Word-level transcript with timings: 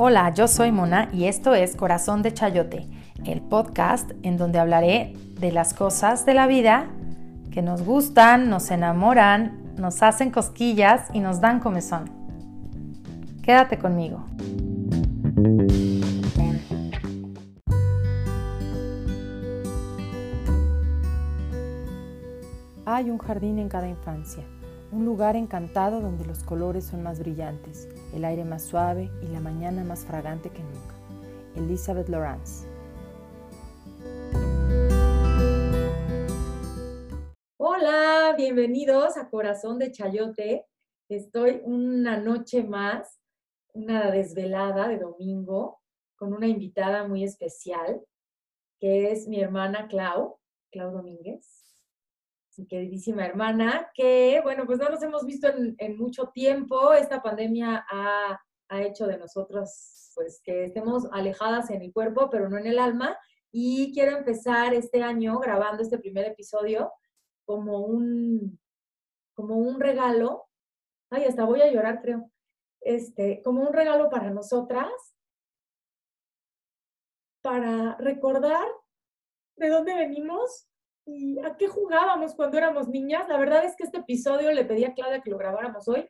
Hola, 0.00 0.32
yo 0.32 0.46
soy 0.46 0.70
Mona 0.70 1.08
y 1.12 1.24
esto 1.24 1.54
es 1.54 1.74
Corazón 1.74 2.22
de 2.22 2.32
Chayote, 2.32 2.86
el 3.24 3.40
podcast 3.40 4.12
en 4.22 4.36
donde 4.36 4.60
hablaré 4.60 5.14
de 5.40 5.50
las 5.50 5.74
cosas 5.74 6.24
de 6.24 6.34
la 6.34 6.46
vida 6.46 6.86
que 7.50 7.62
nos 7.62 7.82
gustan, 7.82 8.48
nos 8.48 8.70
enamoran, 8.70 9.74
nos 9.76 10.04
hacen 10.04 10.30
cosquillas 10.30 11.08
y 11.12 11.18
nos 11.18 11.40
dan 11.40 11.58
comezón. 11.58 12.12
Quédate 13.42 13.76
conmigo. 13.78 14.24
Hay 22.86 23.10
un 23.10 23.18
jardín 23.18 23.58
en 23.58 23.68
cada 23.68 23.88
infancia, 23.88 24.44
un 24.90 25.04
lugar 25.04 25.36
encantado 25.36 26.00
donde 26.00 26.24
los 26.24 26.42
colores 26.42 26.84
son 26.84 27.02
más 27.02 27.18
brillantes, 27.18 27.88
el 28.14 28.24
aire 28.24 28.44
más 28.44 28.62
suave 28.62 29.10
y 29.22 29.26
la 29.26 29.40
mañana 29.40 29.84
más 29.84 30.04
fragante 30.04 30.50
que 30.50 30.62
nunca. 30.62 30.94
Elizabeth 31.56 32.08
Lawrence. 32.08 32.66
Hola, 37.58 38.34
bienvenidos 38.36 39.16
a 39.16 39.28
Corazón 39.28 39.78
de 39.78 39.92
Chayote. 39.92 40.66
Estoy 41.10 41.60
una 41.64 42.18
noche 42.18 42.64
más, 42.64 43.20
una 43.74 44.10
desvelada 44.10 44.88
de 44.88 44.98
domingo, 44.98 45.80
con 46.16 46.32
una 46.32 46.48
invitada 46.48 47.06
muy 47.06 47.24
especial, 47.24 48.02
que 48.80 49.12
es 49.12 49.28
mi 49.28 49.40
hermana 49.40 49.86
Clau, 49.88 50.38
Clau 50.70 50.92
Domínguez 50.92 51.57
mi 52.58 52.66
queridísima 52.66 53.24
hermana, 53.24 53.90
que, 53.94 54.40
bueno, 54.42 54.66
pues 54.66 54.78
no 54.78 54.88
nos 54.88 55.02
hemos 55.02 55.24
visto 55.24 55.48
en, 55.48 55.96
mucho 55.96 56.28
tiempo. 56.34 56.92
Esta 56.92 57.22
pandemia 57.22 57.86
ha, 57.88 58.40
ha, 58.68 58.82
hecho 58.82 59.06
de 59.06 59.16
nosotros, 59.16 60.12
pues, 60.16 60.40
que 60.42 60.64
estemos 60.64 61.06
alejadas 61.12 61.70
en 61.70 61.82
el 61.82 61.92
cuerpo, 61.92 62.28
pero 62.30 62.48
no 62.48 62.58
en 62.58 62.66
el 62.66 62.80
alma. 62.80 63.16
Y 63.52 63.92
quiero 63.94 64.16
empezar 64.16 64.74
este 64.74 65.02
año 65.02 65.38
grabando 65.38 65.82
este 65.82 65.98
primer 65.98 66.26
episodio 66.26 66.92
como 67.46 67.78
un, 67.78 68.60
como 69.34 69.56
un 69.56 69.80
regalo. 69.80 70.48
Ay, 71.10 71.24
hasta 71.24 71.44
voy 71.44 71.62
a 71.62 71.70
llorar, 71.70 72.00
creo. 72.02 72.28
Este, 72.80 73.40
como 73.42 73.62
un 73.62 73.72
regalo 73.72 74.10
para 74.10 74.30
nosotras, 74.30 74.92
para 77.40 77.96
recordar 77.98 78.66
de 79.56 79.68
dónde 79.68 79.94
venimos 79.94 80.68
¿Y 81.10 81.38
a 81.38 81.56
qué 81.56 81.68
jugábamos 81.68 82.34
cuando 82.34 82.58
éramos 82.58 82.86
niñas? 82.86 83.26
La 83.28 83.38
verdad 83.38 83.64
es 83.64 83.74
que 83.74 83.84
este 83.84 83.98
episodio 83.98 84.52
le 84.52 84.66
pedí 84.66 84.84
a 84.84 84.92
Claudia 84.92 85.22
que 85.22 85.30
lo 85.30 85.38
grabáramos 85.38 85.88
hoy 85.88 86.06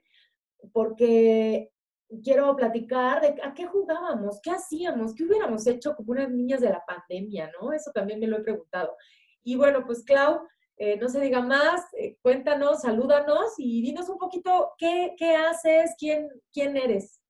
porque 0.73 1.71
quiero 2.25 2.57
platicar 2.57 3.21
de 3.21 3.41
a 3.43 3.55
qué 3.55 3.67
jugábamos, 3.67 4.41
qué 4.43 4.51
hacíamos, 4.51 5.15
qué 5.15 5.23
hubiéramos 5.23 5.67
hecho 5.69 5.95
como 5.95 6.13
unas 6.13 6.31
niñas 6.31 6.61
de 6.63 6.71
la 6.71 6.85
pandemia, 6.85 7.49
¿no? 7.61 7.73
Eso 7.73 7.93
también 7.93 8.19
me 8.19 8.27
lo 8.27 8.39
he 8.39 8.43
preguntado. 8.43 8.97
Y 9.45 9.55
bueno, 9.55 9.85
pues 9.87 10.03
Clau, 10.03 10.41
eh, 10.77 10.97
no 10.97 11.09
se 11.09 11.21
diga 11.21 11.43
más, 11.43 11.83
eh, 11.97 12.17
cuéntanos, 12.21 12.81
salúdanos 12.81 13.55
y 13.57 13.83
dinos 13.83 14.09
un 14.09 14.19
poquito 14.19 14.73
qué, 14.79 15.15
qué 15.17 15.37
haces, 15.37 15.95
quién, 15.97 16.29
quién 16.53 16.77
eres, 16.77 17.21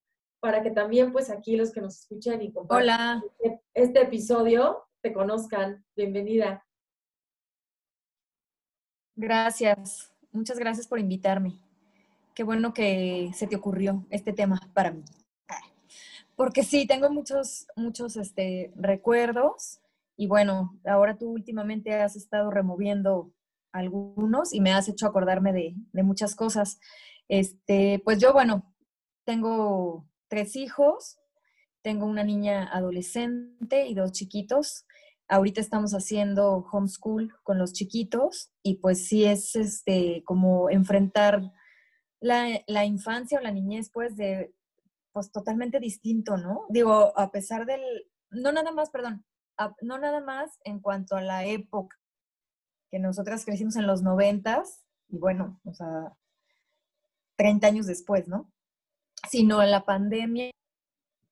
para 0.40 0.62
que 0.62 0.70
también 0.70 1.12
pues 1.12 1.28
aquí 1.28 1.54
los 1.54 1.70
que 1.70 1.82
nos 1.82 2.00
escuchan 2.00 2.40
y 2.40 2.50
compartan 2.50 3.22
este, 3.40 3.62
este 3.74 4.00
episodio 4.00 4.84
te 5.02 5.12
conozcan. 5.12 5.84
Bienvenida. 5.94 6.64
Gracias, 9.20 10.12
muchas 10.30 10.60
gracias 10.60 10.86
por 10.86 11.00
invitarme. 11.00 11.58
Qué 12.36 12.44
bueno 12.44 12.72
que 12.72 13.32
se 13.34 13.48
te 13.48 13.56
ocurrió 13.56 14.06
este 14.10 14.32
tema 14.32 14.60
para 14.74 14.92
mí. 14.92 15.02
Porque 16.36 16.62
sí, 16.62 16.86
tengo 16.86 17.10
muchos, 17.10 17.66
muchos 17.74 18.16
este, 18.16 18.70
recuerdos 18.76 19.80
y 20.16 20.28
bueno, 20.28 20.78
ahora 20.84 21.18
tú 21.18 21.30
últimamente 21.30 21.94
has 21.94 22.14
estado 22.14 22.52
removiendo 22.52 23.32
algunos 23.72 24.54
y 24.54 24.60
me 24.60 24.72
has 24.72 24.88
hecho 24.88 25.08
acordarme 25.08 25.52
de, 25.52 25.74
de 25.92 26.02
muchas 26.04 26.36
cosas. 26.36 26.78
Este, 27.26 28.00
pues 28.04 28.20
yo, 28.20 28.32
bueno, 28.32 28.72
tengo 29.24 30.06
tres 30.28 30.54
hijos, 30.54 31.18
tengo 31.82 32.06
una 32.06 32.22
niña 32.22 32.68
adolescente 32.72 33.88
y 33.88 33.94
dos 33.94 34.12
chiquitos 34.12 34.86
ahorita 35.28 35.60
estamos 35.60 35.92
haciendo 35.92 36.66
homeschool 36.72 37.34
con 37.42 37.58
los 37.58 37.72
chiquitos 37.72 38.50
y 38.62 38.76
pues 38.76 39.06
sí 39.06 39.24
es 39.24 39.54
este 39.54 40.22
como 40.24 40.70
enfrentar 40.70 41.52
la, 42.20 42.84
infancia 42.84 43.38
o 43.38 43.42
la 43.42 43.52
niñez 43.52 43.90
pues 43.92 44.16
de 44.16 44.54
pues 45.12 45.30
totalmente 45.30 45.80
distinto, 45.80 46.36
¿no? 46.36 46.66
Digo, 46.68 47.18
a 47.18 47.30
pesar 47.30 47.66
del, 47.66 47.80
no 48.30 48.52
nada 48.52 48.72
más, 48.72 48.90
perdón, 48.90 49.24
no 49.82 49.98
nada 49.98 50.20
más 50.20 50.58
en 50.64 50.80
cuanto 50.80 51.16
a 51.16 51.22
la 51.22 51.44
época 51.44 51.96
que 52.90 52.98
nosotras 52.98 53.44
crecimos 53.44 53.76
en 53.76 53.86
los 53.86 54.02
noventas 54.02 54.84
y 55.08 55.18
bueno, 55.18 55.60
o 55.64 55.74
sea, 55.74 56.16
30 57.36 57.66
años 57.66 57.86
después, 57.86 58.28
¿no? 58.28 58.52
Sino 59.28 59.62
la 59.64 59.84
pandemia 59.84 60.50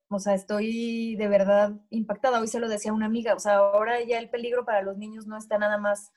o 0.09 0.19
sea, 0.21 0.34
estoy 0.34 1.17
de 1.17 1.28
verdad 1.28 1.72
impactada. 1.91 2.41
Hoy 2.41 2.49
se 2.49 2.61
lo 2.61 2.69
decía 2.69 2.93
una 2.93 3.06
amiga, 3.06 3.34
o 3.34 3.41
sea, 3.41 3.56
ahora 3.56 4.03
ya 4.03 4.19
el 4.19 4.31
peligro 4.31 4.65
para 4.65 4.83
los 4.83 4.97
niños 4.97 5.27
no 5.27 5.37
está 5.37 5.59
nada 5.59 5.78
más 5.78 6.12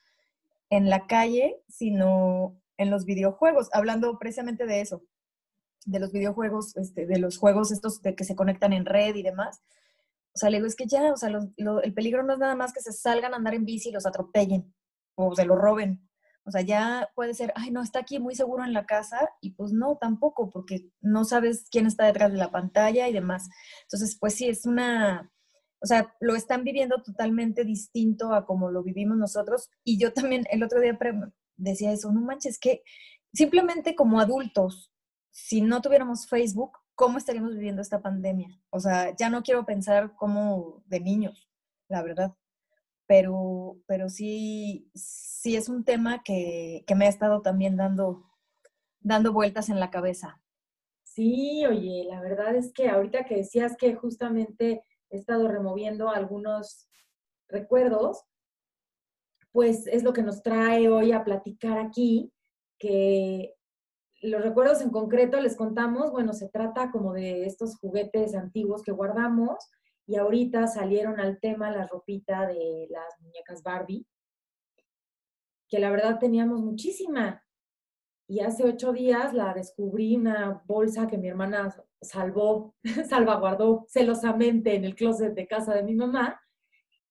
en 0.70 0.90
la 0.90 1.08
calle, 1.08 1.62
sino 1.68 2.56
en 2.78 2.92
los 2.92 3.06
videojuegos, 3.06 3.70
hablando 3.74 4.18
precisamente 4.20 4.66
de 4.66 4.82
eso, 4.82 5.04
de 5.86 6.00
los 6.00 6.12
videojuegos, 6.12 6.78
este, 6.78 7.06
de 7.08 7.20
los 7.20 7.38
juegos 7.38 7.72
estos 7.72 8.02
de 8.02 8.16
que 8.16 8.24
se 8.24 8.36
conectan 8.36 8.74
en 8.74 8.86
red 8.86 9.16
y 9.16 9.24
demás. 9.24 9.62
O 10.34 10.38
sea, 10.38 10.50
le 10.50 10.58
digo, 10.58 10.68
es 10.68 10.76
que 10.76 10.86
ya, 10.86 11.12
o 11.12 11.18
sea, 11.18 11.30
el 11.30 11.94
peligro 11.94 12.24
no 12.24 12.34
es 12.34 12.40
nada 12.40 12.56
más 12.56 12.72
que 12.72 12.82
se 12.82 12.94
salgan 12.94 13.34
a 13.34 13.38
andar 13.38 13.56
en 13.56 13.66
bici 13.66 13.90
y 13.90 13.92
los 13.92 14.06
atropellen 14.06 14.74
o 15.16 15.36
se 15.36 15.46
lo 15.46 15.56
roben. 15.56 16.09
O 16.50 16.52
sea, 16.52 16.62
ya 16.62 17.12
puede 17.14 17.36
ser, 17.36 17.54
ay, 17.56 17.70
no, 17.70 17.84
está 17.84 18.00
aquí 18.00 18.18
muy 18.18 18.34
seguro 18.34 18.64
en 18.64 18.74
la 18.74 18.88
casa 18.88 19.30
y 19.40 19.52
pues 19.52 19.72
no, 19.72 20.00
tampoco, 20.02 20.50
porque 20.50 20.90
no 21.00 21.24
sabes 21.24 21.68
quién 21.70 21.86
está 21.86 22.06
detrás 22.08 22.32
de 22.32 22.40
la 22.40 22.50
pantalla 22.50 23.08
y 23.08 23.14
demás. 23.14 23.50
Entonces, 23.84 24.18
pues 24.20 24.34
sí, 24.34 24.50
es 24.50 24.66
una, 24.66 25.32
o 25.80 25.86
sea, 25.86 26.16
lo 26.20 26.36
están 26.36 26.64
viviendo 26.64 27.04
totalmente 27.04 27.66
distinto 27.66 28.34
a 28.34 28.48
como 28.48 28.72
lo 28.72 28.82
vivimos 28.82 29.16
nosotros. 29.16 29.70
Y 29.84 30.00
yo 30.00 30.12
también 30.12 30.46
el 30.50 30.64
otro 30.64 30.82
día 30.82 30.98
decía 31.56 31.92
eso, 31.92 32.12
no 32.12 32.22
manches, 32.22 32.58
que 32.58 32.82
simplemente 33.32 33.94
como 33.94 34.20
adultos, 34.20 34.92
si 35.30 35.62
no 35.62 35.84
tuviéramos 35.84 36.28
Facebook, 36.28 36.80
¿cómo 36.96 37.20
estaríamos 37.20 37.54
viviendo 37.54 37.84
esta 37.84 38.02
pandemia? 38.02 38.60
O 38.72 38.80
sea, 38.80 39.16
ya 39.16 39.30
no 39.30 39.44
quiero 39.44 39.68
pensar 39.68 40.16
como 40.16 40.82
de 40.88 41.00
niños, 41.00 41.48
la 41.88 42.02
verdad 42.02 42.36
pero, 43.10 43.82
pero 43.88 44.08
sí, 44.08 44.88
sí 44.94 45.56
es 45.56 45.68
un 45.68 45.84
tema 45.84 46.22
que, 46.22 46.86
me 46.96 47.08
ha 47.08 47.10
estado 47.10 47.42
también 47.42 47.76
dando, 47.76 48.30
dando 49.00 49.34
vueltas 49.34 49.70
en 49.70 49.80
la 49.80 49.90
cabeza. 49.90 50.40
Sí, 51.06 51.66
oye, 51.66 52.06
la 52.08 52.22
verdad 52.22 52.56
es 52.56 52.72
que 52.72 52.88
ahorita 52.88 53.26
que 53.26 53.38
decías 53.38 53.76
que 53.78 53.96
justamente 53.96 54.84
he 55.10 55.18
estado 55.18 55.48
removiendo 55.48 56.10
algunos 56.10 56.88
recuerdos, 57.48 58.26
pues 59.52 59.88
es 59.88 60.04
lo 60.04 60.14
que 60.14 60.22
nos 60.22 60.44
trae 60.44 60.88
hoy 60.88 61.12
a 61.12 61.24
platicar 61.24 61.80
aquí, 61.80 62.32
que 62.78 63.56
los 64.22 64.44
recuerdos 64.44 64.82
en 64.82 64.92
concreto 64.92 65.42
les 65.42 65.56
contamos, 65.56 66.12
bueno, 66.12 66.34
se 66.34 66.48
trata 66.48 66.92
como 66.92 67.14
de 67.14 67.48
estos 67.48 67.76
juguetes 67.80 68.36
antiguos 68.36 68.84
que 68.84 68.92
guardamos 68.92 69.56
y 70.10 70.16
ahorita 70.16 70.66
salieron 70.66 71.20
al 71.20 71.40
tema 71.40 71.70
la 71.70 71.86
ropita 71.86 72.48
de 72.48 72.88
las 72.90 73.22
muñecas 73.22 73.62
Barbie, 73.62 74.08
que 75.70 75.78
la 75.78 75.92
verdad 75.92 76.18
teníamos 76.18 76.62
muchísima. 76.62 77.46
Y 78.28 78.40
hace 78.40 78.64
ocho 78.64 78.92
días 78.92 79.36
la 79.36 79.54
descubrí 79.54 80.16
una 80.16 80.64
bolsa 80.66 81.06
que 81.06 81.20
mi 81.20 81.28
hermana 81.28 81.76
salvó, 82.02 82.74
salvaguardó 83.08 83.86
celosamente 83.88 84.74
en 84.74 84.86
el 84.86 84.96
closet 84.96 85.36
de 85.36 85.48
casa 85.48 85.76
de 85.76 85.84
mi 85.84 85.94
mamá. 85.94 86.42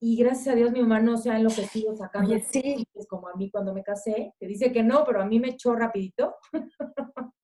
Y 0.00 0.16
gracias 0.16 0.48
a 0.48 0.56
Dios 0.56 0.72
mi 0.72 0.80
mamá 0.80 0.98
no 0.98 1.16
se 1.16 1.30
ha 1.30 1.38
enloquecido 1.38 1.94
sacando 1.94 2.36
sí. 2.50 2.84
como 3.08 3.28
a 3.28 3.36
mí 3.36 3.48
cuando 3.48 3.72
me 3.72 3.84
casé, 3.84 4.34
que 4.40 4.46
dice 4.48 4.72
que 4.72 4.82
no, 4.82 5.04
pero 5.04 5.22
a 5.22 5.24
mí 5.24 5.38
me 5.38 5.50
echó 5.50 5.72
rapidito. 5.76 6.34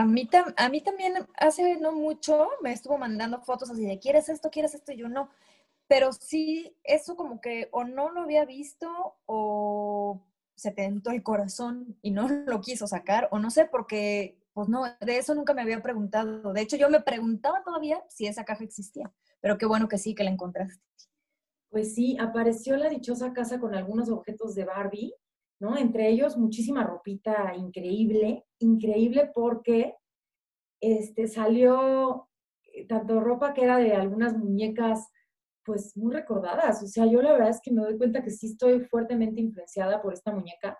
A 0.00 0.04
mí, 0.06 0.26
a 0.56 0.68
mí 0.70 0.80
también 0.80 1.12
hace 1.36 1.76
no 1.76 1.92
mucho 1.92 2.48
me 2.62 2.72
estuvo 2.72 2.96
mandando 2.96 3.42
fotos 3.42 3.68
así 3.68 3.84
de, 3.84 3.98
¿quieres 3.98 4.30
esto? 4.30 4.48
¿Quieres 4.48 4.74
esto? 4.74 4.92
Y 4.92 4.96
yo 4.96 5.10
no. 5.10 5.28
Pero 5.88 6.10
sí, 6.14 6.74
eso 6.84 7.16
como 7.16 7.38
que 7.42 7.68
o 7.70 7.84
no 7.84 8.10
lo 8.10 8.22
había 8.22 8.46
visto 8.46 8.88
o 9.26 10.24
se 10.54 10.70
tentó 10.70 11.10
el 11.10 11.22
corazón 11.22 11.98
y 12.00 12.12
no 12.12 12.28
lo 12.46 12.62
quiso 12.62 12.86
sacar, 12.86 13.28
o 13.30 13.38
no 13.38 13.50
sé, 13.50 13.66
porque, 13.66 14.38
pues 14.54 14.70
no, 14.70 14.84
de 14.84 15.18
eso 15.18 15.34
nunca 15.34 15.52
me 15.52 15.60
había 15.60 15.82
preguntado. 15.82 16.54
De 16.54 16.62
hecho, 16.62 16.76
yo 16.76 16.88
me 16.88 17.02
preguntaba 17.02 17.62
todavía 17.62 18.02
si 18.08 18.26
esa 18.26 18.46
caja 18.46 18.64
existía, 18.64 19.12
pero 19.42 19.58
qué 19.58 19.66
bueno 19.66 19.86
que 19.86 19.98
sí, 19.98 20.14
que 20.14 20.24
la 20.24 20.30
encontraste. 20.30 20.82
Pues 21.68 21.94
sí, 21.94 22.16
apareció 22.18 22.78
la 22.78 22.88
dichosa 22.88 23.34
casa 23.34 23.60
con 23.60 23.74
algunos 23.74 24.08
objetos 24.08 24.54
de 24.54 24.64
Barbie 24.64 25.14
¿no? 25.60 25.76
Entre 25.76 26.08
ellos 26.08 26.36
muchísima 26.36 26.82
ropita 26.84 27.54
increíble, 27.54 28.44
increíble 28.58 29.30
porque 29.32 29.94
este, 30.80 31.28
salió, 31.28 32.28
tanto 32.88 33.20
ropa 33.20 33.52
que 33.52 33.64
era 33.64 33.76
de 33.78 33.92
algunas 33.92 34.36
muñecas, 34.36 35.08
pues 35.64 35.96
muy 35.96 36.12
recordadas. 36.12 36.82
O 36.82 36.86
sea, 36.86 37.06
yo 37.06 37.20
la 37.20 37.32
verdad 37.32 37.50
es 37.50 37.60
que 37.62 37.72
me 37.72 37.82
doy 37.82 37.98
cuenta 37.98 38.22
que 38.22 38.30
sí 38.30 38.46
estoy 38.46 38.80
fuertemente 38.80 39.40
influenciada 39.40 40.00
por 40.00 40.14
esta 40.14 40.32
muñeca. 40.32 40.78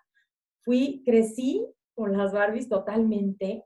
Fui, 0.63 1.03
crecí 1.05 1.67
con 1.95 2.17
las 2.17 2.33
Barbies 2.33 2.69
totalmente. 2.69 3.65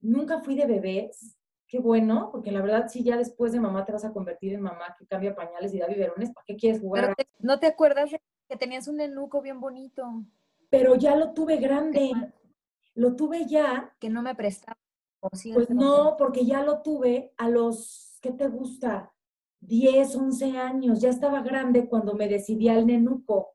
Nunca 0.00 0.40
fui 0.40 0.54
de 0.54 0.66
bebés. 0.66 1.36
Qué 1.66 1.80
bueno, 1.80 2.28
porque 2.30 2.52
la 2.52 2.62
verdad 2.62 2.86
sí, 2.88 3.02
ya 3.02 3.16
después 3.16 3.50
de 3.50 3.58
mamá 3.58 3.84
te 3.84 3.92
vas 3.92 4.04
a 4.04 4.12
convertir 4.12 4.52
en 4.52 4.60
mamá 4.60 4.94
que 4.96 5.06
cambia 5.06 5.34
pañales 5.34 5.74
y 5.74 5.78
da 5.78 5.88
biberones. 5.88 6.30
¿Para 6.32 6.44
qué 6.46 6.54
quieres 6.54 6.80
jugar? 6.80 7.16
¿No 7.40 7.58
te 7.58 7.66
acuerdas 7.66 8.10
que 8.48 8.56
tenías 8.56 8.86
un 8.86 8.96
nenuco 8.96 9.42
bien 9.42 9.60
bonito? 9.60 10.24
Pero 10.74 10.96
ya 10.96 11.14
lo 11.14 11.32
tuve 11.32 11.58
grande. 11.58 12.10
Lo 12.96 13.14
tuve 13.14 13.46
ya. 13.46 13.94
Que 14.00 14.10
no 14.10 14.22
me 14.22 14.34
prestaba. 14.34 14.76
Pues 15.20 15.70
no, 15.70 16.16
porque 16.18 16.44
ya 16.44 16.64
lo 16.64 16.82
tuve 16.82 17.32
a 17.36 17.48
los, 17.48 18.18
¿qué 18.20 18.32
te 18.32 18.48
gusta? 18.48 19.12
10, 19.60 20.16
11 20.16 20.58
años. 20.58 21.00
Ya 21.00 21.10
estaba 21.10 21.42
grande 21.42 21.88
cuando 21.88 22.14
me 22.14 22.26
decidí 22.26 22.68
al 22.68 22.88
nenuco. 22.88 23.54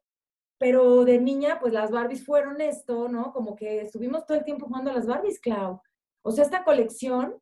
Pero 0.57 1.03
de 1.03 1.19
niña, 1.19 1.59
pues 1.59 1.73
las 1.73 1.91
Barbies 1.91 2.25
fueron 2.25 2.61
esto, 2.61 3.09
¿no? 3.09 3.33
Como 3.33 3.53
que 3.53 3.81
estuvimos 3.81 4.25
todo 4.25 4.37
el 4.37 4.45
tiempo 4.45 4.67
jugando 4.67 4.91
a 4.91 4.93
las 4.93 5.05
Barbies, 5.05 5.41
Clau. 5.41 5.81
O 6.23 6.31
sea, 6.31 6.45
esta 6.45 6.63
colección 6.63 7.35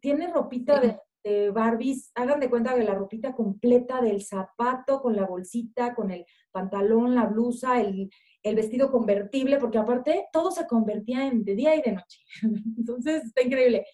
tiene 0.00 0.32
ropita 0.32 0.78
de, 0.78 1.00
de, 1.24 1.50
Barbies. 1.50 2.12
Hagan 2.14 2.38
de 2.38 2.48
cuenta 2.48 2.76
que 2.76 2.84
la 2.84 2.94
ropita 2.94 3.34
completa 3.34 4.00
del 4.00 4.22
zapato, 4.22 5.02
con 5.02 5.16
la 5.16 5.26
bolsita, 5.26 5.92
con 5.92 6.12
el 6.12 6.24
pantalón, 6.52 7.16
la 7.16 7.26
blusa, 7.26 7.80
el, 7.80 8.10
el 8.44 8.54
vestido 8.54 8.92
convertible, 8.92 9.58
porque 9.58 9.78
aparte 9.78 10.26
todo 10.32 10.52
se 10.52 10.66
convertía 10.66 11.26
en 11.26 11.44
de 11.44 11.56
día 11.56 11.74
y 11.74 11.82
de 11.82 11.92
noche. 11.92 12.20
Entonces, 12.78 13.24
está 13.24 13.42
increíble. 13.42 13.86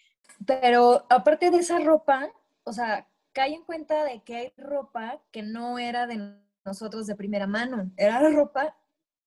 Pero 0.47 1.07
aparte 1.09 1.51
de 1.51 1.59
esa 1.59 1.79
ropa, 1.79 2.31
o 2.65 2.73
sea, 2.73 3.09
cae 3.33 3.55
en 3.55 3.65
cuenta 3.65 4.05
de 4.05 4.23
que 4.23 4.37
hay 4.37 4.53
ropa 4.59 5.23
que 5.31 5.43
no 5.43 5.79
era 5.79 6.07
de 6.07 6.37
nosotros 6.65 7.07
de 7.07 7.17
primera 7.17 7.47
mano, 7.47 7.91
era 7.97 8.21
la 8.21 8.31
ropa 8.31 8.77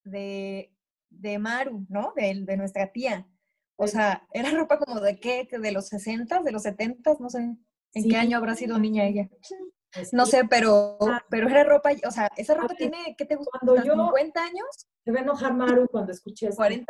de, 0.03 0.71
de 1.09 1.39
Maru, 1.39 1.85
¿no? 1.89 2.13
De, 2.15 2.43
de 2.45 2.57
nuestra 2.57 2.91
tía. 2.91 3.25
O 3.75 3.87
sea, 3.87 4.27
era 4.31 4.51
ropa 4.51 4.77
como 4.77 4.99
de 4.99 5.19
qué, 5.19 5.47
de 5.49 5.71
los 5.71 5.87
60, 5.87 6.41
de 6.43 6.51
los 6.51 6.63
70, 6.63 7.15
no 7.19 7.29
sé 7.29 7.57
en 7.93 8.09
qué 8.09 8.17
año 8.17 8.37
habrá 8.37 8.55
sido 8.55 8.77
niña 8.77 9.05
ella. 9.05 9.29
No 10.11 10.25
sé, 10.25 10.43
pero, 10.49 10.97
ah. 11.01 11.23
pero 11.29 11.47
era 11.47 11.63
ropa, 11.63 11.91
o 12.07 12.11
sea, 12.11 12.29
esa 12.37 12.55
ropa 12.55 12.73
tiene, 12.75 13.15
¿qué 13.17 13.25
te 13.25 13.35
gusta? 13.35 13.59
Cuando 13.59 13.83
yo, 13.83 13.93
¿50 13.93 14.37
años? 14.37 14.87
Se 15.03 15.11
va 15.11 15.19
a 15.19 15.23
enojar 15.23 15.53
Maru 15.53 15.87
cuando 15.87 16.11
escuche 16.11 16.47
esto. 16.47 16.61
¿40? 16.61 16.85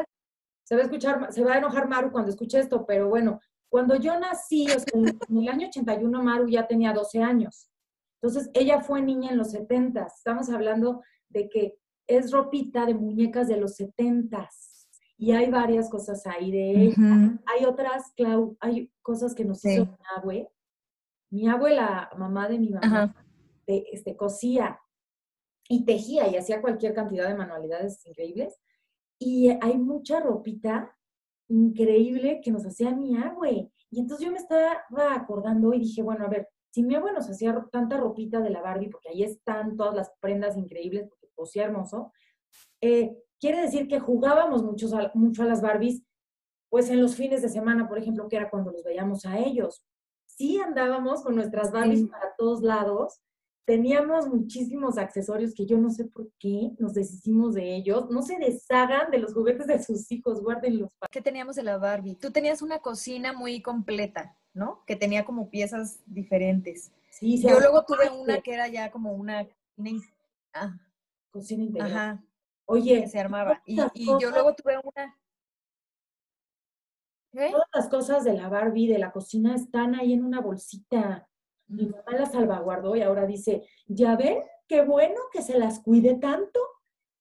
Se 0.64 0.76
va 0.76 0.82
a 0.82 0.86
escuchar, 0.86 1.34
se 1.34 1.44
va 1.44 1.54
a 1.54 1.58
enojar 1.58 1.88
Maru 1.88 2.12
cuando 2.12 2.32
escuche 2.32 2.60
esto, 2.60 2.86
pero 2.86 3.10
bueno, 3.10 3.42
cuando 3.70 3.96
yo 3.96 4.20
nací, 4.20 4.68
o 4.68 4.80
sea, 4.80 4.94
en 4.94 5.38
el 5.38 5.50
año 5.50 5.68
81 5.68 6.24
Maru 6.24 6.48
ya 6.48 6.68
tenía 6.68 6.94
12 6.94 7.22
años. 7.24 7.70
Entonces, 8.22 8.50
ella 8.54 8.80
fue 8.82 9.02
niña 9.02 9.32
en 9.32 9.38
los 9.38 9.52
70. 9.52 10.06
Estamos 10.06 10.50
hablando 10.50 11.02
de 11.28 11.50
que 11.50 11.76
es 12.08 12.32
ropita 12.32 12.86
de 12.86 12.94
muñecas 12.94 13.48
de 13.48 13.58
los 13.58 13.76
70. 13.76 14.50
Y 15.18 15.32
hay 15.32 15.50
varias 15.50 15.90
cosas 15.90 16.26
ahí 16.28 16.52
de 16.52 16.72
ella. 16.72 17.38
Hay 17.46 17.66
otras, 17.66 18.14
Clau, 18.16 18.56
hay 18.60 18.92
cosas 19.02 19.36
que 19.36 19.44
nos 19.44 19.66
hizo 19.66 19.86
mi 19.86 19.98
abuela. 20.16 20.50
Mi 21.34 21.48
abuela, 21.48 22.12
mamá 22.16 22.48
de 22.48 22.60
mi 22.60 22.70
mamá, 22.70 23.16
este, 23.66 24.16
cosía 24.16 24.80
y 25.68 25.84
tejía 25.84 26.28
y 26.28 26.36
hacía 26.36 26.62
cualquier 26.62 26.94
cantidad 26.94 27.28
de 27.28 27.34
manualidades 27.34 28.06
increíbles. 28.06 28.60
Y 29.18 29.50
hay 29.50 29.80
mucha 29.80 30.20
ropita 30.20 30.96
increíble 31.48 32.40
que 32.44 32.52
nos 32.52 32.66
hacía 32.68 32.92
mi 32.92 33.18
abue. 33.18 33.72
Y 33.90 34.00
entonces 34.00 34.28
yo 34.28 34.32
me 34.32 34.38
estaba 34.38 34.84
acordando 35.16 35.74
y 35.74 35.80
dije, 35.80 36.04
bueno, 36.04 36.26
a 36.26 36.30
ver, 36.30 36.50
si 36.70 36.84
mi 36.84 36.94
abue 36.94 37.14
nos 37.14 37.28
hacía 37.28 37.66
tanta 37.72 37.98
ropita 37.98 38.40
de 38.40 38.52
la 38.52 38.62
Barbie, 38.62 38.92
porque 38.92 39.10
ahí 39.10 39.24
están 39.24 39.76
todas 39.76 39.96
las 39.96 40.12
prendas 40.20 40.56
increíbles, 40.56 41.08
porque 41.10 41.34
cosía 41.34 41.64
hermoso, 41.64 42.12
eh, 42.80 43.18
quiere 43.40 43.60
decir 43.60 43.88
que 43.88 44.00
jugábamos 44.00 44.64
mucho 44.64 44.88
a, 44.96 45.12
mucho 45.16 45.42
a 45.42 45.46
las 45.48 45.64
Barbies, 45.64 46.04
pues 46.70 46.92
en 46.92 47.02
los 47.02 47.16
fines 47.16 47.42
de 47.42 47.50
semana, 47.50 47.88
por 47.88 47.98
ejemplo, 47.98 48.28
que 48.28 48.36
era 48.36 48.52
cuando 48.52 48.72
los 48.72 48.84
veíamos 48.84 49.26
a 49.26 49.40
ellos. 49.40 49.84
Sí 50.36 50.60
andábamos 50.60 51.24
con 51.24 51.36
nuestras 51.36 51.72
Barbies 51.72 52.08
para 52.08 52.34
todos 52.38 52.62
lados 52.62 53.22
teníamos 53.66 54.28
muchísimos 54.28 54.98
accesorios 54.98 55.54
que 55.54 55.66
yo 55.66 55.78
no 55.78 55.90
sé 55.90 56.06
por 56.06 56.30
qué 56.40 56.72
nos 56.80 56.94
deshicimos 56.94 57.56
de 57.56 57.76
ellos. 57.76 58.10
No 58.10 58.22
se 58.22 58.38
deshagan 58.38 59.12
de 59.12 59.20
los 59.20 59.34
juguetes 59.34 59.68
de 59.68 59.82
sus 59.82 60.12
hijos, 60.12 60.42
guárdenlos. 60.42 60.92
¿Qué 61.12 61.22
teníamos 61.22 61.56
de 61.56 61.64
la 61.64 61.78
Barbie? 61.78 62.16
Tú 62.16 62.32
tenías 62.32 62.62
una 62.62 62.80
cocina 62.80 63.34
muy 63.34 63.62
completa, 63.62 64.38
¿no? 64.54 64.84
Que 64.86 64.96
tenía 64.96 65.26
como 65.26 65.50
piezas 65.50 66.02
diferentes. 66.06 66.92
Sí, 67.10 67.42
Yo 67.42 67.60
luego 67.60 67.86
tuve 67.86 68.10
una 68.10 68.42
que 68.42 68.54
era 68.54 68.68
ya 68.68 68.92
como 68.92 69.14
una... 69.14 69.48
Ah. 70.54 70.78
Cocina 71.32 71.64
interior. 71.64 71.92
Ajá. 71.92 72.24
Oye. 72.66 73.08
se 73.08 73.20
armaba. 73.20 73.62
Y, 73.66 73.80
y 73.94 74.06
yo 74.06 74.30
luego 74.32 74.54
tuve 74.56 74.78
una... 74.84 75.16
Todas 77.34 77.68
las 77.74 77.90
cosas 77.90 78.24
de 78.24 78.34
la 78.34 78.48
Barbie, 78.48 78.88
de 78.88 79.00
la 79.00 79.12
cocina, 79.12 79.56
están 79.56 79.96
ahí 79.96 80.14
en 80.14 80.24
una 80.24 80.40
bolsita. 80.40 81.28
Mi 81.68 81.88
mamá 81.88 82.12
las 82.12 82.32
salvaguardó 82.32 82.96
y 82.96 83.02
ahora 83.02 83.26
dice, 83.26 83.64
¿ya 83.88 84.16
ven 84.16 84.38
qué 84.68 84.84
bueno 84.84 85.16
que 85.32 85.42
se 85.42 85.58
las 85.58 85.80
cuide 85.80 86.16
tanto? 86.16 86.60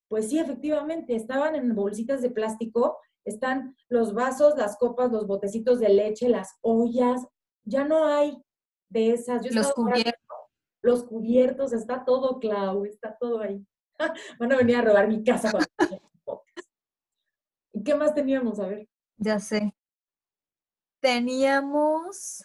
Pues 0.09 0.29
sí, 0.29 0.39
efectivamente, 0.39 1.17
estaban 1.17 1.55
en 1.55 1.75
bolsitas 1.75 2.21
de 2.21 2.29
plástico, 2.29 2.99
están 3.25 3.75
los 3.89 4.13
vasos, 4.13 4.55
las 4.59 4.77
copas, 4.77 5.11
los 5.11 5.27
botecitos 5.27 5.81
de 5.81 5.89
leche, 5.89 6.29
las 6.29 6.59
ollas, 6.61 7.27
ya 7.65 7.85
no 7.85 8.05
hay 8.07 8.37
de 8.91 9.13
esas. 9.13 9.51
los 9.55 9.73
cubiertos. 9.73 10.13
Los 10.83 11.05
cubiertos, 11.05 11.73
está 11.73 12.05
todo, 12.05 12.39
Clau, 12.41 12.85
está 12.85 13.17
todo 13.19 13.41
ahí. 13.41 13.65
Van 14.39 14.53
a 14.53 14.57
venir 14.57 14.77
a 14.77 14.83
robar 14.83 15.09
mi 15.09 15.25
casa 15.25 15.51
¿Y 17.73 17.83
qué 17.83 17.95
más 17.95 18.15
teníamos? 18.15 18.61
A 18.61 18.67
ver. 18.67 18.87
Ya 19.17 19.39
sé. 19.39 19.73
Teníamos 21.03 22.45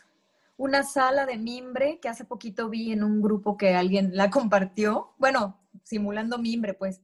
una 0.58 0.82
sala 0.82 1.28
de 1.28 1.38
mimbre 1.38 2.00
que 2.00 2.10
hace 2.10 2.26
poquito 2.26 2.70
vi 2.70 2.92
en 2.92 3.04
un 3.04 3.22
grupo 3.22 3.56
que 3.56 3.76
alguien 3.76 4.16
la 4.16 4.32
compartió, 4.32 5.14
bueno, 5.20 5.62
simulando 5.84 6.40
mimbre, 6.40 6.74
pues, 6.74 7.02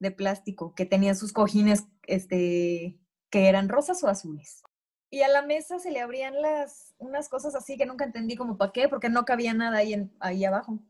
de 0.00 0.10
plástico, 0.10 0.74
que 0.74 0.86
tenía 0.86 1.14
sus 1.14 1.32
cojines, 1.32 1.86
este, 2.02 2.98
que 3.30 3.48
eran 3.48 3.68
rosas 3.68 4.02
o 4.02 4.08
azules. 4.08 4.64
Y 5.08 5.22
a 5.22 5.28
la 5.28 5.42
mesa 5.42 5.78
se 5.78 5.92
le 5.92 6.00
abrían 6.00 6.42
las, 6.42 6.96
unas 6.98 7.28
cosas 7.28 7.54
así 7.54 7.76
que 7.76 7.86
nunca 7.86 8.04
entendí 8.04 8.34
como 8.34 8.58
para 8.58 8.72
qué, 8.72 8.88
porque 8.88 9.08
no 9.08 9.24
cabía 9.24 9.54
nada 9.54 9.78
ahí, 9.78 9.94
en, 9.94 10.12
ahí 10.18 10.44
abajo. 10.44 10.80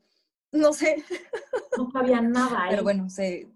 No 0.52 0.72
sé. 0.72 1.04
No 1.76 1.90
cabía 1.90 2.20
nada 2.20 2.64
ahí. 2.64 2.70
Pero 2.70 2.82
bueno, 2.82 3.08
se... 3.08 3.46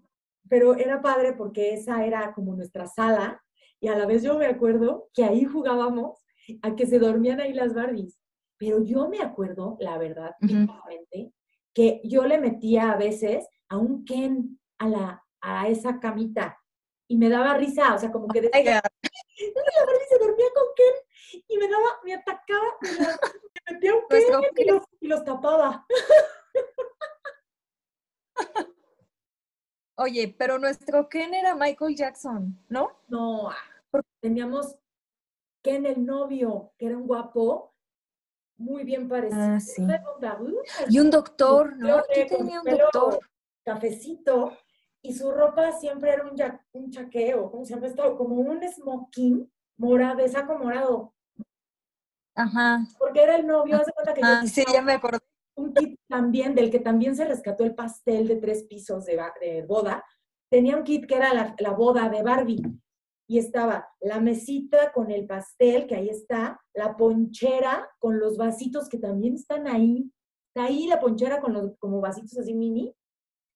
Pero 0.47 0.75
era 0.75 1.01
padre 1.01 1.33
porque 1.33 1.73
esa 1.73 2.05
era 2.05 2.31
como 2.31 2.55
nuestra 2.55 2.87
sala 2.87 3.43
y 3.81 3.89
a 3.89 3.97
la 3.97 4.05
vez 4.05 4.23
yo 4.23 4.37
me 4.37 4.45
acuerdo 4.45 5.09
que 5.13 5.25
ahí 5.25 5.43
jugábamos 5.43 6.22
a 6.61 6.75
que 6.75 6.85
se 6.85 6.99
dormían 6.99 7.39
ahí 7.39 7.53
las 7.53 7.73
Barbies. 7.73 8.19
Pero 8.57 8.81
yo 8.83 9.09
me 9.09 9.19
acuerdo, 9.21 9.77
la 9.79 9.97
verdad, 9.97 10.35
que 11.73 12.01
yo 12.03 12.25
le 12.25 12.37
metía 12.37 12.91
a 12.91 12.97
veces 12.97 13.47
a 13.69 13.77
un 13.77 14.05
Ken 14.05 14.59
a, 14.77 14.87
la, 14.87 15.23
a 15.41 15.67
esa 15.67 15.99
camita 15.99 16.59
y 17.07 17.17
me 17.17 17.29
daba 17.29 17.57
risa, 17.57 17.93
o 17.93 17.97
sea, 17.97 18.11
como 18.11 18.27
que 18.27 18.41
decía, 18.41 18.81
la 18.81 18.81
Barbie 19.85 20.07
se 20.09 20.19
dormía 20.19 20.47
con 20.53 20.65
Ken 20.75 20.93
y 21.47 21.57
me 21.57 21.67
daba, 21.67 21.99
me 22.03 22.13
atacaba, 22.13 22.77
me, 22.81 23.73
metía 23.73 23.95
un 23.95 24.03
Ken 24.09 24.23
y 24.55 24.65
los, 24.65 24.83
y 25.01 25.07
los 25.07 25.23
tapaba. 25.23 25.85
Oye, 29.95 30.35
pero 30.37 30.57
nuestro 30.57 31.07
Ken 31.07 31.33
era 31.33 31.55
Michael 31.55 31.95
Jackson, 31.95 32.57
¿no? 32.67 32.99
No, 33.07 33.51
porque 33.91 34.29
teníamos 35.63 35.85
Ken 35.85 35.85
el 35.85 36.05
novio, 36.05 36.73
que 36.77 36.87
era 36.87 36.97
un 36.97 37.07
guapo, 37.07 37.73
muy 38.57 38.83
bien 38.83 39.07
parecido. 39.07 39.41
Ah, 39.41 39.59
sí. 39.59 39.85
Y 40.89 40.99
un 40.99 41.09
doctor, 41.09 41.75
¿no? 41.77 42.03
¿Qué 42.13 42.25
tenía 42.25 42.61
un 42.61 42.77
doctor? 42.77 43.19
Cafecito. 43.65 44.57
Y 45.01 45.13
su 45.13 45.31
ropa 45.31 45.71
siempre 45.73 46.11
era 46.13 46.23
un, 46.23 46.37
un 46.73 46.91
chaqueo, 46.91 47.51
¿cómo 47.51 47.65
se 47.65 47.73
llama 47.73 47.87
esto? 47.87 48.15
Como 48.15 48.35
un 48.35 48.61
smoking 48.63 49.51
morado, 49.77 50.17
de 50.17 50.29
saco 50.29 50.57
morado. 50.57 51.13
Ajá. 52.35 52.79
Porque 52.97 53.21
era 53.21 53.35
el 53.35 53.45
novio, 53.45 53.75
hace 53.75 53.91
cuenta 53.91 54.13
que 54.13 54.21
ah, 54.23 54.43
Sí, 54.47 54.63
ya 54.71 54.81
me 54.81 54.93
acordé. 54.93 55.19
Un 55.55 55.73
kit 55.73 55.99
también, 56.07 56.55
del 56.55 56.71
que 56.71 56.79
también 56.79 57.15
se 57.15 57.25
rescató 57.25 57.63
el 57.63 57.75
pastel 57.75 58.27
de 58.27 58.37
tres 58.37 58.63
pisos 58.63 59.05
de, 59.05 59.21
de 59.41 59.63
boda. 59.63 60.03
Tenía 60.49 60.77
un 60.77 60.83
kit 60.83 61.05
que 61.05 61.15
era 61.15 61.33
la, 61.33 61.55
la 61.59 61.71
boda 61.71 62.07
de 62.07 62.23
Barbie 62.23 62.63
y 63.27 63.39
estaba 63.39 63.87
la 64.01 64.19
mesita 64.19 64.91
con 64.91 65.11
el 65.11 65.25
pastel, 65.25 65.87
que 65.87 65.95
ahí 65.95 66.09
está, 66.09 66.59
la 66.73 66.97
ponchera 66.97 67.89
con 67.99 68.19
los 68.19 68.37
vasitos 68.37 68.89
que 68.89 68.97
también 68.97 69.35
están 69.35 69.67
ahí, 69.67 70.11
está 70.47 70.65
ahí 70.65 70.87
la 70.87 70.99
ponchera 70.99 71.41
con 71.41 71.53
los 71.53 71.77
como 71.77 72.01
vasitos 72.01 72.37
así 72.37 72.53
mini, 72.53 72.93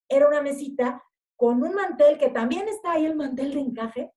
era 0.10 0.28
una 0.28 0.42
mesita 0.42 1.04
con 1.36 1.62
un 1.62 1.76
mantel 1.76 2.18
que 2.18 2.30
también 2.30 2.68
está 2.68 2.94
ahí 2.94 3.06
el 3.06 3.16
mantel 3.16 3.54
de 3.54 3.60
encaje, 3.60 4.14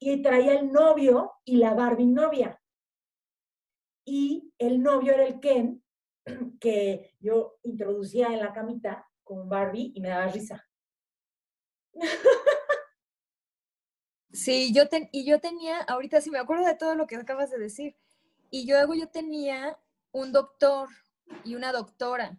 y 0.00 0.22
traía 0.22 0.58
el 0.58 0.72
novio 0.72 1.34
y 1.44 1.56
la 1.56 1.74
Barbie 1.74 2.06
novia. 2.06 2.58
Y 4.06 4.50
el 4.58 4.82
novio 4.82 5.12
era 5.12 5.26
el 5.26 5.38
Ken, 5.40 5.84
que 6.60 7.14
yo 7.20 7.58
introducía 7.62 8.28
en 8.28 8.40
la 8.40 8.52
camita 8.52 9.06
con 9.22 9.48
Barbie 9.48 9.92
y 9.94 10.00
me 10.00 10.08
daba 10.08 10.28
risa. 10.28 10.66
Sí, 14.32 14.72
yo 14.72 14.84
y 15.12 15.24
yo 15.24 15.40
tenía, 15.40 15.80
ahorita 15.82 16.20
sí 16.20 16.30
me 16.30 16.38
acuerdo 16.38 16.64
de 16.64 16.76
todo 16.76 16.94
lo 16.94 17.06
que 17.06 17.16
acabas 17.16 17.50
de 17.50 17.58
decir, 17.58 17.96
y 18.50 18.68
luego 18.68 18.94
yo 18.94 19.08
tenía 19.08 19.76
un 20.12 20.32
doctor 20.32 20.88
y 21.44 21.54
una 21.54 21.72
doctora, 21.72 22.38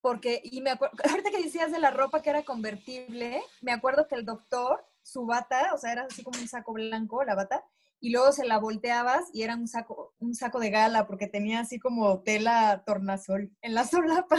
porque, 0.00 0.40
y 0.44 0.60
me 0.60 0.70
acuerdo, 0.70 0.96
ahorita 1.10 1.30
que 1.30 1.42
decías 1.42 1.70
de 1.70 1.78
la 1.78 1.90
ropa 1.90 2.22
que 2.22 2.30
era 2.30 2.44
convertible, 2.44 3.42
me 3.60 3.72
acuerdo 3.72 4.06
que 4.08 4.14
el 4.14 4.24
doctor, 4.24 4.84
su 5.02 5.26
bata, 5.26 5.74
o 5.74 5.78
sea, 5.78 5.92
era 5.92 6.02
así 6.02 6.22
como 6.22 6.38
un 6.40 6.48
saco 6.48 6.72
blanco, 6.72 7.24
la 7.24 7.34
bata, 7.34 7.64
y 8.00 8.10
luego 8.10 8.32
se 8.32 8.46
la 8.46 8.58
volteabas 8.58 9.28
y 9.32 9.42
era 9.42 9.56
un 9.56 9.66
saco, 9.66 10.14
un 10.18 10.34
saco 10.34 10.60
de 10.60 10.70
gala, 10.70 11.06
porque 11.06 11.26
tenía 11.26 11.60
así 11.60 11.78
como 11.78 12.20
tela 12.20 12.84
tornasol 12.86 13.50
en 13.60 13.74
la 13.74 13.84
solapa. 13.84 14.36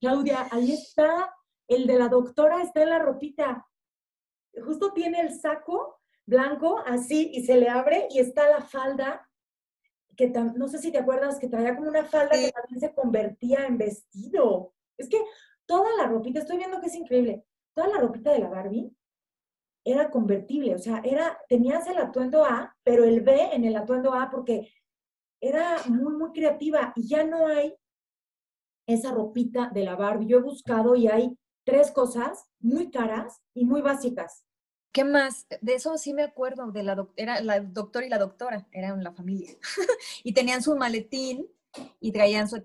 Claudia, 0.00 0.48
ahí 0.50 0.72
está, 0.72 1.34
el 1.68 1.86
de 1.86 1.98
la 1.98 2.08
doctora 2.08 2.62
está 2.62 2.82
en 2.82 2.90
la 2.90 2.98
ropita. 2.98 3.66
Justo 4.62 4.92
tiene 4.92 5.20
el 5.20 5.32
saco 5.32 6.00
blanco 6.26 6.82
así 6.86 7.30
y 7.34 7.44
se 7.44 7.56
le 7.56 7.68
abre 7.68 8.08
y 8.10 8.18
está 8.18 8.48
la 8.48 8.62
falda 8.62 9.28
que 10.16 10.28
no 10.28 10.68
sé 10.68 10.78
si 10.78 10.92
te 10.92 10.98
acuerdas 10.98 11.38
que 11.38 11.48
traía 11.48 11.76
como 11.76 11.88
una 11.88 12.04
falda 12.04 12.32
que 12.32 12.52
también 12.52 12.80
se 12.80 12.94
convertía 12.94 13.66
en 13.66 13.78
vestido. 13.78 14.72
Es 14.96 15.08
que 15.08 15.20
toda 15.66 15.88
la 15.96 16.06
ropita, 16.06 16.40
estoy 16.40 16.58
viendo 16.58 16.80
que 16.80 16.86
es 16.86 16.94
increíble, 16.94 17.44
toda 17.74 17.88
la 17.88 17.98
ropita 17.98 18.32
de 18.32 18.38
la 18.38 18.48
Barbie 18.48 18.94
era 19.84 20.10
convertible, 20.10 20.74
o 20.74 20.78
sea, 20.78 21.02
era, 21.04 21.38
tenías 21.48 21.86
el 21.88 21.98
atuendo 21.98 22.44
A, 22.44 22.74
pero 22.84 23.04
el 23.04 23.20
B 23.20 23.50
en 23.52 23.64
el 23.64 23.76
atuendo 23.76 24.14
A 24.14 24.30
porque 24.30 24.72
era 25.40 25.76
muy, 25.88 26.14
muy 26.14 26.32
creativa 26.32 26.92
y 26.96 27.06
ya 27.06 27.24
no 27.24 27.46
hay 27.46 27.74
esa 28.86 29.12
ropita 29.12 29.70
de 29.74 29.84
la 29.84 29.96
Barbie. 29.96 30.26
Yo 30.26 30.38
he 30.38 30.42
buscado 30.42 30.94
y 30.94 31.08
hay 31.08 31.36
tres 31.64 31.90
cosas 31.90 32.46
muy 32.60 32.90
caras 32.90 33.42
y 33.52 33.64
muy 33.64 33.82
básicas. 33.82 34.43
¿Qué 34.94 35.02
más? 35.02 35.48
De 35.60 35.74
eso 35.74 35.98
sí 35.98 36.14
me 36.14 36.22
acuerdo, 36.22 36.70
de 36.70 36.84
la 36.84 37.04
era 37.16 37.40
la 37.40 37.58
doctora 37.58 38.06
y 38.06 38.08
la 38.08 38.18
doctora, 38.18 38.64
eran 38.70 39.02
la 39.02 39.10
familia. 39.10 39.50
y 40.22 40.32
tenían 40.32 40.62
su 40.62 40.76
maletín 40.76 41.48
y 41.98 42.12
traían 42.12 42.48
su, 42.48 42.62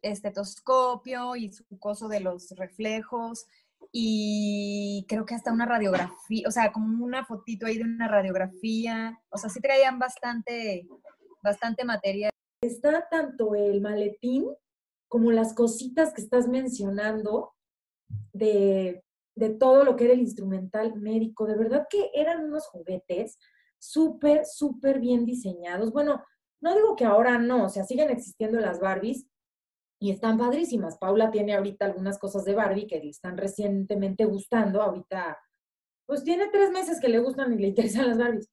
estetoscopio 0.00 1.34
y 1.34 1.52
su 1.52 1.64
coso 1.80 2.06
de 2.06 2.20
los 2.20 2.52
reflejos 2.52 3.46
y 3.90 5.06
creo 5.08 5.26
que 5.26 5.34
hasta 5.34 5.52
una 5.52 5.66
radiografía, 5.66 6.46
o 6.46 6.52
sea, 6.52 6.70
como 6.70 7.04
una 7.04 7.24
fotito 7.24 7.66
ahí 7.66 7.78
de 7.78 7.84
una 7.84 8.06
radiografía, 8.06 9.20
o 9.30 9.36
sea, 9.36 9.50
sí 9.50 9.60
traían 9.60 9.98
bastante, 9.98 10.86
bastante 11.42 11.84
material. 11.84 12.30
Está 12.60 13.08
tanto 13.08 13.56
el 13.56 13.80
maletín 13.80 14.46
como 15.08 15.32
las 15.32 15.52
cositas 15.52 16.14
que 16.14 16.22
estás 16.22 16.46
mencionando 16.46 17.54
de 18.32 19.02
de 19.36 19.50
todo 19.50 19.84
lo 19.84 19.94
que 19.94 20.06
era 20.06 20.14
el 20.14 20.20
instrumental 20.20 20.96
médico. 20.96 21.46
De 21.46 21.56
verdad 21.56 21.86
que 21.88 22.10
eran 22.14 22.44
unos 22.44 22.66
juguetes 22.66 23.38
súper, 23.78 24.44
súper 24.44 24.98
bien 24.98 25.24
diseñados. 25.24 25.92
Bueno, 25.92 26.24
no 26.60 26.74
digo 26.74 26.96
que 26.96 27.04
ahora 27.04 27.38
no, 27.38 27.66
o 27.66 27.68
sea, 27.68 27.84
siguen 27.84 28.10
existiendo 28.10 28.58
las 28.58 28.80
Barbies 28.80 29.26
y 30.00 30.10
están 30.10 30.38
padrísimas. 30.38 30.98
Paula 30.98 31.30
tiene 31.30 31.54
ahorita 31.54 31.84
algunas 31.84 32.18
cosas 32.18 32.44
de 32.44 32.54
Barbie 32.54 32.86
que 32.86 32.98
le 32.98 33.10
están 33.10 33.36
recientemente 33.36 34.24
gustando. 34.24 34.82
Ahorita, 34.82 35.38
pues 36.06 36.24
tiene 36.24 36.48
tres 36.48 36.70
meses 36.70 37.00
que 37.00 37.08
le 37.08 37.18
gustan 37.18 37.52
y 37.52 37.58
le 37.58 37.68
interesan 37.68 38.08
las 38.08 38.18
Barbies. 38.18 38.50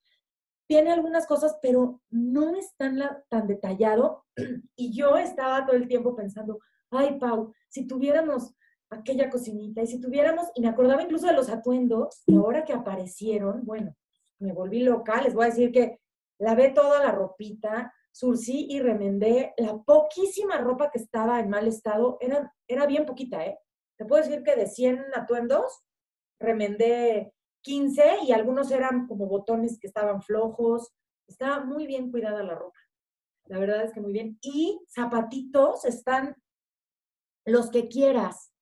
Tiene 0.67 0.91
algunas 0.91 1.25
cosas, 1.27 1.57
pero 1.61 2.01
no 2.09 2.55
es 2.55 2.75
tan, 2.75 2.99
detallado. 3.47 4.25
Y 4.75 4.95
yo 4.97 5.17
estaba 5.17 5.65
todo 5.65 5.75
el 5.75 5.87
tiempo 5.87 6.15
pensando, 6.15 6.59
ay, 6.89 7.19
Pau, 7.19 7.53
si 7.69 7.87
tuviéramos 7.87 8.53
aquella 8.93 9.29
cocinita. 9.29 9.81
Y 9.81 9.88
si 9.88 10.00
tuviéramos, 10.00 10.47
y 10.55 10.62
me 10.62 10.69
acordaba 10.69 11.03
incluso 11.03 11.27
de 11.27 11.33
los 11.33 11.50
atuendos, 11.50 12.23
ahora 12.35 12.63
que 12.63 12.73
aparecieron, 12.73 13.65
bueno, 13.65 13.95
me 14.39 14.53
volví 14.53 14.81
loca, 14.83 15.21
les 15.21 15.33
voy 15.33 15.45
a 15.45 15.50
decir 15.50 15.71
que 15.71 16.00
lavé 16.39 16.71
toda 16.71 17.03
la 17.03 17.12
ropita, 17.12 17.93
surcí 18.12 18.67
y 18.69 18.79
remendé 18.79 19.53
la 19.57 19.77
poquísima 19.77 20.57
ropa 20.57 20.91
que 20.91 21.00
estaba 21.00 21.39
en 21.39 21.50
mal 21.50 21.67
estado, 21.67 22.17
era, 22.19 22.53
era 22.67 22.85
bien 22.85 23.05
poquita, 23.05 23.45
¿eh? 23.45 23.57
Te 23.97 24.05
puedo 24.05 24.23
decir 24.23 24.43
que 24.43 24.55
de 24.55 24.67
100 24.67 25.05
atuendos, 25.15 25.83
remendé 26.39 27.33
15 27.62 28.19
y 28.23 28.31
algunos 28.31 28.71
eran 28.71 29.07
como 29.07 29.27
botones 29.27 29.79
que 29.79 29.88
estaban 29.88 30.21
flojos. 30.21 30.91
Estaba 31.27 31.63
muy 31.63 31.88
bien 31.88 32.12
cuidada 32.12 32.43
la 32.43 32.55
ropa. 32.55 32.77
La 33.45 33.59
verdad 33.59 33.83
es 33.83 33.93
que 33.93 34.01
muy 34.01 34.13
bien. 34.13 34.38
Y 34.41 34.81
zapatitos 34.93 35.85
están 35.85 36.35
los 37.45 37.71
que 37.71 37.88
quieras 37.88 38.52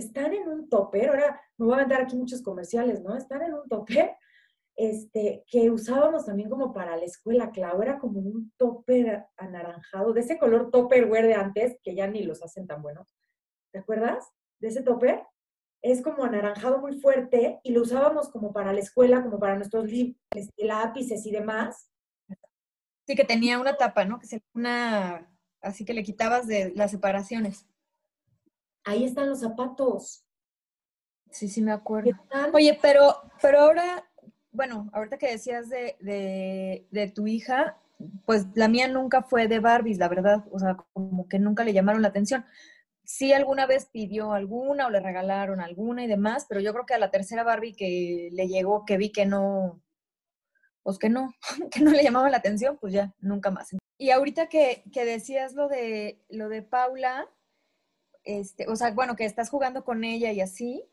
están 0.00 0.34
en 0.34 0.48
un 0.48 0.68
topper, 0.68 1.10
ahora 1.10 1.40
me 1.56 1.66
voy 1.66 1.74
a 1.74 1.78
mandar 1.78 2.02
aquí 2.02 2.16
muchos 2.16 2.42
comerciales, 2.42 3.00
¿no? 3.02 3.16
Están 3.16 3.42
en 3.42 3.54
un 3.54 3.68
topper 3.68 4.16
este, 4.76 5.44
que 5.46 5.70
usábamos 5.70 6.24
también 6.24 6.48
como 6.48 6.72
para 6.72 6.96
la 6.96 7.04
escuela, 7.04 7.50
Clau, 7.50 7.82
era 7.82 7.98
como 7.98 8.20
un 8.20 8.50
topper 8.56 9.26
anaranjado, 9.36 10.14
de 10.14 10.20
ese 10.20 10.38
color 10.38 10.70
topperware 10.70 11.26
de 11.26 11.34
antes, 11.34 11.76
que 11.82 11.94
ya 11.94 12.06
ni 12.06 12.22
los 12.22 12.42
hacen 12.42 12.66
tan 12.66 12.80
buenos. 12.80 13.14
¿Te 13.72 13.80
acuerdas 13.80 14.32
de 14.58 14.68
ese 14.68 14.82
topper? 14.82 15.22
Es 15.82 16.02
como 16.02 16.24
anaranjado 16.24 16.80
muy 16.80 16.98
fuerte 16.98 17.60
y 17.62 17.72
lo 17.72 17.82
usábamos 17.82 18.30
como 18.30 18.52
para 18.52 18.72
la 18.72 18.80
escuela, 18.80 19.22
como 19.22 19.38
para 19.38 19.56
nuestros 19.56 19.86
lápices 20.56 21.26
y 21.26 21.30
demás. 21.30 21.90
Sí, 23.06 23.14
que 23.14 23.24
tenía 23.24 23.58
una 23.58 23.76
tapa, 23.76 24.04
¿no? 24.04 24.18
Que 24.18 24.26
se, 24.26 24.42
una, 24.54 25.30
así 25.60 25.84
que 25.84 25.94
le 25.94 26.02
quitabas 26.02 26.46
de 26.46 26.72
las 26.74 26.90
separaciones. 26.90 27.66
Ahí 28.90 29.04
están 29.04 29.28
los 29.28 29.38
zapatos. 29.38 30.24
Sí, 31.30 31.46
sí, 31.46 31.62
me 31.62 31.70
acuerdo. 31.70 32.10
Oye, 32.52 32.76
pero, 32.82 33.22
pero 33.40 33.60
ahora, 33.60 34.04
bueno, 34.50 34.90
ahorita 34.92 35.16
que 35.16 35.30
decías 35.30 35.68
de, 35.68 35.96
de, 36.00 36.88
de, 36.90 37.08
tu 37.08 37.28
hija, 37.28 37.78
pues 38.26 38.48
la 38.54 38.66
mía 38.66 38.88
nunca 38.88 39.22
fue 39.22 39.46
de 39.46 39.60
Barbies, 39.60 39.98
la 39.98 40.08
verdad. 40.08 40.44
O 40.50 40.58
sea, 40.58 40.76
como 40.92 41.28
que 41.28 41.38
nunca 41.38 41.62
le 41.62 41.72
llamaron 41.72 42.02
la 42.02 42.08
atención. 42.08 42.44
Sí, 43.04 43.32
alguna 43.32 43.64
vez 43.64 43.86
pidió 43.86 44.32
alguna 44.32 44.88
o 44.88 44.90
le 44.90 44.98
regalaron 44.98 45.60
alguna 45.60 46.02
y 46.02 46.08
demás, 46.08 46.46
pero 46.48 46.60
yo 46.60 46.72
creo 46.72 46.84
que 46.84 46.94
a 46.94 46.98
la 46.98 47.12
tercera 47.12 47.44
Barbie 47.44 47.76
que 47.76 48.30
le 48.32 48.48
llegó, 48.48 48.84
que 48.84 48.96
vi 48.96 49.12
que 49.12 49.24
no, 49.24 49.80
pues 50.82 50.98
que 50.98 51.10
no, 51.10 51.32
que 51.70 51.78
no 51.78 51.92
le 51.92 52.02
llamaba 52.02 52.28
la 52.28 52.38
atención, 52.38 52.76
pues 52.80 52.92
ya, 52.92 53.14
nunca 53.20 53.52
más. 53.52 53.68
Y 53.98 54.10
ahorita 54.10 54.48
que, 54.48 54.82
que 54.92 55.04
decías 55.04 55.54
lo 55.54 55.68
de, 55.68 56.24
lo 56.28 56.48
de 56.48 56.62
Paula, 56.62 57.28
este, 58.38 58.68
o 58.68 58.76
sea, 58.76 58.92
bueno, 58.92 59.16
que 59.16 59.24
estás 59.24 59.50
jugando 59.50 59.84
con 59.84 60.04
ella 60.04 60.32
y 60.32 60.40
así, 60.40 60.84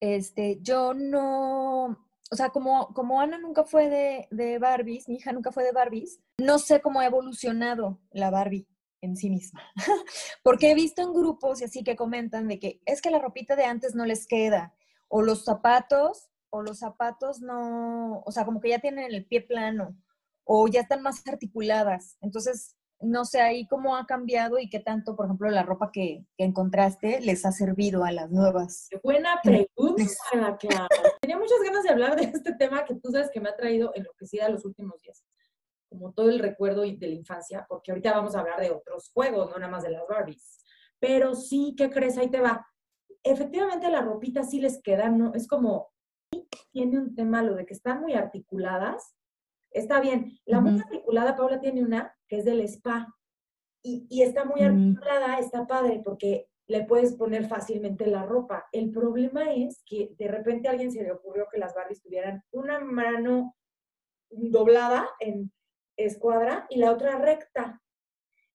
este, 0.00 0.58
yo 0.62 0.94
no, 0.94 1.84
o 2.30 2.36
sea, 2.36 2.50
como, 2.50 2.88
como 2.94 3.20
Ana 3.20 3.38
nunca 3.38 3.64
fue 3.64 3.88
de, 3.88 4.28
de 4.30 4.58
Barbies, 4.58 5.08
mi 5.08 5.16
hija 5.16 5.32
nunca 5.32 5.52
fue 5.52 5.64
de 5.64 5.72
Barbies, 5.72 6.20
no 6.38 6.58
sé 6.58 6.80
cómo 6.80 7.00
ha 7.00 7.06
evolucionado 7.06 8.00
la 8.10 8.30
Barbie 8.30 8.66
en 9.02 9.16
sí 9.16 9.28
misma. 9.30 9.62
Porque 10.42 10.70
he 10.70 10.74
visto 10.74 11.02
en 11.02 11.12
grupos 11.12 11.60
y 11.60 11.64
así 11.64 11.84
que 11.84 11.96
comentan 11.96 12.48
de 12.48 12.58
que 12.58 12.80
es 12.86 13.02
que 13.02 13.10
la 13.10 13.18
ropita 13.18 13.56
de 13.56 13.64
antes 13.64 13.94
no 13.94 14.06
les 14.06 14.26
queda, 14.26 14.74
o 15.08 15.22
los 15.22 15.44
zapatos, 15.44 16.30
o 16.50 16.62
los 16.62 16.78
zapatos 16.78 17.40
no, 17.40 18.22
o 18.24 18.32
sea, 18.32 18.44
como 18.44 18.60
que 18.60 18.70
ya 18.70 18.78
tienen 18.78 19.12
el 19.12 19.26
pie 19.26 19.42
plano, 19.42 19.96
o 20.44 20.66
ya 20.68 20.80
están 20.80 21.02
más 21.02 21.26
articuladas. 21.26 22.16
Entonces, 22.20 22.76
no 23.04 23.24
sé 23.24 23.40
ahí 23.40 23.66
cómo 23.66 23.96
ha 23.96 24.06
cambiado 24.06 24.58
y 24.58 24.68
qué 24.68 24.80
tanto, 24.80 25.14
por 25.16 25.26
ejemplo, 25.26 25.50
la 25.50 25.62
ropa 25.62 25.90
que, 25.92 26.24
encontraste 26.38 27.20
les 27.20 27.44
ha 27.44 27.52
servido 27.52 28.04
a 28.04 28.12
las 28.12 28.30
nuevas. 28.30 28.88
Buena 29.02 29.40
pregunta, 29.42 30.04
Clara. 30.58 30.88
Tenía 31.20 31.38
muchas 31.38 31.58
ganas 31.64 31.82
de 31.84 31.90
hablar 31.90 32.16
de 32.16 32.24
este 32.24 32.54
tema 32.54 32.84
que 32.84 32.94
tú 32.96 33.10
sabes 33.10 33.30
que 33.30 33.40
me 33.40 33.48
ha 33.48 33.56
traído 33.56 33.92
enloquecida 33.94 34.48
los 34.48 34.64
últimos 34.64 35.00
días, 35.00 35.24
como 35.88 36.12
todo 36.12 36.28
el 36.28 36.38
recuerdo 36.38 36.82
de 36.82 36.96
la 37.00 37.14
infancia, 37.14 37.66
porque 37.68 37.92
ahorita 37.92 38.12
vamos 38.12 38.34
a 38.34 38.40
hablar 38.40 38.60
de 38.60 38.70
otros 38.70 39.10
juegos, 39.12 39.50
no 39.50 39.58
nada 39.58 39.70
más 39.70 39.82
de 39.82 39.90
las 39.90 40.06
Barbies. 40.08 40.64
Pero 40.98 41.34
sí, 41.34 41.74
¿qué 41.76 41.90
crees? 41.90 42.18
Ahí 42.18 42.30
te 42.30 42.40
va. 42.40 42.66
Efectivamente, 43.22 43.90
la 43.90 44.02
ropita 44.02 44.42
sí 44.42 44.60
les 44.60 44.82
queda, 44.82 45.08
¿no? 45.08 45.32
Es 45.34 45.46
como, 45.46 45.92
tiene 46.72 46.98
un 46.98 47.14
tema 47.14 47.42
lo 47.42 47.54
de 47.54 47.66
que 47.66 47.74
están 47.74 48.00
muy 48.00 48.14
articuladas, 48.14 49.14
Está 49.74 50.00
bien. 50.00 50.38
La 50.46 50.60
muy 50.60 50.80
articulada, 50.80 51.36
Paula 51.36 51.60
tiene 51.60 51.82
una 51.82 52.16
que 52.28 52.38
es 52.38 52.44
del 52.44 52.60
spa. 52.62 53.12
Y, 53.82 54.22
está 54.22 54.46
muy 54.46 54.62
articulada, 54.62 55.38
está 55.38 55.66
padre, 55.66 56.00
porque 56.02 56.48
le 56.66 56.84
puedes 56.84 57.14
poner 57.16 57.46
fácilmente 57.46 58.06
la 58.06 58.24
ropa. 58.24 58.66
El 58.72 58.90
problema 58.90 59.52
es 59.52 59.82
que 59.84 60.14
de 60.16 60.28
repente 60.28 60.68
a 60.68 60.70
alguien 60.70 60.90
se 60.90 61.02
le 61.02 61.12
ocurrió 61.12 61.48
que 61.52 61.58
las 61.58 61.74
Barbies 61.74 62.00
tuvieran 62.00 62.42
una 62.50 62.80
mano 62.80 63.54
doblada 64.30 65.06
en 65.18 65.52
escuadra 65.98 66.66
y 66.70 66.78
la 66.78 66.92
otra 66.92 67.18
recta. 67.18 67.82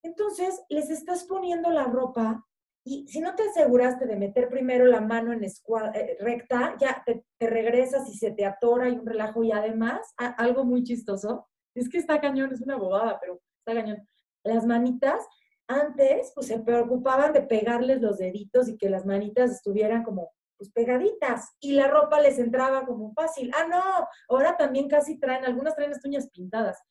Entonces, 0.01 0.63
les 0.69 0.89
estás 0.89 1.25
poniendo 1.25 1.69
la 1.69 1.83
ropa 1.83 2.47
y 2.83 3.07
si 3.07 3.19
no 3.19 3.35
te 3.35 3.43
aseguraste 3.43 4.05
de 4.05 4.15
meter 4.15 4.49
primero 4.49 4.85
la 4.85 5.01
mano 5.01 5.33
en 5.33 5.43
eh, 5.43 6.17
recta, 6.19 6.75
ya 6.79 7.03
te, 7.05 7.23
regresas 7.39 8.09
y 8.09 8.17
se 8.17 8.31
te 8.31 8.45
atora 8.45 8.89
y 8.89 8.93
un 8.93 9.05
relajo. 9.05 9.43
Y 9.43 9.51
además, 9.51 9.99
algo 10.17 10.63
muy 10.63 10.83
chistoso, 10.83 11.47
es 11.75 11.89
que 11.89 11.97
está 11.97 12.19
cañón, 12.19 12.51
es 12.51 12.61
una 12.61 12.77
bobada, 12.77 13.19
pero 13.19 13.41
está 13.59 13.79
cañón. 13.79 14.07
Las 14.43 14.65
manitas, 14.65 15.25
antes, 15.67 16.31
pues 16.33 16.47
se 16.47 16.59
preocupaban 16.59 17.33
de 17.33 17.41
pegarles 17.41 18.01
los 18.01 18.17
deditos 18.17 18.69
y 18.69 18.77
que 18.77 18.89
las 18.89 19.05
manitas 19.05 19.51
estuvieran 19.51 20.03
como 20.03 20.31
pues 20.57 20.71
pegaditas 20.71 21.55
y 21.61 21.71
la 21.71 21.87
ropa 21.87 22.19
les 22.19 22.37
entraba 22.37 22.85
como 22.85 23.13
fácil. 23.13 23.51
Ah, 23.55 23.65
no, 23.69 23.81
ahora 24.27 24.57
también 24.57 24.89
casi 24.89 25.17
traen, 25.17 25.45
algunas 25.45 25.75
traen 25.75 25.91
las 25.91 26.03
uñas 26.03 26.29
pintadas, 26.31 26.81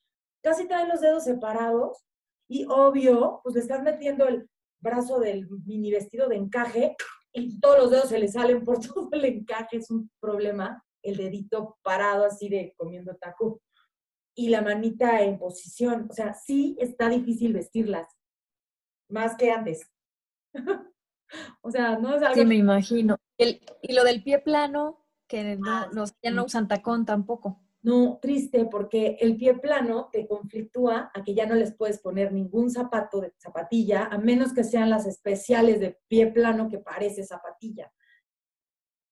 casi 0.42 0.66
traen 0.66 0.88
los 0.88 1.02
dedos 1.02 1.24
separados 1.24 2.02
y 2.48 2.64
obvio, 2.66 3.40
pues 3.42 3.54
le 3.56 3.60
estás 3.60 3.82
metiendo 3.82 4.26
el 4.26 4.48
brazo 4.80 5.20
del 5.20 5.48
mini 5.64 5.90
vestido 5.90 6.28
de 6.28 6.36
encaje 6.36 6.96
y 7.32 7.60
todos 7.60 7.78
los 7.78 7.90
dedos 7.90 8.08
se 8.08 8.18
le 8.18 8.28
salen 8.28 8.64
por 8.64 8.78
todo 8.86 9.08
el 9.12 9.24
encaje, 9.24 9.78
es 9.78 9.90
un 9.90 10.10
problema, 10.20 10.84
el 11.02 11.16
dedito 11.16 11.78
parado 11.82 12.24
así 12.24 12.48
de 12.48 12.74
comiendo 12.76 13.16
taco 13.16 13.60
y 14.34 14.50
la 14.50 14.62
manita 14.62 15.22
en 15.22 15.38
posición, 15.38 16.06
o 16.08 16.12
sea, 16.12 16.32
sí 16.32 16.76
está 16.78 17.08
difícil 17.08 17.52
vestirlas, 17.52 18.06
más 19.10 19.36
que 19.36 19.50
antes. 19.50 19.90
o 21.60 21.70
sea, 21.72 21.98
no 21.98 22.14
es 22.14 22.22
algo... 22.22 22.34
Sí, 22.34 22.44
me 22.44 22.54
imagino. 22.54 23.16
y 23.36 23.92
lo 23.92 24.04
del 24.04 24.22
pie 24.22 24.38
plano, 24.38 25.04
que 25.26 25.56
no, 25.56 25.70
ah, 25.70 25.88
los 25.92 26.12
que 26.12 26.30
no 26.30 26.44
usan 26.44 26.68
tacón 26.68 27.04
tampoco. 27.04 27.60
No, 27.82 28.18
triste, 28.20 28.64
porque 28.64 29.16
el 29.20 29.36
pie 29.36 29.54
plano 29.54 30.08
te 30.12 30.26
conflictúa 30.26 31.10
a 31.14 31.22
que 31.22 31.34
ya 31.34 31.46
no 31.46 31.54
les 31.54 31.74
puedes 31.74 32.00
poner 32.00 32.32
ningún 32.32 32.70
zapato 32.70 33.20
de 33.20 33.32
zapatilla, 33.38 34.06
a 34.06 34.18
menos 34.18 34.52
que 34.52 34.64
sean 34.64 34.90
las 34.90 35.06
especiales 35.06 35.78
de 35.78 35.96
pie 36.08 36.26
plano 36.26 36.68
que 36.68 36.78
parece 36.78 37.22
zapatilla. 37.24 37.92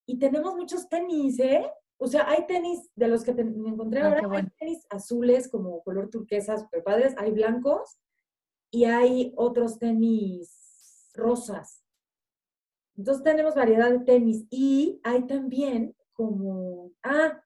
Y 0.07 0.19
tenemos 0.19 0.57
muchos 0.57 0.89
tenis, 0.89 1.39
¿eh? 1.39 1.65
O 1.99 2.07
sea, 2.09 2.29
hay 2.29 2.47
tenis 2.47 2.91
de 2.95 3.09
los 3.09 3.25
que 3.25 3.33
me 3.33 3.71
encontré 3.71 4.03
ah, 4.03 4.07
ahora, 4.07 4.39
hay 4.39 4.49
tenis 4.59 4.87
azules 4.91 5.49
como 5.49 5.83
color 5.83 6.11
turquesa, 6.11 6.59
super 6.59 6.83
padres, 6.83 7.15
hay 7.17 7.31
blancos 7.31 7.99
y 8.71 8.85
hay 8.85 9.33
otros 9.37 9.79
tenis 9.79 11.11
rosas. 11.15 11.83
Entonces 12.97 13.23
tenemos 13.23 13.55
variedad 13.55 13.91
de 13.91 14.01
tenis 14.01 14.47
y 14.51 15.01
hay 15.05 15.27
también 15.27 15.95
como, 16.13 16.93
ah, 17.03 17.43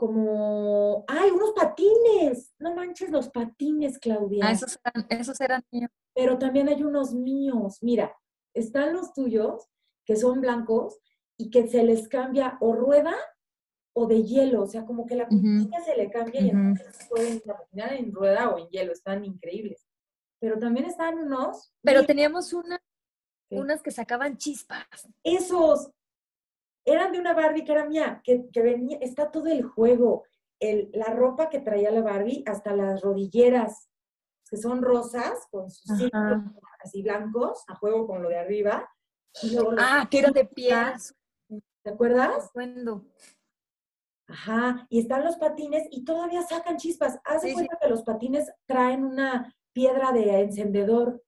como, 0.00 1.04
¡ay, 1.08 1.28
unos 1.30 1.52
patines! 1.52 2.54
No 2.58 2.74
manches 2.74 3.10
los 3.10 3.28
patines, 3.28 3.98
Claudia. 3.98 4.46
Ah, 4.46 4.52
esos 4.52 4.80
eran, 4.82 5.06
esos 5.10 5.38
eran 5.42 5.62
míos. 5.70 5.90
Pero 6.14 6.38
también 6.38 6.70
hay 6.70 6.82
unos 6.82 7.12
míos. 7.12 7.82
Mira, 7.82 8.16
están 8.54 8.94
los 8.94 9.12
tuyos, 9.12 9.68
que 10.06 10.16
son 10.16 10.40
blancos, 10.40 10.98
y 11.36 11.50
que 11.50 11.68
se 11.68 11.82
les 11.82 12.08
cambia 12.08 12.56
o 12.62 12.72
rueda 12.72 13.14
o 13.94 14.06
de 14.06 14.22
hielo. 14.22 14.62
O 14.62 14.66
sea, 14.66 14.86
como 14.86 15.04
que 15.04 15.16
la 15.16 15.28
puntilla 15.28 15.84
se 15.84 15.94
le 15.94 16.10
cambia 16.10 16.40
y 16.40 16.48
entonces 16.48 17.06
pueden 17.10 17.40
patinar 17.40 17.92
en 17.92 18.10
rueda 18.10 18.48
o 18.48 18.58
en 18.58 18.68
hielo. 18.68 18.92
Están 18.92 19.26
increíbles. 19.26 19.86
Pero 20.38 20.58
también 20.58 20.86
están 20.86 21.18
unos. 21.18 21.74
Pero 21.82 22.06
teníamos 22.06 22.54
una, 22.54 22.80
unas 23.50 23.82
que 23.82 23.90
sacaban 23.90 24.38
chispas. 24.38 24.86
Esos, 25.22 25.90
eran 26.92 27.12
de 27.12 27.20
una 27.20 27.34
Barbie 27.34 27.64
que 27.64 27.72
era 27.72 27.86
mía, 27.86 28.20
que, 28.24 28.48
venía, 28.54 28.98
está 29.00 29.30
todo 29.30 29.46
el 29.46 29.62
juego, 29.62 30.24
el, 30.58 30.90
la 30.92 31.06
ropa 31.06 31.48
que 31.48 31.60
traía 31.60 31.90
la 31.90 32.02
Barbie, 32.02 32.44
hasta 32.46 32.74
las 32.74 33.00
rodilleras, 33.00 33.88
que 34.50 34.56
son 34.56 34.82
rosas, 34.82 35.46
con 35.50 35.70
sus 35.70 35.96
círculos 35.96 36.42
así 36.82 37.02
blancos, 37.02 37.64
a 37.68 37.74
juego 37.76 38.06
con 38.06 38.22
lo 38.22 38.28
de 38.28 38.38
arriba. 38.38 38.88
ah, 39.78 40.08
que 40.10 40.18
eran 40.18 40.32
de 40.32 40.44
pies. 40.44 41.14
¿Te 41.82 41.90
acuerdas? 41.90 42.50
Cuando. 42.52 43.06
Ajá, 44.26 44.86
y 44.88 45.00
están 45.00 45.24
los 45.24 45.36
patines 45.36 45.88
y 45.90 46.04
todavía 46.04 46.42
sacan 46.42 46.76
chispas. 46.76 47.18
Haz 47.24 47.42
de 47.42 47.52
cuenta 47.52 47.78
que 47.80 47.88
los 47.88 48.02
patines 48.02 48.52
traen 48.66 49.04
una 49.04 49.54
piedra 49.72 50.12
de 50.12 50.40
encendedor. 50.40 51.22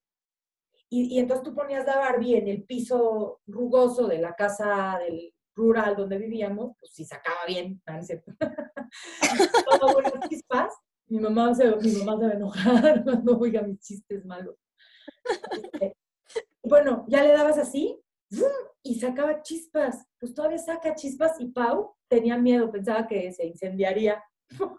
Y, 0.89 1.15
y, 1.15 1.19
entonces 1.19 1.43
tú 1.43 1.54
ponías 1.54 1.86
la 1.86 1.97
Barbie 1.97 2.36
en 2.36 2.49
el 2.49 2.65
piso 2.65 3.41
rugoso 3.47 4.06
de 4.06 4.19
la 4.19 4.34
casa 4.34 4.99
del, 5.00 5.31
rural 5.54 5.97
donde 5.97 6.19
vivíamos, 6.19 6.76
pues 6.78 6.93
si 6.93 7.04
sacaba 7.04 7.45
bien, 7.47 7.82
¿no 7.86 8.02
cierto? 8.02 8.32
Todo 9.80 9.93
buenas 9.95 10.28
chispas. 10.28 10.73
Mi 11.06 11.19
mamá, 11.19 11.54
se, 11.54 11.65
mi 11.76 11.93
mamá 11.93 12.19
se 12.19 12.26
va 12.26 12.32
a 12.32 12.36
enojar 12.36 13.04
cuando 13.04 13.38
oiga 13.38 13.62
mis 13.62 13.80
chistes 13.80 14.25
malos. 14.25 14.56
Este, 15.62 15.97
bueno, 16.62 17.04
ya 17.08 17.23
le 17.23 17.32
dabas 17.32 17.58
así 17.58 18.00
y 18.82 18.99
sacaba 18.99 19.43
chispas. 19.43 20.06
Pues 20.19 20.34
todavía 20.34 20.58
saca 20.58 20.95
chispas 20.95 21.38
y 21.41 21.49
Pau 21.49 21.95
tenía 22.08 22.38
miedo, 22.38 22.71
pensaba 22.71 23.06
que 23.06 23.32
se 23.32 23.47
incendiaría. 23.47 24.23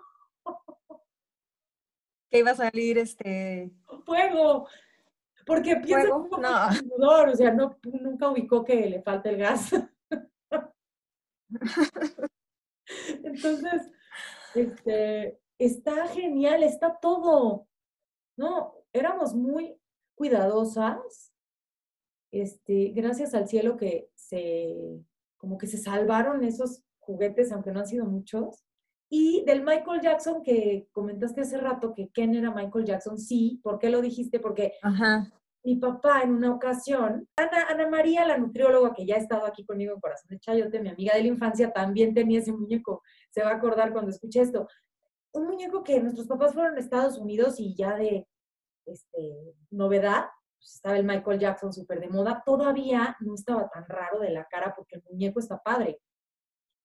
Que 2.29 2.39
iba 2.39 2.49
a 2.49 2.55
salir 2.55 2.97
este... 2.97 3.71
Fuego. 4.05 4.67
Porque 5.45 5.75
piensa 5.75 6.07
que 6.07 6.88
no. 6.97 7.31
o 7.31 7.36
sea, 7.36 7.51
no, 7.51 7.77
nunca 7.83 8.29
ubicó 8.29 8.63
que 8.63 8.89
le 8.89 9.03
falta 9.03 9.29
el 9.29 9.38
gas. 9.38 9.71
Entonces, 13.23 13.91
este, 14.55 15.39
está 15.57 16.07
genial, 16.07 16.63
está 16.63 16.97
todo. 16.99 17.67
No, 18.37 18.73
éramos 18.93 19.33
muy 19.33 19.77
cuidadosas. 20.15 21.31
Este, 22.31 22.89
gracias 22.89 23.33
al 23.33 23.47
cielo 23.47 23.77
que 23.77 24.09
se, 24.15 25.05
como 25.37 25.57
que 25.57 25.67
se 25.67 25.77
salvaron 25.77 26.43
esos 26.43 26.83
juguetes, 26.99 27.51
aunque 27.51 27.71
no 27.71 27.79
han 27.79 27.87
sido 27.87 28.05
muchos. 28.05 28.65
Y 29.09 29.43
del 29.45 29.63
Michael 29.63 30.01
Jackson 30.01 30.41
que 30.41 30.87
comentaste 30.91 31.41
hace 31.41 31.57
rato 31.57 31.93
que 31.93 32.09
Ken 32.09 32.33
era 32.33 32.49
Michael 32.51 32.85
Jackson, 32.85 33.19
sí, 33.19 33.59
¿por 33.61 33.77
qué 33.77 33.89
lo 33.89 34.01
dijiste? 34.01 34.39
Porque 34.39 34.73
Ajá 34.81 35.31
mi 35.63 35.78
papá 35.78 36.21
en 36.23 36.32
una 36.32 36.52
ocasión, 36.54 37.28
Ana, 37.38 37.67
Ana 37.69 37.88
María, 37.88 38.26
la 38.26 38.38
nutrióloga 38.38 38.93
que 38.93 39.06
ya 39.06 39.15
ha 39.15 39.19
estado 39.19 39.45
aquí 39.45 39.65
conmigo 39.65 39.93
en 39.93 40.02
Corazón 40.02 40.30
de 40.30 40.39
Chayote, 40.39 40.82
mi 40.82 40.89
amiga 40.89 41.15
de 41.15 41.21
la 41.21 41.28
infancia, 41.30 41.71
también 41.71 42.13
tenía 42.13 42.39
ese 42.39 42.52
muñeco. 42.52 43.02
Se 43.30 43.41
va 43.43 43.52
a 43.52 43.56
acordar 43.56 43.93
cuando 43.93 44.12
escuche 44.12 44.41
esto. 44.41 44.67
Un 45.32 45.47
muñeco 45.47 45.84
que 45.84 46.02
nuestros 46.02 46.28
papás 46.28 46.54
fueron 46.54 46.76
a 46.76 46.80
Estados 46.80 47.17
Unidos 47.17 47.60
y 47.60 47.76
ya 47.76 47.95
de 47.95 48.28
este, 48.86 49.56
novedad, 49.71 50.26
pues 50.60 50.76
estaba 50.76 50.97
el 50.97 51.06
Michael 51.06 51.39
Jackson 51.39 51.71
súper 51.71 52.02
de 52.02 52.10
moda. 52.10 52.43
Todavía 52.45 53.15
no 53.21 53.34
estaba 53.34 53.69
tan 53.69 53.86
raro 53.88 54.19
de 54.19 54.32
la 54.32 54.45
cara 54.45 54.73
porque 54.76 54.97
el 54.97 55.04
muñeco 55.10 55.39
está 55.39 55.60
padre. 55.60 56.02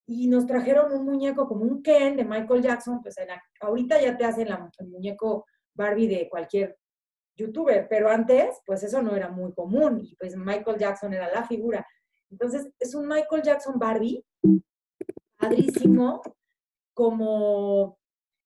Y 0.07 0.27
nos 0.27 0.47
trajeron 0.47 0.91
un 0.93 1.05
muñeco 1.05 1.47
como 1.47 1.65
un 1.65 1.83
Ken 1.83 2.15
de 2.15 2.23
Michael 2.23 2.63
Jackson, 2.63 3.01
pues 3.03 3.15
ahorita 3.59 4.01
ya 4.01 4.17
te 4.17 4.25
hacen 4.25 4.47
el 4.47 4.87
muñeco 4.87 5.45
Barbie 5.75 6.07
de 6.07 6.29
cualquier 6.29 6.78
youtuber, 7.39 7.87
pero 7.89 8.09
antes, 8.09 8.61
pues 8.65 8.83
eso 8.83 9.01
no 9.01 9.15
era 9.15 9.29
muy 9.29 9.53
común 9.53 9.99
y 10.01 10.15
pues 10.15 10.35
Michael 10.35 10.77
Jackson 10.77 11.13
era 11.13 11.29
la 11.29 11.43
figura. 11.43 11.85
Entonces, 12.29 12.69
es 12.79 12.93
un 12.93 13.07
Michael 13.07 13.41
Jackson 13.41 13.79
Barbie, 13.79 14.23
padrísimo, 15.37 16.21
como 16.93 17.97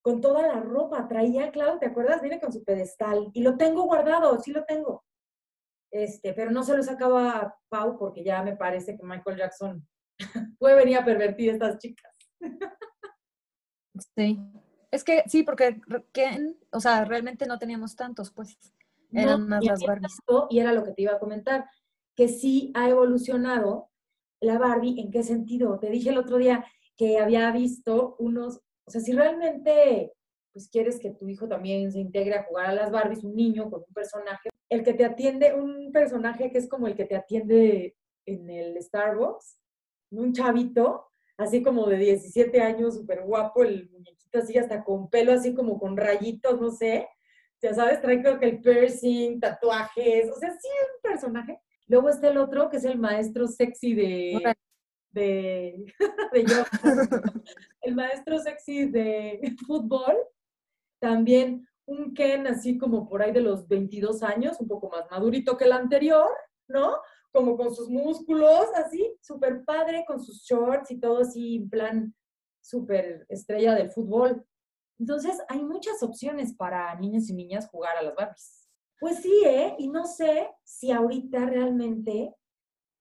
con 0.01 0.21
toda 0.21 0.47
la 0.47 0.59
ropa, 0.59 1.07
traía, 1.07 1.51
claro, 1.51 1.79
¿te 1.79 1.87
acuerdas? 1.87 2.21
Viene 2.21 2.39
con 2.39 2.51
su 2.51 2.63
pedestal 2.63 3.29
y 3.33 3.41
lo 3.41 3.57
tengo 3.57 3.83
guardado, 3.83 4.39
sí 4.39 4.51
lo 4.51 4.63
tengo. 4.65 5.03
Este, 5.91 6.33
pero 6.33 6.51
no 6.51 6.63
se 6.63 6.75
lo 6.75 6.83
sacaba 6.83 7.55
Pau 7.69 7.97
porque 7.97 8.23
ya 8.23 8.41
me 8.43 8.55
parece 8.55 8.97
que 8.97 9.05
Michael 9.05 9.37
Jackson 9.37 9.87
puede 10.59 10.75
venir 10.75 10.97
a 10.97 11.05
pervertir 11.05 11.51
estas 11.51 11.77
chicas. 11.77 12.17
Sí. 14.15 14.39
Es 14.91 15.03
que 15.03 15.23
sí, 15.27 15.41
porque 15.43 15.79
o 16.71 16.79
sea, 16.79 17.05
realmente 17.05 17.47
no 17.47 17.57
teníamos 17.57 17.95
tantos, 17.95 18.31
pues. 18.31 18.59
Eran 19.13 19.47
más 19.47 19.63
las 19.63 19.81
Barbies. 19.81 20.17
Y 20.49 20.59
era 20.59 20.73
lo 20.73 20.83
que 20.83 20.91
te 20.91 21.03
iba 21.03 21.13
a 21.13 21.19
comentar, 21.19 21.65
que 22.15 22.27
sí 22.27 22.71
ha 22.75 22.89
evolucionado 22.89 23.89
la 24.39 24.57
Barbie. 24.57 24.99
¿En 24.99 25.11
qué 25.11 25.23
sentido? 25.23 25.79
Te 25.79 25.89
dije 25.89 26.09
el 26.09 26.17
otro 26.17 26.37
día 26.37 26.65
que 26.97 27.19
había 27.19 27.51
visto 27.51 28.15
unos, 28.19 28.61
o 28.85 28.91
sea, 28.91 29.01
si 29.01 29.13
realmente 29.13 30.13
pues 30.53 30.69
quieres 30.69 30.99
que 30.99 31.09
tu 31.09 31.27
hijo 31.27 31.47
también 31.47 31.91
se 31.91 31.99
integre 31.99 32.35
a 32.35 32.43
jugar 32.43 32.67
a 32.67 32.73
las 32.73 32.91
Barbies, 32.91 33.23
un 33.23 33.35
niño 33.35 33.71
con 33.71 33.83
un 33.87 33.93
personaje, 33.93 34.49
el 34.69 34.83
que 34.83 34.93
te 34.93 35.03
atiende, 35.03 35.53
un 35.55 35.91
personaje 35.91 36.51
que 36.51 36.59
es 36.59 36.69
como 36.69 36.87
el 36.87 36.95
que 36.95 37.05
te 37.05 37.15
atiende 37.15 37.95
en 38.27 38.49
el 38.49 38.81
Starbucks, 38.81 39.57
un 40.11 40.31
chavito, 40.31 41.07
así 41.37 41.63
como 41.63 41.87
de 41.87 41.97
17 41.97 42.61
años, 42.61 42.93
súper 42.93 43.23
guapo, 43.23 43.63
el 43.63 43.89
muñequito 43.89 44.39
así, 44.39 44.57
hasta 44.57 44.83
con 44.83 45.09
pelo 45.09 45.33
así 45.33 45.55
como 45.55 45.79
con 45.79 45.97
rayitos, 45.97 46.61
no 46.61 46.69
sé, 46.69 47.07
ya 47.63 47.73
sabes, 47.73 48.01
trae 48.01 48.21
creo 48.21 48.39
que 48.39 48.49
el 48.49 48.61
piercing, 48.61 49.39
tatuajes, 49.39 50.29
o 50.29 50.35
sea, 50.35 50.51
sí, 50.51 50.67
un 50.67 51.11
personaje. 51.11 51.59
Luego 51.87 52.09
está 52.09 52.29
el 52.29 52.37
otro, 52.37 52.69
que 52.69 52.77
es 52.77 52.85
el 52.85 52.99
maestro 52.99 53.47
sexy 53.47 53.93
de, 53.93 54.55
de, 55.11 55.85
de 56.33 56.45
yo. 56.45 56.63
el 57.81 57.95
maestro 57.95 58.39
sexy 58.39 58.87
de 58.87 59.55
fútbol. 59.65 60.15
También 60.99 61.65
un 61.85 62.13
Ken 62.13 62.47
así 62.47 62.77
como 62.77 63.07
por 63.07 63.21
ahí 63.21 63.31
de 63.31 63.41
los 63.41 63.67
22 63.67 64.23
años, 64.23 64.59
un 64.59 64.67
poco 64.67 64.89
más 64.89 65.09
madurito 65.09 65.57
que 65.57 65.65
el 65.65 65.71
anterior, 65.71 66.29
¿no? 66.67 66.97
Como 67.31 67.57
con 67.57 67.73
sus 67.73 67.89
músculos, 67.89 68.67
así, 68.75 69.17
súper 69.21 69.63
padre, 69.63 70.03
con 70.05 70.21
sus 70.21 70.43
shorts 70.43 70.91
y 70.91 70.99
todo 70.99 71.19
así, 71.19 71.57
en 71.57 71.69
plan 71.69 72.15
súper 72.61 73.25
estrella 73.29 73.75
del 73.75 73.91
fútbol. 73.91 74.45
Entonces, 74.99 75.41
hay 75.49 75.63
muchas 75.63 76.01
opciones 76.03 76.53
para 76.53 76.95
niños 76.95 77.29
y 77.29 77.33
niñas 77.33 77.69
jugar 77.69 77.97
a 77.97 78.01
las 78.01 78.15
Barbies. 78.15 78.69
Pues 78.99 79.17
sí, 79.17 79.43
¿eh? 79.45 79.75
Y 79.79 79.89
no 79.89 80.05
sé 80.05 80.49
si 80.63 80.91
ahorita 80.91 81.45
realmente 81.45 82.35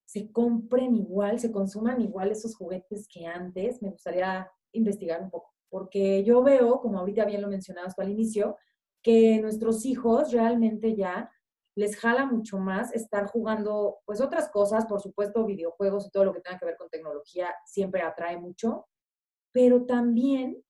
se 0.05 0.31
compren 0.31 0.97
igual, 0.97 1.39
se 1.39 1.53
consuman 1.53 2.01
igual 2.01 2.31
esos 2.31 2.57
juguetes 2.57 3.07
que 3.09 3.27
antes. 3.27 3.81
Me 3.83 3.91
gustaría 3.91 4.51
investigar 4.73 5.23
un 5.23 5.31
poco, 5.31 5.55
porque 5.71 6.25
yo 6.25 6.43
veo, 6.43 6.81
como 6.81 6.99
ahorita 6.99 7.25
bien 7.25 7.43
lo 7.43 7.49
mencionabas 7.49 7.95
tú 7.95 8.03
al 8.03 8.11
inicio, 8.11 8.57
que 9.03 9.41
nuestros 9.41 9.85
hijos 9.85 10.33
realmente 10.33 10.97
ya 10.97 11.31
les 11.75 11.97
jala 11.97 12.27
mucho 12.27 12.59
más 12.59 12.93
estar 12.95 13.27
jugando, 13.27 14.01
pues 14.05 14.21
otras 14.21 14.51
cosas, 14.51 14.87
por 14.87 15.01
supuesto, 15.01 15.47
videojuegos 15.47 16.07
y 16.07 16.11
todo 16.11 16.25
lo 16.25 16.33
que 16.33 16.41
tenga 16.41 16.59
que 16.59 16.67
ver 16.67 16.77
con 16.77 16.91
tecnología 16.91 17.55
siempre 17.65 18.03
atrae 18.03 18.39
mucho, 18.39 18.87
pero 19.53 19.87
también 19.87 20.63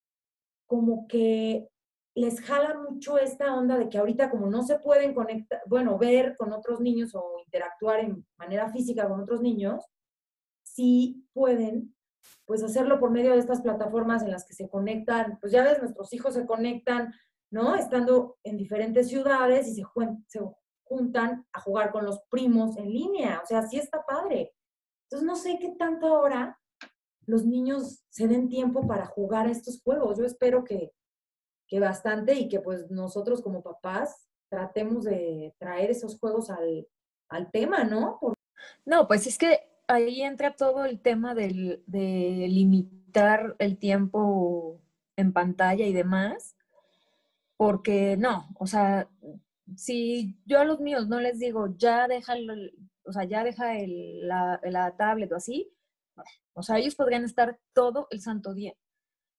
como 0.72 1.06
que 1.06 1.68
les 2.16 2.40
jala 2.40 2.72
mucho 2.72 3.18
esta 3.18 3.54
onda 3.54 3.76
de 3.76 3.90
que 3.90 3.98
ahorita 3.98 4.30
como 4.30 4.46
no 4.46 4.62
se 4.62 4.78
pueden 4.78 5.12
conectar, 5.12 5.60
bueno, 5.66 5.98
ver 5.98 6.34
con 6.38 6.50
otros 6.50 6.80
niños 6.80 7.14
o 7.14 7.42
interactuar 7.44 8.00
en 8.00 8.26
manera 8.38 8.72
física 8.72 9.06
con 9.06 9.20
otros 9.20 9.42
niños, 9.42 9.84
sí 10.62 11.28
pueden 11.34 11.94
pues 12.46 12.62
hacerlo 12.62 12.98
por 12.98 13.10
medio 13.10 13.32
de 13.32 13.38
estas 13.40 13.60
plataformas 13.60 14.22
en 14.22 14.30
las 14.30 14.46
que 14.46 14.54
se 14.54 14.70
conectan, 14.70 15.36
pues 15.42 15.52
ya 15.52 15.62
ves, 15.62 15.78
nuestros 15.78 16.10
hijos 16.14 16.32
se 16.32 16.46
conectan, 16.46 17.12
¿no? 17.50 17.76
Estando 17.76 18.38
en 18.42 18.56
diferentes 18.56 19.08
ciudades 19.08 19.68
y 19.68 19.74
se, 19.74 19.82
se 20.26 20.40
juntan 20.84 21.46
a 21.52 21.60
jugar 21.60 21.92
con 21.92 22.06
los 22.06 22.22
primos 22.30 22.78
en 22.78 22.88
línea, 22.90 23.42
o 23.42 23.46
sea, 23.46 23.60
sí 23.68 23.76
está 23.76 24.02
padre. 24.06 24.54
Entonces 25.04 25.26
no 25.26 25.36
sé 25.36 25.58
qué 25.60 25.74
tanto 25.78 26.06
ahora 26.06 26.58
los 27.26 27.44
niños 27.44 28.04
se 28.08 28.28
den 28.28 28.48
tiempo 28.48 28.86
para 28.86 29.06
jugar 29.06 29.48
estos 29.48 29.80
juegos. 29.82 30.18
Yo 30.18 30.24
espero 30.24 30.64
que, 30.64 30.92
que 31.66 31.80
bastante 31.80 32.34
y 32.34 32.48
que 32.48 32.60
pues 32.60 32.90
nosotros 32.90 33.42
como 33.42 33.62
papás 33.62 34.28
tratemos 34.48 35.04
de 35.04 35.54
traer 35.58 35.90
esos 35.90 36.18
juegos 36.18 36.50
al, 36.50 36.86
al 37.28 37.50
tema, 37.50 37.84
¿no? 37.84 38.18
No, 38.84 39.08
pues 39.08 39.26
es 39.26 39.38
que 39.38 39.60
ahí 39.88 40.22
entra 40.22 40.54
todo 40.54 40.84
el 40.84 41.00
tema 41.00 41.34
del, 41.34 41.82
de 41.86 42.46
limitar 42.48 43.56
el 43.58 43.78
tiempo 43.78 44.80
en 45.16 45.32
pantalla 45.32 45.86
y 45.86 45.92
demás, 45.92 46.56
porque 47.56 48.16
no, 48.16 48.48
o 48.58 48.66
sea, 48.66 49.08
si 49.76 50.36
yo 50.44 50.60
a 50.60 50.64
los 50.64 50.80
míos 50.80 51.08
no 51.08 51.20
les 51.20 51.38
digo, 51.38 51.74
ya 51.76 52.08
deja, 52.08 52.34
o 53.04 53.12
sea, 53.12 53.24
ya 53.24 53.44
deja 53.44 53.78
el, 53.78 54.26
la, 54.26 54.60
la 54.64 54.96
tablet 54.96 55.32
o 55.32 55.36
así, 55.36 55.71
o 56.54 56.62
sea, 56.62 56.78
ellos 56.78 56.94
podrían 56.94 57.24
estar 57.24 57.58
todo 57.72 58.08
el 58.10 58.20
santo 58.20 58.54
día. 58.54 58.74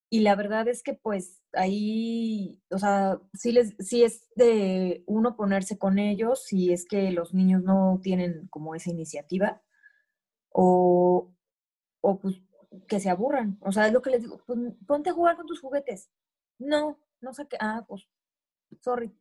Y 0.10 0.20
la 0.22 0.36
verdad 0.36 0.68
es 0.68 0.84
que 0.84 0.94
pues 0.94 1.42
ahí, 1.54 2.62
o 2.70 2.78
sea, 2.78 3.20
sí, 3.34 3.52
les, 3.52 3.76
sí 3.80 4.04
es 4.04 4.30
de 4.36 5.04
uno 5.08 5.36
ponerse 5.36 5.78
con 5.80 5.98
ellos 5.98 6.44
si 6.46 6.72
es 6.72 6.86
que 6.86 7.12
los 7.12 7.34
niños 7.34 7.64
no 7.64 8.00
tienen 8.02 8.48
como 8.50 8.76
esa 8.76 8.92
iniciativa 8.92 9.62
o, 10.52 11.34
o 12.02 12.20
pues 12.20 12.36
que 12.88 13.00
se 13.00 13.10
aburran. 13.10 13.58
O 13.62 13.72
sea, 13.72 13.88
es 13.88 13.94
lo 13.94 14.02
que 14.02 14.12
les 14.12 14.22
digo, 14.22 14.42
pues 14.46 14.60
ponte 14.88 15.10
a 15.10 15.14
jugar 15.14 15.36
con 15.36 15.48
tus 15.48 15.62
juguetes. 15.62 16.10
No, 16.60 17.00
no 17.22 17.34
sé 17.34 17.48
qué, 17.48 17.58
ah, 17.60 17.86
pues, 17.88 18.08
sorry. 18.82 19.16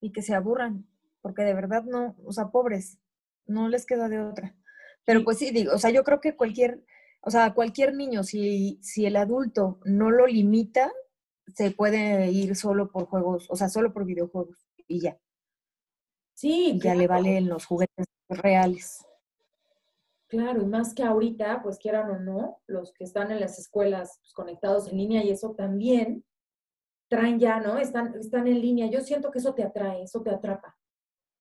Y 0.00 0.12
que 0.12 0.22
se 0.22 0.34
aburran, 0.34 0.88
porque 1.22 1.42
de 1.42 1.54
verdad 1.54 1.84
no, 1.84 2.16
o 2.24 2.32
sea, 2.32 2.50
pobres, 2.50 2.98
no 3.46 3.68
les 3.68 3.86
queda 3.86 4.08
de 4.08 4.20
otra. 4.20 4.56
Pero 5.04 5.22
pues 5.24 5.38
sí, 5.38 5.50
digo, 5.50 5.72
o 5.74 5.78
sea, 5.78 5.90
yo 5.90 6.02
creo 6.04 6.20
que 6.20 6.36
cualquier, 6.36 6.84
o 7.20 7.30
sea, 7.30 7.54
cualquier 7.54 7.94
niño, 7.94 8.22
si, 8.22 8.78
si 8.82 9.06
el 9.06 9.16
adulto 9.16 9.78
no 9.84 10.10
lo 10.10 10.26
limita, 10.26 10.92
se 11.54 11.70
puede 11.70 12.30
ir 12.30 12.56
solo 12.56 12.90
por 12.90 13.06
juegos, 13.06 13.46
o 13.50 13.56
sea, 13.56 13.68
solo 13.68 13.92
por 13.92 14.04
videojuegos 14.04 14.66
y 14.88 15.00
ya. 15.00 15.18
Sí, 16.34 16.80
ya 16.82 16.94
le 16.94 17.06
valen 17.06 17.48
los 17.48 17.66
juguetes 17.66 18.06
reales. 18.28 19.04
Claro, 20.26 20.62
y 20.62 20.66
más 20.66 20.94
que 20.94 21.04
ahorita, 21.04 21.62
pues 21.62 21.78
quieran 21.78 22.10
o 22.10 22.18
no, 22.18 22.60
los 22.66 22.92
que 22.92 23.04
están 23.04 23.30
en 23.30 23.40
las 23.40 23.58
escuelas 23.58 24.18
pues, 24.20 24.32
conectados 24.32 24.88
en 24.88 24.96
línea 24.96 25.22
y 25.22 25.30
eso 25.30 25.54
también 25.54 26.24
traen 27.08 27.38
ya, 27.38 27.60
¿no? 27.60 27.78
Están, 27.78 28.14
están 28.18 28.48
en 28.48 28.60
línea. 28.60 28.90
Yo 28.90 29.00
siento 29.00 29.30
que 29.30 29.38
eso 29.38 29.54
te 29.54 29.62
atrae, 29.62 30.02
eso 30.02 30.22
te 30.22 30.30
atrapa. 30.30 30.76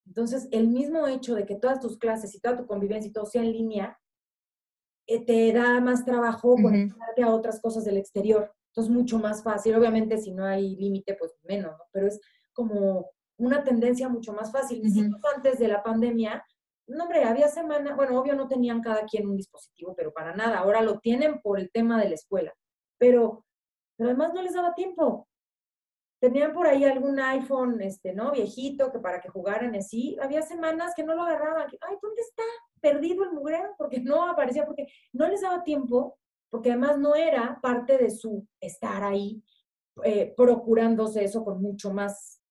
Entonces, 0.06 0.48
el 0.52 0.68
mismo 0.68 1.08
hecho 1.08 1.36
de 1.36 1.46
que 1.46 1.56
todas 1.56 1.80
tus 1.80 1.98
clases 1.98 2.36
y 2.36 2.40
toda 2.40 2.58
tu 2.58 2.68
convivencia 2.68 3.10
y 3.10 3.14
todo 3.14 3.26
sea 3.26 3.42
en 3.42 3.52
línea, 3.52 4.00
eh, 5.08 5.26
te 5.26 5.52
da 5.52 5.80
más 5.82 6.06
trabajo 6.06 6.56
conectarte 6.62 7.24
a 7.24 7.34
otras 7.34 7.62
cosas 7.62 7.86
del 7.86 7.98
exterior. 7.98 8.54
Entonces, 8.68 8.94
mucho 8.94 9.20
más 9.20 9.44
fácil. 9.44 9.76
Obviamente, 9.76 10.18
si 10.18 10.32
no 10.32 10.46
hay 10.46 10.76
límite, 10.76 11.16
pues 11.16 11.34
menos, 11.44 11.72
¿no? 11.72 11.84
Pero 11.92 12.08
es 12.08 12.20
como 12.54 13.12
una 13.38 13.64
tendencia 13.64 14.10
mucho 14.10 14.34
más 14.34 14.52
fácil. 14.52 14.82
antes 15.36 15.60
de 15.60 15.68
la 15.68 15.84
pandemia, 15.84 16.46
no, 16.88 17.04
hombre, 17.04 17.24
había 17.24 17.48
semana, 17.48 17.96
bueno, 17.96 18.20
obvio 18.20 18.36
no 18.36 18.48
tenían 18.48 18.82
cada 18.82 19.06
quien 19.06 19.28
un 19.28 19.38
dispositivo, 19.38 19.96
pero 19.96 20.12
para 20.12 20.36
nada. 20.36 20.60
Ahora 20.60 20.82
lo 20.82 21.00
tienen 21.00 21.42
por 21.42 21.60
el 21.60 21.72
tema 21.72 22.00
de 22.00 22.10
la 22.10 22.16
escuela. 22.16 22.54
Pero, 22.98 23.46
pero 23.98 24.10
además 24.10 24.34
no 24.34 24.42
les 24.42 24.54
daba 24.54 24.76
tiempo 24.76 25.28
tenían 26.24 26.54
por 26.54 26.66
ahí 26.66 26.86
algún 26.86 27.20
iPhone, 27.20 27.82
este, 27.82 28.14
¿no? 28.14 28.32
Viejito, 28.32 28.94
que 28.94 29.00
para 29.00 29.20
que 29.20 29.28
jugaran 29.28 29.76
así. 29.76 30.18
Había 30.22 30.42
semanas 30.42 30.94
que 30.96 31.04
no 31.04 31.16
lo 31.16 31.24
agarraban. 31.24 31.68
Ay, 31.82 31.98
¿dónde 32.02 32.22
está? 32.22 32.44
Perdido 32.80 33.26
el 33.26 33.34
mugrero, 33.34 33.76
porque 33.78 34.00
no 34.00 34.30
aparecía, 34.30 34.66
porque 34.66 34.88
no 35.12 35.28
les 35.28 35.42
daba 35.42 35.66
tiempo, 35.66 36.18
porque 36.50 36.72
además 36.72 36.98
no 36.98 37.14
era 37.14 37.60
parte 37.62 37.98
de 37.98 38.10
su 38.10 38.48
estar 38.62 39.04
ahí 39.04 39.44
eh, 40.06 40.34
procurándose 40.38 41.26
eso 41.26 41.44
con 41.44 41.62
mucho 41.62 41.92
más, 41.92 42.42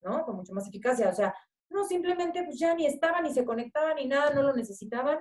¿no? 0.00 0.24
Con 0.24 0.36
mucho 0.36 0.54
más 0.54 0.66
eficacia. 0.66 1.10
O 1.10 1.14
sea, 1.14 1.34
no, 1.68 1.84
simplemente 1.84 2.44
pues 2.44 2.58
ya 2.58 2.74
ni 2.74 2.86
estaban, 2.86 3.24
ni 3.24 3.34
se 3.34 3.44
conectaban, 3.44 3.96
ni 3.96 4.06
nada, 4.06 4.32
no 4.32 4.42
lo 4.42 4.54
necesitaban. 4.54 5.18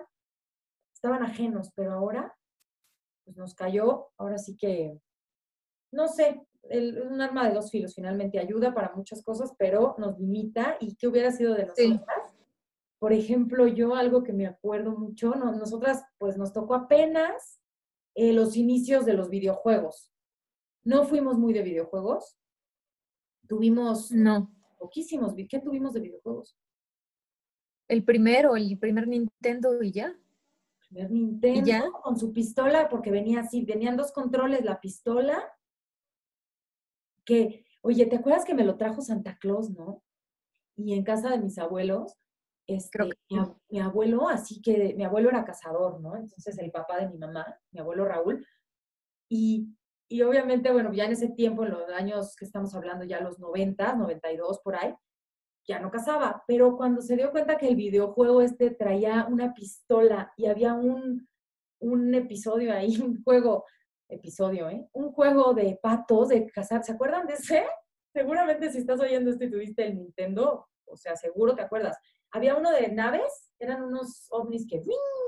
Estaban 0.93 1.23
ajenos, 1.23 1.73
pero 1.75 1.91
ahora, 1.91 2.33
pues 3.25 3.35
nos 3.35 3.53
cayó, 3.53 4.11
ahora 4.17 4.37
sí 4.37 4.55
que, 4.55 4.97
no 5.91 6.07
sé, 6.07 6.47
un 6.69 7.21
arma 7.21 7.47
de 7.47 7.53
dos 7.53 7.71
filos, 7.71 7.95
finalmente 7.95 8.39
ayuda 8.39 8.73
para 8.73 8.93
muchas 8.95 9.23
cosas, 9.23 9.53
pero 9.57 9.95
nos 9.97 10.19
limita. 10.19 10.77
¿Y 10.79 10.95
qué 10.95 11.07
hubiera 11.07 11.31
sido 11.31 11.53
de 11.53 11.65
nosotras? 11.65 12.35
Por 12.99 13.13
ejemplo, 13.13 13.67
yo 13.67 13.95
algo 13.95 14.23
que 14.23 14.33
me 14.33 14.47
acuerdo 14.47 14.97
mucho, 14.97 15.35
nosotras 15.35 16.03
pues 16.17 16.37
nos 16.37 16.51
tocó 16.51 16.73
apenas 16.73 17.61
eh, 18.15 18.33
los 18.33 18.57
inicios 18.57 19.05
de 19.05 19.13
los 19.13 19.29
videojuegos. 19.29 20.11
No 20.83 21.05
fuimos 21.05 21.37
muy 21.37 21.53
de 21.53 21.61
videojuegos. 21.61 22.37
Tuvimos 23.47 24.11
no. 24.11 24.51
poquísimos. 24.79 25.35
¿Qué 25.49 25.59
tuvimos 25.59 25.93
de 25.93 26.01
videojuegos? 26.01 26.57
El 27.87 28.03
primero, 28.03 28.55
el 28.55 28.77
primer 28.79 29.07
Nintendo 29.07 29.81
y 29.83 29.91
ya. 29.91 30.07
El 30.07 30.87
primer 30.89 31.11
Nintendo 31.11 31.91
con 32.03 32.17
su 32.17 32.33
pistola, 32.33 32.89
porque 32.89 33.11
venía 33.11 33.41
así, 33.41 33.63
venían 33.63 33.95
dos 33.95 34.11
controles, 34.11 34.65
la 34.65 34.79
pistola 34.79 35.56
que, 37.27 37.65
oye, 37.81 38.05
¿te 38.07 38.15
acuerdas 38.15 38.45
que 38.45 38.55
me 38.55 38.63
lo 38.63 38.77
trajo 38.77 39.01
Santa 39.01 39.37
Claus, 39.37 39.69
no? 39.69 40.01
Y 40.77 40.93
en 40.93 41.03
casa 41.03 41.29
de 41.29 41.39
mis 41.39 41.59
abuelos, 41.59 42.17
este, 42.65 42.99
mi, 43.69 43.79
abuelo, 43.79 44.27
así 44.29 44.61
que 44.61 44.95
mi 44.95 45.03
abuelo 45.03 45.29
era 45.29 45.45
cazador, 45.45 45.99
¿no? 46.01 46.15
Entonces 46.15 46.57
el 46.57 46.71
papá 46.71 46.99
de 46.99 47.09
mi 47.09 47.17
mamá, 47.17 47.45
mi 47.71 47.79
abuelo 47.79 48.05
Raúl, 48.05 48.45
y, 49.29 49.75
y 50.09 50.21
obviamente, 50.21 50.71
bueno, 50.71 50.93
ya 50.93 51.05
en 51.05 51.11
ese 51.11 51.29
tiempo, 51.29 51.65
en 51.65 51.71
los 51.71 51.89
años 51.89 52.35
que 52.35 52.45
estamos 52.45 52.73
hablando, 52.73 53.03
ya 53.03 53.21
los 53.21 53.39
90, 53.39 53.95
92 53.95 54.59
por 54.63 54.75
ahí, 54.75 54.93
ya 55.67 55.79
no 55.79 55.91
cazaba, 55.91 56.43
pero 56.47 56.77
cuando 56.77 57.01
se 57.01 57.17
dio 57.17 57.31
cuenta 57.31 57.57
que 57.57 57.67
el 57.67 57.75
videojuego 57.75 58.41
este 58.41 58.71
traía 58.71 59.27
una 59.29 59.53
pistola 59.53 60.31
y 60.37 60.45
había 60.45 60.73
un, 60.73 61.27
un 61.79 62.15
episodio 62.15 62.73
ahí, 62.73 62.97
un 63.01 63.21
juego 63.23 63.65
episodio, 64.09 64.69
¿eh? 64.69 64.87
Un 64.93 65.11
juego 65.11 65.53
de 65.53 65.79
patos, 65.81 66.29
de 66.29 66.45
cazar. 66.47 66.83
¿Se 66.83 66.93
acuerdan 66.93 67.27
de 67.27 67.33
ese? 67.33 67.65
Seguramente 68.13 68.71
si 68.71 68.79
estás 68.79 68.99
oyendo 68.99 69.31
esto 69.31 69.43
y 69.43 69.51
tuviste 69.51 69.85
el 69.85 69.95
Nintendo, 69.95 70.67
o 70.85 70.97
sea, 70.97 71.15
seguro 71.15 71.55
te 71.55 71.61
acuerdas. 71.61 71.97
Había 72.31 72.55
uno 72.55 72.71
de 72.71 72.89
naves, 72.91 73.51
eran 73.59 73.83
unos 73.83 74.27
ovnis 74.31 74.65
que 74.67 74.81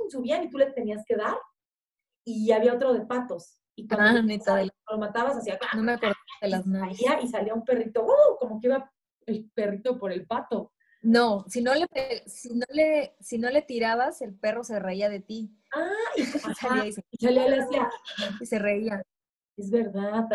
subían 0.09 0.43
y 0.43 0.49
tú 0.49 0.57
le 0.57 0.71
tenías 0.71 1.03
que 1.05 1.15
dar. 1.15 1.37
Y 2.25 2.51
había 2.51 2.73
otro 2.73 2.93
de 2.93 3.05
patos. 3.05 3.61
Y 3.75 3.87
cuando 3.87 4.19
ah, 4.19 4.63
lo, 4.91 4.97
matabas, 4.97 5.37
hacía... 5.37 5.57
No 5.75 5.83
me 5.83 5.93
acuerdo 5.93 6.15
de 6.41 6.49
las 6.49 6.65
naves. 6.67 6.99
Y 7.23 7.27
salía 7.27 7.53
un 7.53 7.63
perrito, 7.63 8.03
¡uh! 8.03 8.37
como 8.37 8.59
que 8.59 8.67
iba 8.67 8.91
el 9.25 9.49
perrito 9.51 9.97
por 9.97 10.11
el 10.11 10.27
pato. 10.27 10.73
No, 11.01 11.45
si 11.47 11.61
no 11.61 11.73
le, 11.73 11.87
si 12.27 12.53
no 12.53 12.65
le, 12.69 13.15
si 13.21 13.37
no 13.37 13.49
le 13.49 13.61
tirabas, 13.61 14.21
el 14.21 14.35
perro 14.35 14.63
se 14.63 14.79
reía 14.79 15.09
de 15.09 15.21
ti. 15.21 15.55
Ah, 15.71 15.89
y, 16.15 16.23
salía 16.23 16.87
y, 16.87 16.91
se, 16.93 17.03
y, 18.41 18.45
se 18.45 18.59
reía. 18.59 19.01
Es 19.57 19.69
verdad, 19.69 20.27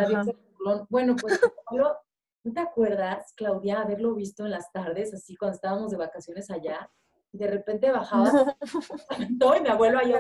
Bueno, 0.89 1.17
pues, 1.17 1.41
¿no 1.71 2.53
te 2.53 2.61
acuerdas, 2.61 3.33
Claudia, 3.35 3.81
haberlo 3.81 4.15
visto 4.15 4.45
en 4.45 4.51
las 4.51 4.71
tardes, 4.71 5.15
así 5.15 5.35
cuando 5.35 5.57
estábamos 5.57 5.91
de 5.91 5.97
vacaciones 5.97 6.51
allá? 6.51 6.91
Y 7.33 7.39
de 7.39 7.49
repente 7.49 7.91
bajaba 7.91 8.57
y 9.19 9.63
mi 9.63 9.69
abuelo 9.69 9.99
ahí 9.99 10.13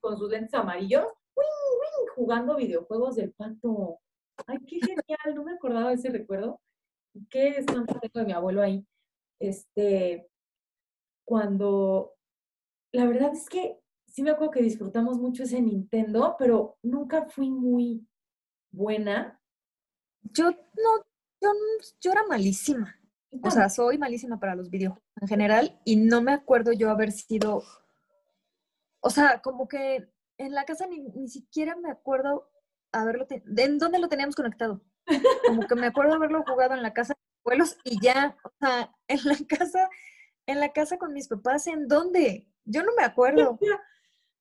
con 0.00 0.16
sus 0.16 0.30
lentes 0.30 0.54
amarillos, 0.54 1.06
jugando 2.14 2.56
videojuegos 2.56 3.16
del 3.16 3.32
pato. 3.32 3.98
Ay, 4.46 4.58
qué 4.66 4.78
genial, 4.78 5.34
no 5.34 5.44
me 5.44 5.52
acordaba 5.52 5.88
de 5.88 5.96
ese 5.96 6.08
recuerdo. 6.08 6.60
Qué 7.28 7.48
espanto 7.48 7.98
tengo 8.00 8.20
de 8.20 8.24
mi 8.24 8.32
abuelo 8.32 8.62
ahí. 8.62 8.86
este, 9.40 10.30
cuando, 11.24 12.14
la 12.92 13.06
verdad 13.06 13.32
es 13.32 13.48
que 13.48 13.79
sí 14.10 14.22
me 14.22 14.30
acuerdo 14.30 14.52
que 14.52 14.62
disfrutamos 14.62 15.18
mucho 15.18 15.44
ese 15.44 15.60
Nintendo, 15.60 16.36
pero 16.38 16.78
nunca 16.82 17.26
fui 17.26 17.50
muy 17.50 18.06
buena. 18.70 19.40
Yo 20.22 20.50
no, 20.50 21.04
yo, 21.40 21.52
yo 22.00 22.12
era 22.12 22.24
malísima. 22.26 22.96
O 23.42 23.50
sea, 23.50 23.68
soy 23.68 23.96
malísima 23.96 24.40
para 24.40 24.56
los 24.56 24.70
videojuegos 24.70 25.08
en 25.20 25.28
general 25.28 25.80
y 25.84 25.96
no 25.96 26.20
me 26.20 26.32
acuerdo 26.32 26.72
yo 26.72 26.90
haber 26.90 27.12
sido, 27.12 27.62
o 29.00 29.10
sea, 29.10 29.40
como 29.40 29.68
que 29.68 30.10
en 30.36 30.52
la 30.52 30.64
casa 30.64 30.86
ni, 30.88 31.00
ni 31.00 31.28
siquiera 31.28 31.76
me 31.76 31.92
acuerdo 31.92 32.50
haberlo, 32.90 33.26
de 33.28 33.62
¿en 33.62 33.78
dónde 33.78 34.00
lo 34.00 34.08
teníamos 34.08 34.34
conectado? 34.34 34.82
Como 35.46 35.66
que 35.66 35.74
me 35.76 35.86
acuerdo 35.86 36.14
haberlo 36.14 36.42
jugado 36.42 36.74
en 36.74 36.82
la 36.82 36.92
casa 36.92 37.14
de 37.14 37.20
abuelos 37.44 37.78
y 37.84 38.00
ya, 38.02 38.36
o 38.42 38.50
sea, 38.58 38.92
en 39.06 39.20
la 39.24 39.36
casa, 39.48 39.88
en 40.46 40.58
la 40.58 40.72
casa 40.72 40.98
con 40.98 41.12
mis 41.12 41.28
papás, 41.28 41.68
¿en 41.68 41.86
dónde? 41.86 42.48
Yo 42.64 42.82
no 42.82 42.92
me 42.96 43.04
acuerdo. 43.04 43.58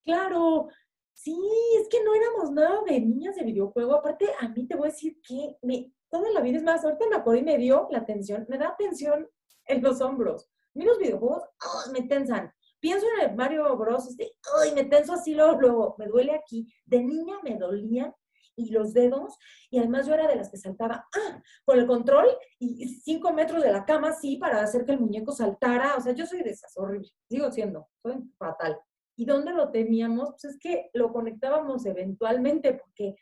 Claro, 0.03 0.67
sí, 1.13 1.37
es 1.79 1.87
que 1.89 2.03
no 2.03 2.13
éramos 2.13 2.51
nada 2.51 2.81
de 2.85 2.99
niñas 2.99 3.35
de 3.35 3.43
videojuego. 3.43 3.95
Aparte, 3.95 4.27
a 4.39 4.47
mí 4.49 4.67
te 4.67 4.75
voy 4.75 4.87
a 4.87 4.91
decir 4.91 5.19
que 5.21 5.57
me, 5.61 5.93
toda 6.09 6.29
la 6.31 6.41
vida 6.41 6.57
es 6.57 6.63
más, 6.63 6.83
ahorita 6.83 7.07
me 7.07 7.17
acuerdo 7.17 7.41
y 7.41 7.45
me 7.45 7.57
dio 7.57 7.87
la 7.91 8.05
tensión, 8.05 8.45
me 8.49 8.57
da 8.57 8.75
tensión 8.77 9.29
en 9.65 9.83
los 9.83 10.01
hombros. 10.01 10.49
A 10.75 10.79
mí 10.79 10.85
los 10.85 10.97
videojuegos 10.97 11.43
me 11.91 12.03
tensan. 12.03 12.51
Pienso 12.79 13.05
en 13.17 13.29
el 13.29 13.35
Mario 13.35 13.75
Bros. 13.75 14.07
Este, 14.07 14.31
¡ay! 14.61 14.73
me 14.73 14.85
tenso 14.85 15.13
así, 15.13 15.33
luego, 15.33 15.59
luego 15.59 15.95
me 15.97 16.07
duele 16.07 16.33
aquí. 16.33 16.71
De 16.85 17.03
niña 17.03 17.37
me 17.43 17.57
dolían 17.57 18.13
y 18.55 18.71
los 18.71 18.93
dedos, 18.93 19.37
y 19.69 19.79
además 19.79 20.05
yo 20.05 20.13
era 20.13 20.27
de 20.27 20.35
las 20.35 20.49
que 20.49 20.57
saltaba 20.57 21.07
¡ah! 21.15 21.41
con 21.63 21.79
el 21.79 21.87
control 21.87 22.27
y 22.59 22.87
cinco 22.89 23.31
metros 23.31 23.63
de 23.63 23.71
la 23.71 23.85
cama 23.85 24.09
así 24.09 24.35
para 24.35 24.61
hacer 24.61 24.85
que 24.85 24.91
el 24.91 24.99
muñeco 24.99 25.31
saltara. 25.31 25.95
O 25.95 26.01
sea, 26.01 26.13
yo 26.13 26.25
soy 26.25 26.43
de 26.43 26.51
esas, 26.51 26.75
horrible. 26.77 27.09
Sigo 27.29 27.51
siendo, 27.51 27.87
soy 28.01 28.15
fatal. 28.37 28.77
¿Y 29.19 29.25
dónde 29.25 29.51
lo 29.51 29.69
teníamos? 29.69 30.29
Pues 30.29 30.45
es 30.45 30.57
que 30.57 30.89
lo 30.93 31.11
conectábamos 31.11 31.85
eventualmente 31.85 32.73
porque 32.73 33.17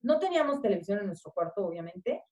no 0.00 0.18
teníamos 0.18 0.60
televisión 0.60 0.98
en 0.98 1.06
nuestro 1.06 1.30
cuarto, 1.30 1.64
obviamente. 1.64 2.24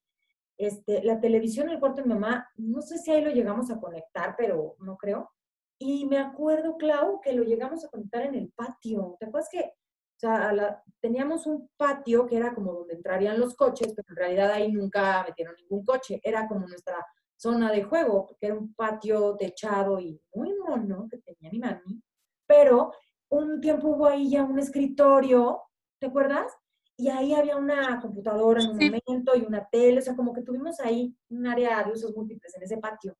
Este, 0.59 1.01
la 1.05 1.21
televisión 1.21 1.69
en 1.69 1.75
el 1.75 1.79
cuarto 1.79 2.03
de 2.03 2.09
mi 2.09 2.15
mamá, 2.15 2.51
no 2.57 2.83
sé 2.83 2.99
si 2.99 3.13
ahí 3.13 3.23
lo 3.23 3.31
llegamos 3.31 3.71
a 3.71 3.79
conectar, 3.79 4.35
pero 4.37 4.75
no 4.81 4.97
creo. 4.97 5.31
Y 5.79 6.05
me 6.07 6.19
acuerdo, 6.19 6.77
Clau, 6.77 7.21
que 7.21 7.33
lo 7.33 7.45
llegamos 7.45 7.85
a 7.85 7.89
conectar 7.89 8.23
en 8.27 8.35
el 8.35 8.51
patio. 8.51 9.17
¿Te 9.21 9.27
acuerdas 9.27 9.49
que 9.53 9.61
o 9.61 10.19
sea, 10.19 10.83
teníamos 11.01 11.47
un 11.47 11.71
patio 11.77 12.27
que 12.27 12.39
era 12.39 12.53
como 12.53 12.73
donde 12.73 12.95
entrarían 12.95 13.39
los 13.39 13.55
coches, 13.55 13.95
pero 13.95 14.09
en 14.09 14.17
realidad 14.17 14.51
ahí 14.51 14.73
nunca 14.73 15.23
metieron 15.29 15.55
ningún 15.55 15.85
coche. 15.85 16.21
Era 16.25 16.49
como 16.49 16.67
nuestra 16.67 17.07
zona 17.37 17.71
de 17.71 17.85
juego, 17.85 18.27
porque 18.27 18.47
era 18.47 18.57
un 18.57 18.75
patio 18.75 19.37
techado 19.37 20.01
y 20.01 20.21
muy 20.35 20.53
mono 20.59 21.07
que 21.09 21.19
tenía 21.19 21.53
mi 21.53 21.61
mami. 21.61 22.03
Pero 22.51 22.93
un 23.29 23.61
tiempo 23.61 23.91
hubo 23.91 24.07
ahí 24.07 24.29
ya 24.29 24.43
un 24.43 24.59
escritorio, 24.59 25.63
¿te 26.01 26.07
acuerdas? 26.07 26.53
Y 26.97 27.09
ahí 27.09 27.33
había 27.33 27.57
una 27.57 28.01
computadora 28.01 28.61
en 28.61 28.71
un 28.71 28.77
momento 28.77 29.37
y 29.37 29.43
una 29.43 29.69
tele, 29.69 30.01
o 30.01 30.03
sea, 30.03 30.17
como 30.17 30.33
que 30.33 30.43
tuvimos 30.43 30.81
ahí 30.81 31.15
un 31.29 31.47
área 31.47 31.85
de 31.85 31.93
usos 31.93 32.13
múltiples 32.17 32.53
en 32.57 32.65
ese 32.65 32.79
patio. 32.79 33.17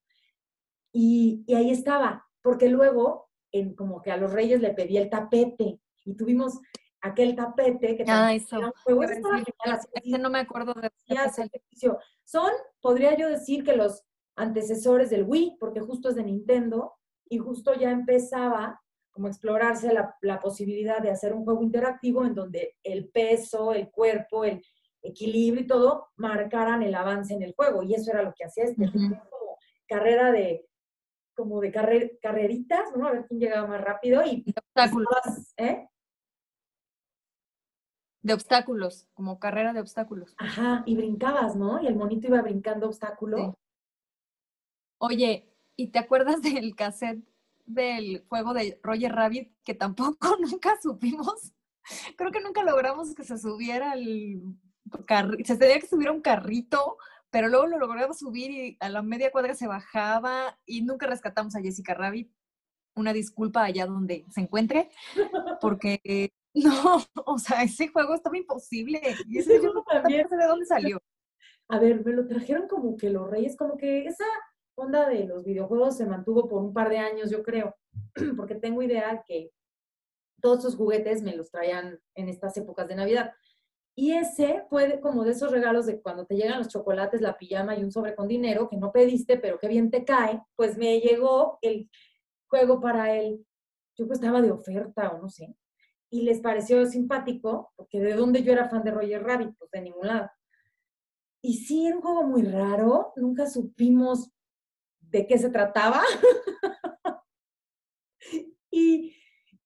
Y, 0.93 1.45
y 1.47 1.55
ahí 1.55 1.71
estaba, 1.71 2.27
porque 2.43 2.69
luego, 2.69 3.31
en, 3.53 3.77
como 3.77 4.03
que 4.03 4.11
a 4.11 4.17
los 4.17 4.33
reyes 4.33 4.61
le 4.61 4.75
pedí 4.75 4.97
el 4.97 5.09
tapete 5.09 5.79
y 6.05 6.17
tuvimos 6.17 6.59
aquel 7.01 7.37
tapete 7.37 7.97
que 7.97 8.05
ah, 8.09 8.35
eso. 8.35 8.57
Juego. 8.83 9.05
Este 9.05 10.19
no 10.19 10.29
me 10.29 10.41
acuerdo 10.41 10.75
de 10.75 10.91
Son, 12.25 12.51
podría 12.81 13.17
yo 13.17 13.29
decir 13.29 13.63
que 13.63 13.77
los 13.77 14.03
antecesores 14.35 15.09
del 15.09 15.23
Wii, 15.23 15.59
porque 15.61 15.79
justo 15.79 16.09
es 16.09 16.17
de 16.17 16.25
Nintendo 16.25 16.95
y 17.29 17.39
justo 17.39 17.75
ya 17.75 17.93
empezaba 17.93 18.81
como 19.11 19.29
explorarse 19.29 19.93
la, 19.93 20.17
la, 20.23 20.41
posibilidad 20.41 21.01
de 21.01 21.11
hacer 21.11 21.33
un 21.33 21.45
juego 21.45 21.63
interactivo 21.63 22.25
en 22.25 22.35
donde 22.35 22.77
el 22.83 23.09
peso, 23.09 23.73
el 23.73 23.91
cuerpo, 23.91 24.45
el 24.45 24.63
equilibrio 25.03 25.65
y 25.65 25.67
todo 25.67 26.11
marcaran 26.17 26.83
el 26.83 26.95
avance 26.95 27.35
en 27.35 27.43
el 27.43 27.55
juego. 27.55 27.83
Y 27.83 27.95
eso 27.95 28.11
era 28.11 28.23
lo 28.23 28.33
que 28.35 28.45
hacía 28.45 28.65
este, 28.65 28.91
como 28.91 29.59
carrera 29.87 30.31
de, 30.31 30.67
como 31.35 31.61
de 31.61 31.73
carrer, 31.73 32.19
carreritas, 32.21 32.95
¿no? 32.97 33.07
A 33.07 33.13
ver 33.13 33.27
quién 33.27 33.41
llegaba 33.41 33.67
más 33.67 33.81
rápido 33.81 34.23
y... 34.25 34.43
De 34.43 34.55
obstáculos. 34.57 35.55
¿eh? 35.57 35.89
De 38.23 38.35
obstáculos, 38.35 39.09
como 39.15 39.39
carrera 39.39 39.73
de 39.73 39.81
obstáculos. 39.81 40.35
Ajá, 40.39 40.83
y 40.87 40.95
brincabas, 40.95 41.57
¿no? 41.57 41.81
Y 41.81 41.87
el 41.87 41.97
monito 41.97 42.29
iba 42.29 42.43
brincando 42.43 42.87
obstáculos. 42.87 43.55
Oye, 44.99 45.49
¿y 45.77 45.89
te 45.89 45.99
acuerdas 45.99 46.43
del 46.43 46.77
cassette 46.77 47.25
del 47.75 48.25
juego 48.29 48.53
de 48.55 48.79
Roger 48.83 49.13
Rabbit 49.13 49.53
que 49.65 49.75
tampoco 49.75 50.37
nunca 50.41 50.79
supimos. 50.83 51.53
Creo 52.17 52.31
que 52.31 52.41
nunca 52.41 52.63
logramos 52.63 53.15
que 53.15 53.25
se 53.25 53.39
subiera 53.39 53.95
el 53.95 54.43
carrito. 55.07 55.45
Se 55.45 55.57
tenía 55.57 55.81
que 55.81 55.87
subir 55.87 56.09
a 56.09 56.13
un 56.13 56.21
carrito, 56.21 56.99
pero 57.31 57.49
luego 57.49 57.67
lo 57.67 57.79
logramos 57.79 58.19
subir 58.19 58.51
y 58.51 58.77
a 58.81 58.89
la 58.89 59.03
media 59.03 59.31
cuadra 59.31 59.55
se 59.55 59.67
bajaba 59.67 60.59
y 60.67 60.83
nunca 60.83 61.07
rescatamos 61.07 61.55
a 61.57 61.61
Jessica 61.61 61.95
Rabbit. 61.95 62.31
Una 62.97 63.13
disculpa 63.13 63.65
allá 63.65 63.87
donde 63.87 64.27
se 64.31 64.41
encuentre, 64.41 64.91
porque 65.61 66.33
no, 66.55 66.99
o 67.25 67.39
sea, 67.39 67.63
ese 67.63 67.89
juego 67.89 68.15
estaba 68.15 68.37
imposible. 68.37 69.01
Y 69.29 69.39
ese 69.39 69.63
yo 69.63 69.73
también 69.85 70.29
sé 70.29 70.37
de 70.37 70.47
dónde 70.47 70.67
salió. 70.67 71.01
A 71.69 71.79
ver, 71.79 72.05
me 72.05 72.13
lo 72.13 72.27
trajeron 72.27 72.67
como 72.67 72.97
que 72.97 73.11
los 73.11 73.31
reyes, 73.31 73.57
como 73.57 73.77
que 73.77 74.05
esa 74.05 74.25
onda 74.81 75.09
de 75.09 75.25
los 75.25 75.45
videojuegos 75.45 75.97
se 75.97 76.07
mantuvo 76.07 76.49
por 76.49 76.63
un 76.63 76.73
par 76.73 76.89
de 76.89 76.99
años, 76.99 77.31
yo 77.31 77.43
creo, 77.43 77.77
porque 78.37 78.55
tengo 78.55 78.83
idea 78.83 79.23
que 79.27 79.51
todos 80.41 80.61
esos 80.61 80.77
juguetes 80.77 81.23
me 81.23 81.37
los 81.37 81.51
traían 81.51 82.01
en 82.15 82.29
estas 82.29 82.57
épocas 82.57 82.89
de 82.89 82.97
Navidad. 82.97 83.33
Y 83.95 84.13
ese 84.13 84.65
fue 84.71 85.01
como 85.01 85.25
de 85.25 85.33
esos 85.33 85.51
regalos 85.51 85.87
de 85.87 86.01
cuando 86.01 86.25
te 86.25 86.37
llegan 86.37 86.59
los 86.59 86.69
chocolates, 86.69 87.21
la 87.21 87.37
pijama 87.37 87.77
y 87.77 87.85
un 87.85 87.93
sobre 87.93 88.15
con 88.15 88.29
dinero 88.29 88.69
que 88.69 88.77
no 88.77 88.93
pediste, 88.93 89.37
pero 89.37 89.59
que 89.59 89.69
bien 89.69 89.91
te 89.91 90.05
cae, 90.05 90.43
pues 90.57 90.79
me 90.79 91.01
llegó 91.01 91.59
el 91.61 91.91
juego 92.49 92.81
para 92.81 93.15
él. 93.15 93.45
Yo 93.97 94.07
pues 94.07 94.19
estaba 94.19 94.41
de 94.41 94.53
oferta 94.53 95.11
o 95.11 95.21
no 95.21 95.29
sé. 95.29 95.55
Y 96.09 96.23
les 96.23 96.41
pareció 96.41 96.87
simpático, 96.87 97.73
porque 97.77 98.01
de 98.01 98.15
dónde 98.15 98.43
yo 98.43 98.53
era 98.53 98.69
fan 98.69 98.83
de 98.83 98.91
Roger 98.91 99.23
Rabbit, 99.23 99.55
pues 99.59 99.71
de 99.71 99.83
ningún 99.83 100.07
lado. 100.07 100.31
Y 101.43 101.55
sí, 101.59 101.87
era 101.87 101.97
un 101.97 102.03
juego 102.03 102.23
muy 102.25 102.43
raro, 102.43 103.13
nunca 103.17 103.47
supimos 103.47 104.31
de 105.11 105.27
qué 105.27 105.39
se 105.39 105.51
trataba. 105.51 106.03
y, 108.71 109.17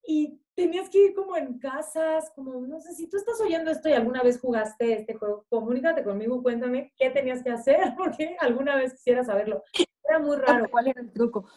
y 0.06 0.40
tenías 0.54 0.88
que 0.88 1.06
ir 1.06 1.14
como 1.14 1.36
en 1.36 1.58
casas, 1.58 2.30
como, 2.34 2.60
no 2.66 2.80
sé, 2.80 2.94
si 2.94 3.08
tú 3.08 3.16
estás 3.16 3.40
oyendo 3.40 3.70
esto 3.70 3.88
y 3.88 3.92
alguna 3.92 4.22
vez 4.22 4.40
jugaste 4.40 4.92
este 4.92 5.14
juego, 5.14 5.44
comunícate 5.48 6.04
conmigo, 6.04 6.42
cuéntame 6.42 6.92
qué 6.96 7.10
tenías 7.10 7.42
que 7.42 7.50
hacer, 7.50 7.78
porque 7.96 8.36
alguna 8.40 8.76
vez 8.76 8.94
quisiera 8.94 9.24
saberlo. 9.24 9.62
Era 10.04 10.18
muy 10.18 10.36
raro. 10.36 10.68
¿Cuál 10.70 10.88
era 10.88 11.00
el 11.00 11.12
truco? 11.12 11.48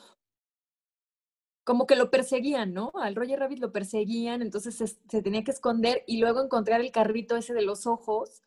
Como 1.64 1.86
que 1.86 1.98
lo 1.98 2.10
perseguían, 2.10 2.74
¿no? 2.74 2.92
Al 2.96 3.16
Roger 3.16 3.40
Rabbit 3.40 3.60
lo 3.60 3.74
perseguían, 3.74 4.42
entonces 4.42 4.76
se, 4.76 4.88
se 4.88 5.22
tenía 5.22 5.44
que 5.44 5.52
esconder 5.52 6.04
y 6.08 6.20
luego 6.20 6.42
encontrar 6.42 6.80
el 6.80 6.92
carrito 6.92 7.36
ese 7.36 7.54
de 7.54 7.62
los 7.62 7.86
ojos 7.86 8.42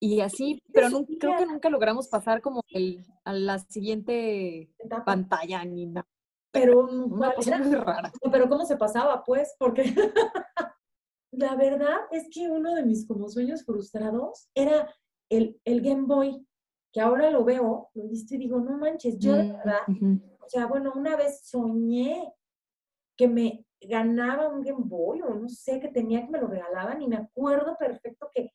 y 0.00 0.20
así, 0.22 0.62
pero 0.72 0.88
creo 1.20 1.36
que 1.36 1.46
nunca 1.46 1.68
logramos 1.68 2.08
pasar 2.08 2.40
como 2.40 2.62
el, 2.70 3.04
a 3.24 3.34
la 3.34 3.58
siguiente 3.58 4.70
pantalla 5.04 5.62
ni 5.66 5.86
nada. 5.86 6.08
Pero 6.52 6.86
una 6.86 7.34
cosa 7.34 7.58
muy 7.58 7.74
rara. 7.74 8.10
Pero 8.32 8.48
¿cómo 8.48 8.64
se 8.64 8.76
pasaba, 8.76 9.22
pues? 9.24 9.54
Porque 9.58 9.84
la 11.30 11.54
verdad 11.54 11.98
es 12.10 12.28
que 12.32 12.48
uno 12.48 12.74
de 12.74 12.84
mis 12.84 13.06
como 13.06 13.28
sueños 13.28 13.64
frustrados 13.64 14.48
era 14.54 14.92
el, 15.28 15.60
el 15.64 15.80
Game 15.82 16.06
Boy, 16.06 16.44
que 16.92 17.00
ahora 17.00 17.30
lo 17.30 17.44
veo, 17.44 17.90
lo 17.94 18.04
he 18.04 18.08
visto 18.08 18.34
y 18.34 18.38
digo, 18.38 18.58
no 18.58 18.78
manches, 18.78 19.18
yo 19.18 19.34
de 19.34 19.44
mm, 19.44 19.52
verdad, 19.52 19.80
o 20.40 20.48
sea, 20.48 20.66
bueno, 20.66 20.92
una 20.96 21.14
vez 21.14 21.42
soñé 21.44 22.32
que 23.16 23.28
me 23.28 23.64
ganaba 23.80 24.48
un 24.48 24.62
Game 24.62 24.84
Boy 24.84 25.22
o 25.22 25.34
no 25.34 25.48
sé, 25.48 25.78
que 25.78 25.88
tenía 25.88 26.24
que 26.24 26.30
me 26.30 26.40
lo 26.40 26.48
regalaban 26.48 27.00
y 27.00 27.06
me 27.06 27.16
acuerdo 27.16 27.76
perfecto 27.78 28.28
que 28.34 28.50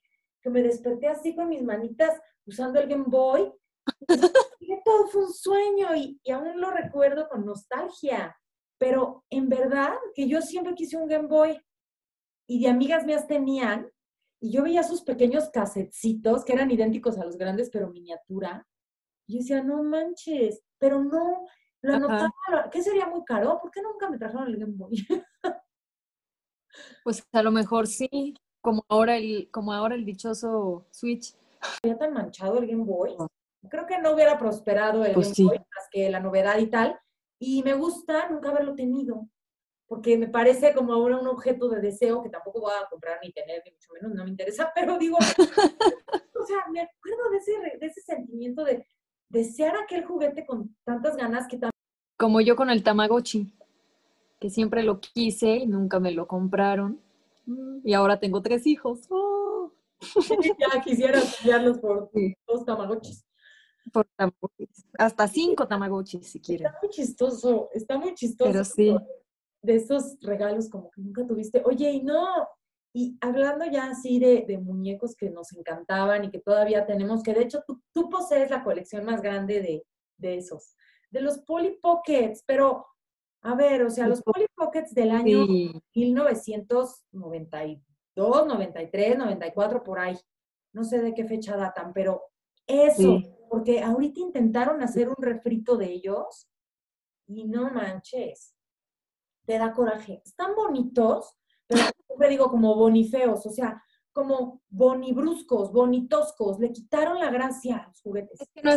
que 0.46 0.52
me 0.52 0.62
desperté 0.62 1.08
así 1.08 1.36
con 1.36 1.50
mis 1.50 1.64
manitas 1.64 2.22
usando 2.46 2.80
el 2.80 2.88
Game 2.88 3.06
Boy. 3.08 3.52
Y 4.68 4.82
todo 4.84 5.06
fue 5.08 5.26
un 5.26 5.32
sueño 5.32 5.96
y, 5.96 6.20
y 6.24 6.32
aún 6.32 6.60
lo 6.60 6.72
recuerdo 6.72 7.30
con 7.30 7.46
nostalgia. 7.46 8.36
Pero 8.80 9.24
en 9.30 9.48
verdad 9.48 9.94
que 10.16 10.28
yo 10.28 10.42
siempre 10.42 10.74
quise 10.74 10.98
un 10.98 11.08
Game 11.08 11.28
Boy 11.28 11.62
y 12.48 12.64
de 12.64 12.70
amigas 12.70 13.06
mías 13.06 13.28
tenían 13.28 13.88
y 14.42 14.52
yo 14.52 14.64
veía 14.64 14.82
sus 14.82 15.04
pequeños 15.04 15.50
casetcitos 15.50 16.44
que 16.44 16.54
eran 16.54 16.72
idénticos 16.72 17.20
a 17.20 17.26
los 17.26 17.38
grandes 17.38 17.70
pero 17.70 17.92
miniatura. 17.92 18.68
Y 19.28 19.34
yo 19.34 19.40
decía, 19.40 19.64
no 19.64 19.84
manches, 19.84 20.64
pero 20.80 21.04
no, 21.04 21.46
lo 21.82 21.94
anotaba, 21.94 22.70
¿qué 22.72 22.82
sería 22.82 23.06
muy 23.06 23.24
caro? 23.24 23.60
¿Por 23.62 23.70
qué 23.70 23.84
nunca 23.84 24.10
me 24.10 24.18
trajeron 24.18 24.48
el 24.48 24.58
Game 24.58 24.74
Boy? 24.76 24.96
pues 27.04 27.24
a 27.32 27.44
lo 27.44 27.52
mejor 27.52 27.86
sí 27.86 28.36
como 28.66 28.84
ahora 28.90 29.16
el, 29.16 29.48
como 29.52 29.72
ahora 29.72 29.94
el 29.94 30.06
dichoso 30.06 30.88
Switch. 30.90 31.36
Había 31.84 31.98
tan 32.00 32.14
manchado 32.14 32.58
el 32.58 32.68
Game 32.68 32.84
Boy. 32.84 33.16
Creo 33.70 33.86
que 33.86 34.00
no 34.00 34.12
hubiera 34.12 34.40
prosperado 34.40 35.06
el 35.06 35.14
pues 35.14 35.34
Game 35.38 35.50
Boy 35.50 35.60
más 35.60 35.88
que 35.92 36.10
la 36.10 36.20
novedad 36.20 36.58
y 36.58 36.68
tal. 36.68 37.00
Y 37.38 37.62
me 37.62 37.76
gusta 37.76 38.28
nunca 38.30 38.50
haberlo 38.50 38.74
tenido, 38.74 39.30
porque 39.88 40.18
me 40.18 40.28
parece 40.28 40.74
como 40.74 40.94
ahora 40.94 41.18
un 41.18 41.28
objeto 41.28 41.70
de 41.70 41.80
deseo 41.80 42.24
que 42.24 42.30
tampoco 42.30 42.62
voy 42.62 42.72
a 42.74 42.90
comprar 42.90 43.20
ni 43.22 43.32
tener, 43.32 43.62
ni 43.66 43.72
mucho 43.72 43.90
menos, 43.94 44.16
no 44.16 44.24
me 44.24 44.32
interesa, 44.32 44.72
pero 44.76 44.98
digo, 44.98 45.18
o 45.18 46.46
sea, 46.46 46.58
me 46.72 46.82
acuerdo 46.82 47.30
de 47.30 47.38
ese, 47.38 47.78
de 47.80 47.86
ese 47.86 48.02
sentimiento 48.02 48.64
de 48.64 48.88
desear 49.30 49.76
aquel 49.78 50.06
juguete 50.06 50.46
con 50.46 50.76
tantas 50.84 51.16
ganas 51.16 51.48
que 51.48 51.58
también... 51.58 51.72
Como 52.18 52.42
yo 52.42 52.56
con 52.56 52.70
el 52.70 52.82
Tamagotchi, 52.82 53.54
que 54.40 54.50
siempre 54.50 54.82
lo 54.82 55.02
quise 55.02 55.58
y 55.58 55.68
nunca 55.68 56.00
me 56.00 56.12
lo 56.12 56.26
compraron. 56.26 57.02
Y 57.84 57.94
ahora 57.94 58.20
tengo 58.20 58.42
tres 58.42 58.66
hijos. 58.68 59.02
¡Oh! 59.10 59.72
ya 60.60 60.82
quisiera 60.82 61.20
cambiarlos 61.22 61.80
por 61.80 62.12
dos 62.48 62.66
Tamagotchis. 62.66 63.26
Por 63.92 64.06
tamagotchis. 64.18 64.86
Hasta 64.98 65.28
cinco 65.28 65.68
Tamagotchis, 65.68 66.28
si 66.32 66.40
quieren. 66.40 66.68
Está 66.68 66.80
muy 66.82 66.90
chistoso, 66.90 67.70
está 67.74 67.98
muy 67.98 68.14
chistoso. 68.14 68.52
Pero 68.52 68.64
sí. 68.64 68.96
De 69.62 69.76
esos 69.76 70.18
regalos 70.22 70.70
como 70.70 70.92
que 70.92 71.02
nunca 71.02 71.26
tuviste. 71.26 71.62
Oye, 71.66 71.92
y 71.92 72.04
no, 72.04 72.48
y 72.94 73.18
hablando 73.20 73.66
ya 73.66 73.88
así 73.90 74.20
de, 74.20 74.46
de, 74.48 74.58
muñecos 74.58 75.16
que 75.16 75.30
nos 75.30 75.52
encantaban 75.52 76.24
y 76.24 76.32
que 76.32 76.40
todavía 76.40 76.86
tenemos, 76.86 77.24
que 77.24 77.34
de 77.34 77.42
hecho 77.42 77.64
tú, 77.68 77.82
tú 77.92 78.10
posees 78.10 78.50
la 78.50 78.64
colección 78.64 79.04
más 79.06 79.22
grande 79.22 79.62
de, 79.62 79.86
de, 80.18 80.38
esos, 80.38 80.76
de 81.10 81.22
los 81.22 81.40
Polly 81.40 81.78
Pockets, 81.82 82.44
pero 82.46 82.86
a 83.46 83.54
ver, 83.54 83.84
o 83.84 83.92
sea, 83.92 84.08
los 84.08 84.24
Polly 84.24 84.48
Pockets 84.56 84.96
del 84.96 85.12
año 85.12 85.46
1992, 85.94 88.48
93, 88.48 89.18
94, 89.20 89.84
por 89.84 90.00
ahí, 90.00 90.18
no 90.74 90.84
sé 90.84 91.00
de 91.00 91.14
qué 91.14 91.26
fecha 91.26 91.56
datan, 91.56 91.94
pero 91.94 92.24
eso, 92.66 93.22
porque 93.48 93.84
ahorita 93.84 94.20
intentaron 94.20 94.82
hacer 94.82 95.10
un 95.10 95.18
refrito 95.20 95.78
de 95.78 95.94
ellos 95.94 96.50
y 97.28 97.46
no 97.46 97.70
manches, 97.70 98.56
te 99.46 99.60
da 99.60 99.74
coraje. 99.74 100.24
Están 100.26 100.56
bonitos, 100.56 101.38
pero 101.68 101.84
siempre 102.08 102.30
digo 102.30 102.50
como 102.50 102.74
bonifeos, 102.76 103.46
o 103.46 103.52
sea, 103.52 103.80
como 104.12 104.64
bonibruscos, 104.70 105.72
bonitoscos, 105.72 106.60
le 106.60 106.72
quitaron 106.72 107.20
la 107.20 107.30
gracia 107.30 107.78
a 107.78 107.90
los 107.90 108.02
juguetes. 108.02 108.42
Es 108.42 108.50
que 108.50 108.64
no, 108.64 108.72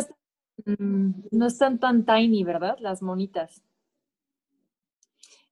mm, 0.77 1.23
no 1.31 1.47
están 1.47 1.79
tan 1.79 2.05
tiny, 2.05 2.43
¿verdad? 2.43 2.77
Las 2.79 3.01
monitas. 3.01 3.63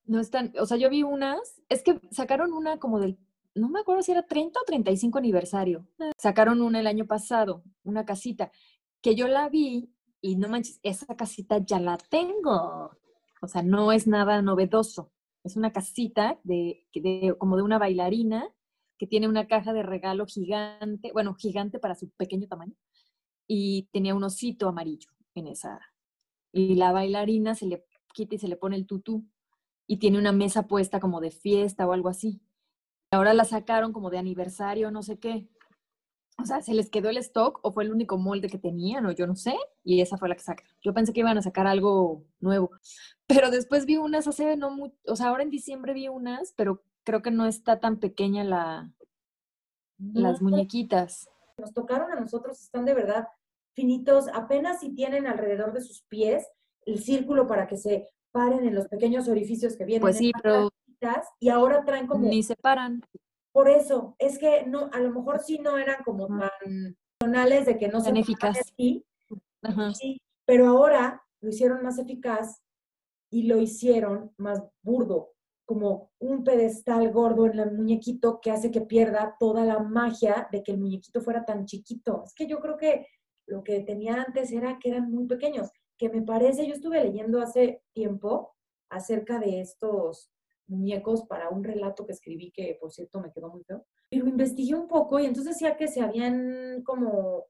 No 0.08 0.20
están, 0.20 0.54
o 0.60 0.66
sea, 0.66 0.78
yo 0.78 0.90
vi 0.90 1.04
unas, 1.04 1.62
es 1.70 1.84
que 1.84 2.00
sacaron 2.12 2.54
una 2.54 2.80
como 2.80 3.00
del, 3.00 3.20
no 3.56 3.70
me 3.70 3.82
acuerdo 3.82 4.02
si 4.02 4.12
era 4.12 4.24
30 4.24 4.60
o 4.60 4.64
35 4.64 5.18
aniversario. 5.18 5.88
Sacaron 6.18 6.62
una 6.62 6.80
el 6.80 6.88
año 6.88 7.06
pasado, 7.06 7.64
una 7.84 8.06
casita, 8.06 8.52
que 9.02 9.16
yo 9.16 9.28
la 9.28 9.50
vi 9.50 9.92
y 10.22 10.36
no 10.38 10.48
manches, 10.48 10.80
esa 10.84 11.16
casita 11.16 11.60
ya 11.60 11.80
la 11.80 11.98
tengo. 11.98 12.92
O 13.42 13.48
sea, 13.48 13.62
no 13.64 13.92
es 13.92 14.08
nada 14.08 14.42
novedoso. 14.42 15.12
Es 15.44 15.56
una 15.56 15.72
casita 15.72 16.40
de, 16.44 16.86
como 17.38 17.58
de 17.58 17.64
una 17.64 17.78
bailarina 17.78 18.50
que 18.98 19.08
tiene 19.08 19.28
una 19.28 19.48
caja 19.48 19.74
de 19.74 19.84
regalo 19.84 20.26
gigante, 20.26 21.12
bueno, 21.14 21.36
gigante 21.36 21.80
para 21.80 21.96
su 21.96 22.10
pequeño 22.12 22.48
tamaño, 22.48 22.74
y 23.48 23.88
tenía 23.92 24.16
un 24.16 24.24
osito 24.24 24.68
amarillo 24.68 25.12
en 25.36 25.48
esa. 25.48 25.80
Y 26.52 26.76
la 26.76 26.92
bailarina 26.92 27.54
se 27.54 27.68
le 27.68 27.86
quita 28.14 28.36
y 28.36 28.40
se 28.40 28.48
le 28.48 28.58
pone 28.58 28.76
el 28.76 28.88
tutú 28.88 29.26
y 29.88 29.98
tiene 29.98 30.20
una 30.20 30.32
mesa 30.32 30.68
puesta 30.68 31.00
como 31.00 31.22
de 31.22 31.32
fiesta 31.32 31.88
o 31.88 31.94
algo 31.94 32.10
así. 32.10 32.42
Ahora 33.10 33.34
la 33.34 33.46
sacaron 33.46 33.94
como 33.94 34.10
de 34.10 34.18
aniversario, 34.18 34.92
no 34.92 35.02
sé 35.02 35.18
qué. 35.18 35.48
O 36.40 36.46
sea, 36.46 36.62
se 36.62 36.74
les 36.74 36.90
quedó 36.90 37.10
el 37.10 37.18
stock 37.18 37.60
o 37.64 37.72
fue 37.72 37.86
el 37.86 37.92
único 37.92 38.18
molde 38.18 38.50
que 38.50 38.60
tenían 38.60 39.06
o 39.06 39.12
yo 39.12 39.26
no 39.26 39.36
sé, 39.36 39.56
y 39.84 40.02
esa 40.02 40.18
fue 40.18 40.30
la 40.30 40.36
que 40.36 40.44
sacaron. 40.44 40.72
Yo 40.84 40.94
pensé 40.94 41.14
que 41.14 41.22
iban 41.22 41.38
a 41.38 41.42
sacar 41.42 41.66
algo 41.66 42.26
nuevo, 42.40 42.72
pero 43.28 43.50
después 43.50 43.86
vi 43.86 43.98
unas 43.98 44.28
hace 44.28 44.56
no 44.58 44.70
mucho, 44.70 44.96
o 45.08 45.16
sea, 45.16 45.30
ahora 45.30 45.44
en 45.44 45.50
diciembre 45.50 45.94
vi 45.94 46.10
unas, 46.10 46.54
pero 46.56 46.84
creo 47.04 47.22
que 47.22 47.32
no 47.32 47.48
está 47.48 47.80
tan 47.80 48.00
pequeña 48.00 48.44
la 48.44 48.94
las 49.98 50.42
muñequitas. 50.42 51.28
Nos 51.58 51.74
tocaron 51.74 52.12
a 52.12 52.20
nosotros, 52.20 52.62
están 52.62 52.86
de 52.86 52.94
verdad 52.94 53.30
finitos, 53.74 54.28
apenas 54.34 54.82
si 54.82 54.94
tienen 54.94 55.26
alrededor 55.26 55.74
de 55.74 55.82
sus 55.82 56.04
pies 56.04 56.48
el 56.86 57.00
círculo 57.00 57.48
para 57.48 57.68
que 57.68 57.78
se 57.78 58.08
paren 58.32 58.68
en 58.68 58.76
los 58.76 58.88
pequeños 58.88 59.28
orificios 59.28 59.76
que 59.76 59.86
vienen. 59.86 60.02
Pues 60.02 60.18
sí, 60.18 60.32
pero 60.42 60.70
y 61.40 61.50
ahora 61.50 61.86
traen 61.86 62.08
como 62.08 62.28
ni 62.28 62.44
se 62.44 62.56
paran. 62.56 63.02
Por 63.52 63.70
eso, 63.70 64.16
es 64.20 64.38
que 64.38 64.66
no, 64.66 64.90
a 64.94 65.00
lo 65.00 65.12
mejor 65.12 65.40
sí 65.40 65.60
no 65.60 65.78
eran 65.78 66.04
como 66.04 66.28
tan 66.28 66.96
tonales 67.20 67.66
de 67.66 67.78
que 67.78 67.88
no 67.88 68.02
se 68.02 68.12
eficaz. 68.12 68.58
Sí, 69.96 70.22
pero 70.46 70.68
ahora 70.68 71.24
lo 71.42 71.50
hicieron 71.50 71.84
más 71.84 71.98
eficaz 71.98 72.62
y 73.32 73.44
lo 73.44 73.60
hicieron 73.60 74.32
más 74.38 74.64
burdo, 74.82 75.34
como 75.66 76.12
un 76.20 76.44
pedestal 76.44 77.12
gordo 77.12 77.46
en 77.46 77.60
el 77.60 77.74
muñequito 77.74 78.40
que 78.42 78.52
hace 78.52 78.72
que 78.72 78.82
pierda 78.82 79.36
toda 79.40 79.66
la 79.66 79.80
magia 79.80 80.48
de 80.52 80.64
que 80.64 80.72
el 80.72 80.80
muñequito 80.80 81.22
fuera 81.22 81.44
tan 81.44 81.66
chiquito. 81.66 82.24
Es 82.26 82.34
que 82.34 82.48
yo 82.48 82.60
creo 82.60 82.78
que 82.78 83.08
lo 83.48 83.64
que 83.64 83.82
tenía 83.82 84.22
antes 84.22 84.52
era 84.52 84.78
que 84.80 84.90
eran 84.90 85.12
muy 85.12 85.26
pequeños, 85.26 85.72
que 85.98 86.10
me 86.10 86.22
parece, 86.22 86.68
yo 86.68 86.74
estuve 86.74 87.04
leyendo 87.04 87.42
hace 87.42 87.82
tiempo 87.94 88.56
acerca 88.90 89.40
de 89.40 89.62
estos 89.62 90.32
muñecos 90.68 91.24
para 91.24 91.50
un 91.50 91.64
relato 91.64 92.06
que 92.06 92.12
escribí, 92.12 92.52
que 92.52 92.78
por 92.80 92.92
cierto 92.92 93.20
me 93.20 93.32
quedó 93.32 93.50
muy 93.50 93.64
feo. 93.64 93.86
Pero 94.10 94.28
investigué 94.28 94.76
un 94.76 94.88
poco 94.88 95.20
y 95.20 95.26
entonces 95.26 95.56
decía 95.56 95.78
que 95.78 95.88
se 95.88 96.02
habían 96.02 96.84
como 96.84 97.46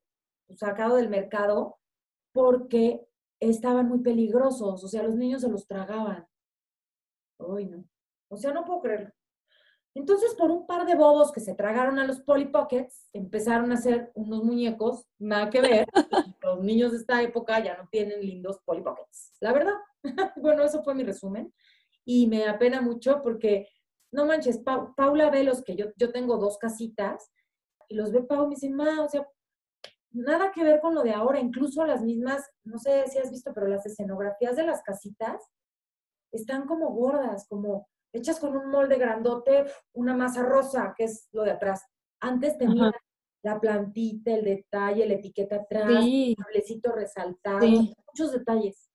sacado 0.55 0.95
del 0.95 1.09
mercado 1.09 1.77
porque 2.31 3.07
estaban 3.39 3.87
muy 3.87 3.99
peligrosos, 3.99 4.83
o 4.83 4.87
sea, 4.87 5.03
los 5.03 5.15
niños 5.15 5.41
se 5.41 5.49
los 5.49 5.67
tragaban. 5.67 6.27
Uy, 7.39 7.65
no. 7.65 7.83
O 8.29 8.37
sea, 8.37 8.51
no 8.51 8.65
puedo 8.65 8.81
creerlo. 8.81 9.11
Entonces, 9.97 10.35
por 10.35 10.51
un 10.51 10.67
par 10.67 10.85
de 10.85 10.93
bobos 10.93 11.31
que 11.31 11.39
se 11.39 11.55
tragaron 11.55 11.97
a 11.97 12.05
los 12.05 12.21
Polly 12.21 12.45
Pockets, 12.45 13.09
empezaron 13.13 13.71
a 13.71 13.75
hacer 13.75 14.11
unos 14.13 14.43
muñecos, 14.43 15.07
nada 15.17 15.49
que 15.49 15.59
ver. 15.59 15.87
los 16.43 16.59
niños 16.61 16.91
de 16.91 16.99
esta 16.99 17.19
época 17.23 17.63
ya 17.63 17.75
no 17.77 17.87
tienen 17.89 18.21
lindos 18.21 18.59
Polly 18.63 18.83
Pockets, 18.83 19.33
la 19.39 19.53
verdad. 19.53 19.73
bueno, 20.35 20.63
eso 20.63 20.83
fue 20.83 20.93
mi 20.93 21.03
resumen 21.03 21.51
y 22.05 22.27
me 22.27 22.47
apena 22.47 22.79
mucho 22.79 23.23
porque, 23.23 23.69
no 24.11 24.27
manches, 24.27 24.61
Paula 24.95 25.31
ve 25.31 25.43
los 25.43 25.63
que 25.63 25.75
yo, 25.75 25.87
yo 25.95 26.11
tengo 26.11 26.37
dos 26.37 26.59
casitas 26.59 27.31
y 27.89 27.95
los 27.95 28.11
ve 28.11 28.21
Pau 28.21 28.43
y 28.43 28.49
me 28.49 28.55
dice, 28.55 28.69
ma, 28.69 29.01
o 29.03 29.09
sea, 29.09 29.27
nada 30.11 30.51
que 30.51 30.63
ver 30.63 30.79
con 30.79 30.93
lo 30.93 31.01
de 31.01 31.13
ahora, 31.13 31.39
incluso 31.39 31.83
las 31.87 32.03
mismas, 32.03 32.47
no 32.63 32.77
sé 32.77 33.07
si 33.07 33.17
has 33.17 33.31
visto, 33.31 33.51
pero 33.51 33.67
las 33.67 33.83
escenografías 33.87 34.55
de 34.57 34.63
las 34.63 34.83
casitas 34.83 35.41
están 36.31 36.67
como 36.67 36.91
gordas, 36.91 37.47
como 37.49 37.87
hechas 38.17 38.39
con 38.39 38.55
un 38.55 38.69
molde 38.69 38.97
grandote, 38.97 39.65
una 39.93 40.15
masa 40.15 40.43
rosa, 40.43 40.93
que 40.97 41.05
es 41.05 41.27
lo 41.31 41.43
de 41.43 41.51
atrás. 41.51 41.85
Antes 42.19 42.57
tenía 42.57 42.91
la 43.43 43.59
plantita, 43.59 44.33
el 44.33 44.43
detalle, 44.43 45.07
la 45.07 45.13
etiqueta 45.15 45.57
atrás, 45.57 46.03
el 46.03 46.35
tablecito 46.35 46.91
resaltado, 46.91 47.67
muchos 47.67 48.31
detalles. 48.31 48.89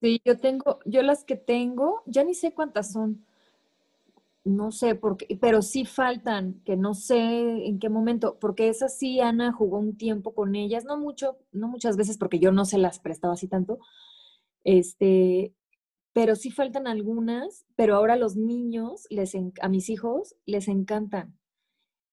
Sí, 0.00 0.20
yo 0.24 0.38
tengo, 0.38 0.78
yo 0.84 1.02
las 1.02 1.24
que 1.24 1.36
tengo, 1.36 2.02
ya 2.06 2.22
ni 2.22 2.34
sé 2.34 2.52
cuántas 2.52 2.92
son. 2.92 3.24
No 4.44 4.70
sé, 4.70 4.94
porque, 4.94 5.36
pero 5.40 5.60
sí 5.60 5.84
faltan, 5.84 6.60
que 6.64 6.76
no 6.76 6.94
sé 6.94 7.66
en 7.66 7.80
qué 7.80 7.88
momento, 7.88 8.38
porque 8.38 8.68
esas 8.68 8.96
sí, 8.96 9.18
Ana 9.20 9.50
jugó 9.52 9.78
un 9.78 9.96
tiempo 9.96 10.34
con 10.34 10.54
ellas, 10.54 10.84
no 10.84 10.96
mucho, 10.96 11.38
no 11.50 11.66
muchas 11.66 11.96
veces, 11.96 12.16
porque 12.16 12.38
yo 12.38 12.52
no 12.52 12.64
se 12.64 12.78
las 12.78 13.00
prestaba 13.00 13.34
así 13.34 13.48
tanto, 13.48 13.80
este, 14.62 15.52
pero 16.16 16.34
sí 16.34 16.50
faltan 16.50 16.86
algunas, 16.86 17.66
pero 17.76 17.94
ahora 17.94 18.16
los 18.16 18.36
niños, 18.36 19.06
les 19.10 19.34
a 19.60 19.68
mis 19.68 19.90
hijos, 19.90 20.34
les 20.46 20.66
encantan. 20.66 21.38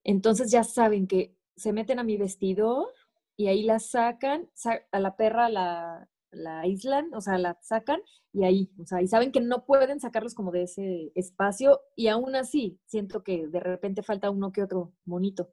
Entonces 0.04 0.52
ya 0.52 0.66
saben 0.66 1.08
que 1.08 1.38
se 1.56 1.72
meten 1.72 2.00
a 2.00 2.04
mi 2.04 2.18
vestidor 2.18 2.90
y 3.38 3.48
ahí 3.48 3.64
la 3.64 3.80
sacan, 3.80 4.50
a 4.92 5.00
la 5.00 5.16
perra 5.16 5.48
la, 5.48 6.10
la 6.32 6.60
aíslan, 6.60 7.14
o 7.14 7.22
sea, 7.22 7.38
la 7.38 7.58
sacan 7.62 8.02
y 8.34 8.44
ahí, 8.44 8.74
o 8.78 8.86
sea, 8.86 9.02
y 9.02 9.08
saben 9.08 9.32
que 9.32 9.40
no 9.40 9.64
pueden 9.64 10.02
sacarlos 10.02 10.36
como 10.36 10.52
de 10.52 10.64
ese 10.64 11.14
espacio 11.16 11.80
y 11.96 12.08
aún 12.10 12.36
así 12.36 12.82
siento 12.86 13.24
que 13.24 13.48
de 13.48 13.62
repente 13.62 14.04
falta 14.04 14.32
uno 14.32 14.52
que 14.52 14.64
otro 14.64 14.92
monito, 15.06 15.50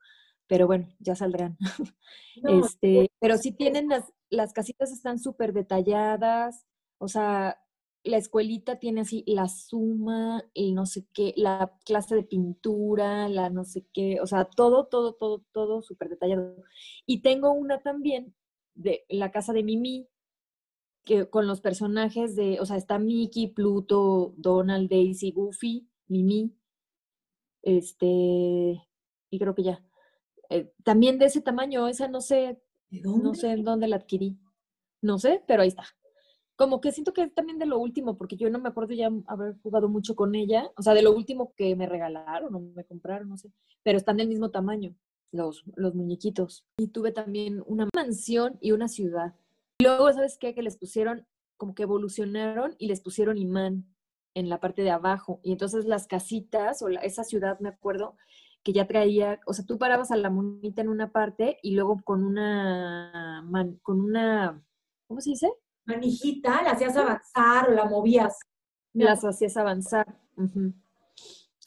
pero 0.48 0.66
bueno, 0.66 0.88
ya 0.98 1.14
saldrán. 1.14 1.56
este, 2.42 3.12
pero 3.20 3.36
sí 3.36 3.52
tienen 3.52 3.86
las, 3.86 4.12
las 4.28 4.52
casitas 4.52 4.90
están 4.90 5.20
súper 5.20 5.52
detalladas, 5.52 6.66
o 6.98 7.06
sea, 7.06 7.56
la 8.02 8.16
escuelita 8.16 8.78
tiene 8.78 9.02
así 9.02 9.24
la 9.26 9.48
suma, 9.48 10.42
el 10.54 10.74
no 10.74 10.86
sé 10.86 11.06
qué, 11.12 11.34
la 11.36 11.76
clase 11.84 12.14
de 12.14 12.22
pintura, 12.22 13.28
la 13.28 13.50
no 13.50 13.64
sé 13.64 13.86
qué, 13.92 14.20
o 14.20 14.26
sea, 14.26 14.44
todo, 14.44 14.86
todo, 14.86 15.14
todo, 15.14 15.44
todo 15.52 15.82
súper 15.82 16.08
detallado. 16.08 16.56
Y 17.06 17.20
tengo 17.22 17.52
una 17.52 17.82
también 17.82 18.34
de 18.74 19.04
la 19.08 19.30
casa 19.30 19.52
de 19.52 19.62
Mimi, 19.62 20.08
que 21.04 21.28
con 21.28 21.46
los 21.46 21.60
personajes 21.60 22.36
de, 22.36 22.60
o 22.60 22.66
sea, 22.66 22.76
está 22.76 22.98
Mickey, 22.98 23.48
Pluto, 23.48 24.34
Donald, 24.36 24.88
Daisy, 24.90 25.32
Goofy, 25.32 25.88
Mimi, 26.08 26.54
este, 27.62 28.06
y 29.30 29.38
creo 29.38 29.54
que 29.54 29.62
ya. 29.62 29.84
Eh, 30.48 30.72
también 30.84 31.18
de 31.18 31.26
ese 31.26 31.40
tamaño, 31.42 31.86
esa 31.88 32.08
no 32.08 32.20
sé, 32.20 32.60
no 32.90 33.34
sé 33.34 33.52
en 33.52 33.64
dónde 33.64 33.88
la 33.88 33.96
adquirí. 33.96 34.38
No 35.02 35.18
sé, 35.18 35.42
pero 35.46 35.62
ahí 35.62 35.68
está. 35.68 35.84
Como 36.60 36.82
que 36.82 36.92
siento 36.92 37.14
que 37.14 37.22
es 37.22 37.32
también 37.32 37.58
de 37.58 37.64
lo 37.64 37.78
último, 37.78 38.18
porque 38.18 38.36
yo 38.36 38.50
no 38.50 38.58
me 38.58 38.68
acuerdo 38.68 38.92
ya 38.92 39.10
haber 39.28 39.56
jugado 39.62 39.88
mucho 39.88 40.14
con 40.14 40.34
ella, 40.34 40.70
o 40.76 40.82
sea, 40.82 40.92
de 40.92 41.00
lo 41.00 41.10
último 41.10 41.54
que 41.56 41.74
me 41.74 41.86
regalaron 41.86 42.54
o 42.54 42.60
me 42.60 42.84
compraron, 42.84 43.30
no 43.30 43.38
sé, 43.38 43.50
pero 43.82 43.96
están 43.96 44.18
del 44.18 44.28
mismo 44.28 44.50
tamaño 44.50 44.94
los, 45.32 45.64
los 45.74 45.94
muñequitos. 45.94 46.66
Y 46.76 46.88
tuve 46.88 47.12
también 47.12 47.62
una 47.64 47.88
mansión 47.96 48.58
y 48.60 48.72
una 48.72 48.88
ciudad. 48.88 49.32
Luego, 49.80 50.12
¿sabes 50.12 50.36
qué? 50.36 50.54
Que 50.54 50.60
les 50.60 50.76
pusieron, 50.76 51.26
como 51.56 51.74
que 51.74 51.84
evolucionaron 51.84 52.74
y 52.76 52.88
les 52.88 53.00
pusieron 53.00 53.38
imán 53.38 53.86
en 54.34 54.50
la 54.50 54.60
parte 54.60 54.82
de 54.82 54.90
abajo. 54.90 55.40
Y 55.42 55.52
entonces 55.52 55.86
las 55.86 56.06
casitas 56.08 56.82
o 56.82 56.90
esa 56.90 57.24
ciudad, 57.24 57.58
me 57.60 57.70
acuerdo, 57.70 58.18
que 58.62 58.74
ya 58.74 58.86
traía, 58.86 59.40
o 59.46 59.54
sea, 59.54 59.64
tú 59.64 59.78
parabas 59.78 60.10
a 60.10 60.16
la 60.16 60.28
monita 60.28 60.82
en 60.82 60.90
una 60.90 61.10
parte 61.10 61.56
y 61.62 61.74
luego 61.74 62.02
con 62.04 62.22
una, 62.22 63.42
con 63.80 64.02
una, 64.02 64.62
¿cómo 65.08 65.22
se 65.22 65.30
dice? 65.30 65.50
Manijita, 65.86 66.62
la 66.62 66.72
hacías 66.72 66.96
avanzar 66.96 67.70
o 67.70 67.74
la 67.74 67.84
movías. 67.86 68.38
Las 68.92 69.24
hacías 69.24 69.56
avanzar. 69.56 70.06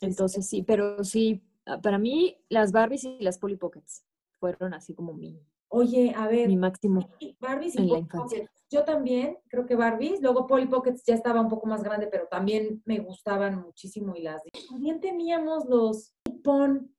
Entonces 0.01 0.47
sí, 0.47 0.63
pero 0.63 1.03
sí, 1.03 1.41
Ah, 1.65 1.79
para 1.79 1.97
mí 1.97 2.37
las 2.49 2.71
Barbies 2.73 3.05
y 3.05 3.19
las 3.21 3.37
Polly 3.39 3.55
Pockets 3.55 4.05
fueron 4.37 4.73
así 4.73 4.93
como 4.93 5.13
mi, 5.13 5.39
Oye, 5.69 6.13
a 6.15 6.27
ver, 6.27 6.47
mi 6.49 6.57
máximo 6.57 7.09
Barbies 7.39 7.75
y 7.75 7.79
en 7.79 7.89
la 7.89 7.99
infancia. 7.99 8.51
Yo 8.69 8.83
también 8.83 9.37
creo 9.47 9.65
que 9.65 9.75
Barbies, 9.75 10.21
luego 10.21 10.45
Polly 10.45 10.67
Pockets 10.67 11.03
ya 11.05 11.15
estaba 11.15 11.39
un 11.39 11.47
poco 11.47 11.65
más 11.67 11.81
grande, 11.81 12.07
pero 12.07 12.27
también 12.27 12.81
me 12.85 12.99
gustaban 12.99 13.61
muchísimo 13.61 14.13
y 14.15 14.23
las 14.23 14.41
también 14.69 14.99
teníamos 14.99 15.65
los 15.65 16.13
Pon. 16.43 16.93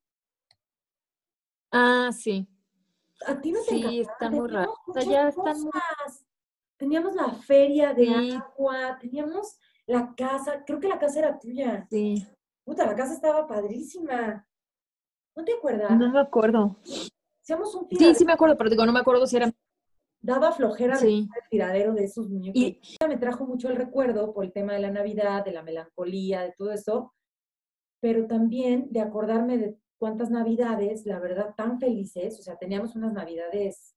Ah, 1.71 2.09
sí. 2.11 2.47
A 3.27 3.39
ti 3.39 3.51
no 3.51 3.59
te 3.61 3.69
Sí, 3.69 3.99
están 3.99 4.33
muy 4.33 4.47
raros. 4.49 4.75
ya 5.07 5.27
están 5.29 5.57
Teníamos 6.77 7.15
la 7.15 7.29
feria 7.29 7.93
de 7.93 8.09
agua, 8.35 8.97
teníamos 8.99 9.57
la 9.85 10.13
casa, 10.15 10.63
creo 10.65 10.79
que 10.79 10.87
la 10.87 10.99
casa 10.99 11.19
era 11.19 11.39
tuya. 11.39 11.87
Sí. 11.89 12.25
Puta, 12.63 12.85
la 12.85 12.95
casa 12.95 13.13
estaba 13.13 13.47
padrísima. 13.47 14.45
¿No 15.35 15.43
te 15.43 15.53
acuerdas? 15.53 15.91
No 15.91 16.11
me 16.11 16.19
acuerdo. 16.19 16.77
Hacíamos 17.41 17.75
un 17.75 17.87
tiradero. 17.87 18.13
Sí, 18.13 18.19
sí 18.19 18.25
me 18.25 18.33
acuerdo, 18.33 18.57
pero 18.57 18.69
digo, 18.69 18.85
no 18.85 18.93
me 18.93 18.99
acuerdo 18.99 19.27
si 19.27 19.37
era... 19.37 19.51
Daba 20.19 20.51
flojera 20.51 20.97
el 20.99 21.29
tiradero 21.51 21.93
de 21.93 22.05
esos 22.05 22.27
muñecos. 22.27 22.59
Y 22.59 22.81
me 23.07 23.17
trajo 23.17 23.45
mucho 23.45 23.69
el 23.69 23.75
recuerdo 23.75 24.33
por 24.33 24.43
el 24.43 24.51
tema 24.51 24.73
de 24.73 24.79
la 24.79 24.89
Navidad, 24.89 25.45
de 25.45 25.51
la 25.51 25.61
melancolía, 25.61 26.41
de 26.41 26.53
todo 26.57 26.71
eso, 26.71 27.13
pero 28.01 28.25
también 28.25 28.87
de 28.89 29.01
acordarme 29.01 29.59
de 29.59 29.77
cuántas 29.99 30.31
Navidades, 30.31 31.05
la 31.05 31.19
verdad, 31.19 31.53
tan 31.55 31.79
felices, 31.79 32.39
o 32.39 32.41
sea, 32.41 32.57
teníamos 32.57 32.95
unas 32.95 33.13
Navidades 33.13 33.95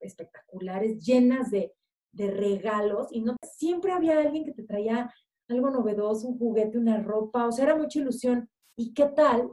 espectaculares, 0.00 1.04
llenas 1.04 1.52
de, 1.52 1.74
de 2.12 2.30
regalos, 2.30 3.08
y 3.10 3.20
no 3.22 3.36
siempre 3.42 3.92
había 3.92 4.18
alguien 4.18 4.44
que 4.44 4.52
te 4.52 4.64
traía 4.64 5.12
algo 5.48 5.70
novedoso, 5.70 6.28
un 6.28 6.38
juguete, 6.38 6.78
una 6.78 7.02
ropa, 7.02 7.46
o 7.46 7.52
sea, 7.52 7.64
era 7.66 7.76
mucha 7.76 7.98
ilusión. 7.98 8.48
¿Y 8.76 8.92
qué 8.92 9.06
tal 9.06 9.52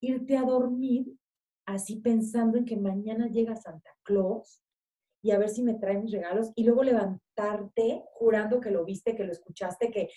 irte 0.00 0.36
a 0.36 0.42
dormir 0.42 1.06
así 1.66 1.96
pensando 1.96 2.58
en 2.58 2.64
que 2.64 2.76
mañana 2.76 3.28
llega 3.28 3.56
Santa 3.56 3.90
Claus 4.02 4.62
y 5.22 5.32
a 5.32 5.38
ver 5.38 5.48
si 5.48 5.62
me 5.62 5.74
trae 5.74 5.98
mis 5.98 6.12
regalos 6.12 6.52
y 6.54 6.64
luego 6.64 6.84
levantarte 6.84 8.04
jurando 8.12 8.60
que 8.60 8.70
lo 8.70 8.84
viste, 8.84 9.16
que 9.16 9.24
lo 9.24 9.32
escuchaste, 9.32 9.90
que, 9.90 10.08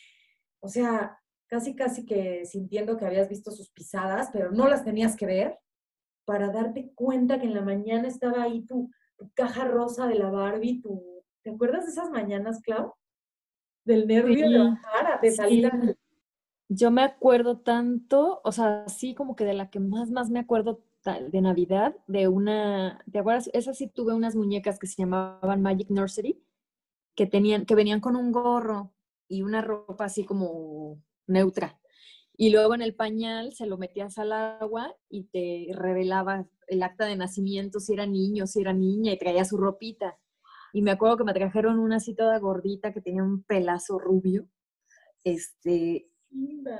o 0.62 0.68
sea, 0.68 1.20
casi 1.48 1.76
casi 1.76 2.06
que 2.06 2.46
sintiendo 2.46 2.96
que 2.96 3.06
habías 3.06 3.28
visto 3.28 3.50
sus 3.50 3.72
pisadas, 3.72 4.30
pero 4.32 4.52
no 4.52 4.68
las 4.68 4.86
tenías 4.86 5.16
que 5.16 5.26
ver, 5.26 5.58
para 6.26 6.52
darte 6.52 6.92
cuenta 6.94 7.40
que 7.40 7.48
en 7.48 7.56
la 7.56 7.64
mañana 7.64 8.08
estaba 8.08 8.44
ahí 8.44 8.64
tu, 8.68 8.92
caja 9.34 9.66
rosa 9.66 10.08
de 10.08 10.16
la 10.16 10.30
Barbie, 10.30 10.80
tu... 10.80 11.09
¿Te 11.44 11.52
acuerdas 11.52 11.86
de 11.86 11.92
esas 11.92 12.10
mañanas, 12.10 12.62
Clau? 12.62 12.94
Del 13.86 14.08
nervio 14.08 14.50
de 14.50 14.58
bajar, 14.60 15.22
de 15.22 15.32
salir 15.32 15.98
yo 16.70 16.92
me 16.92 17.02
acuerdo 17.02 17.58
tanto, 17.58 18.42
o 18.44 18.52
sea, 18.52 18.88
sí 18.88 19.16
como 19.16 19.36
que 19.36 19.44
de 19.44 19.56
la 19.56 19.72
que 19.72 19.80
más, 19.80 20.12
más 20.12 20.30
me 20.30 20.40
acuerdo 20.40 20.84
de 21.32 21.42
Navidad, 21.42 21.96
de 22.08 22.28
una, 22.28 23.04
¿te 23.12 23.20
acuerdas? 23.20 23.50
Esa 23.54 23.74
sí 23.74 23.88
tuve 23.88 24.14
unas 24.14 24.36
muñecas 24.36 24.78
que 24.78 24.86
se 24.86 24.98
llamaban 24.98 25.64
Magic 25.64 25.90
Nursery, 25.90 26.40
que 27.16 27.26
tenían, 27.26 27.66
que 27.66 27.74
venían 27.74 28.02
con 28.02 28.16
un 28.16 28.32
gorro 28.32 28.94
y 29.28 29.42
una 29.42 29.62
ropa 29.62 30.06
así 30.06 30.26
como 30.26 31.02
neutra. 31.26 31.80
Y 32.38 32.52
luego 32.52 32.76
en 32.76 32.82
el 32.84 32.94
pañal 32.94 33.54
se 33.54 33.66
lo 33.66 33.78
metías 33.78 34.20
al 34.20 34.32
agua 34.32 34.96
y 35.10 35.24
te 35.24 35.70
revelaba 35.74 36.46
el 36.68 36.84
acta 36.84 37.06
de 37.06 37.16
nacimiento, 37.16 37.80
si 37.80 37.94
era 37.94 38.06
niño, 38.06 38.46
si 38.46 38.62
era 38.62 38.74
niña, 38.74 39.12
y 39.12 39.18
traía 39.18 39.44
su 39.46 39.58
ropita. 39.58 40.20
Y 40.74 40.82
me 40.82 40.92
acuerdo 40.92 41.18
que 41.18 41.24
me 41.24 41.34
trajeron 41.34 41.80
una 41.80 41.98
así 41.98 42.16
toda 42.16 42.40
gordita 42.40 42.94
que 42.94 43.02
tenía 43.02 43.24
un 43.24 43.44
pelazo 43.44 44.00
rubio. 44.00 44.48
Este, 45.24 46.10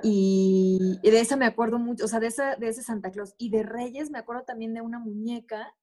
y, 0.04 1.00
de 1.02 1.20
esa 1.20 1.36
me 1.36 1.46
acuerdo 1.46 1.80
mucho, 1.80 2.06
o 2.06 2.08
sea, 2.08 2.20
de, 2.20 2.28
esa, 2.28 2.56
de 2.56 2.70
ese 2.70 2.84
Santa 2.84 3.12
Claus. 3.12 3.34
Y 3.38 3.50
de 3.50 3.64
Reyes 3.64 4.12
me 4.12 4.20
acuerdo 4.20 4.44
también 4.44 4.74
de 4.74 4.82
una 4.82 5.00
muñeca 5.00 5.76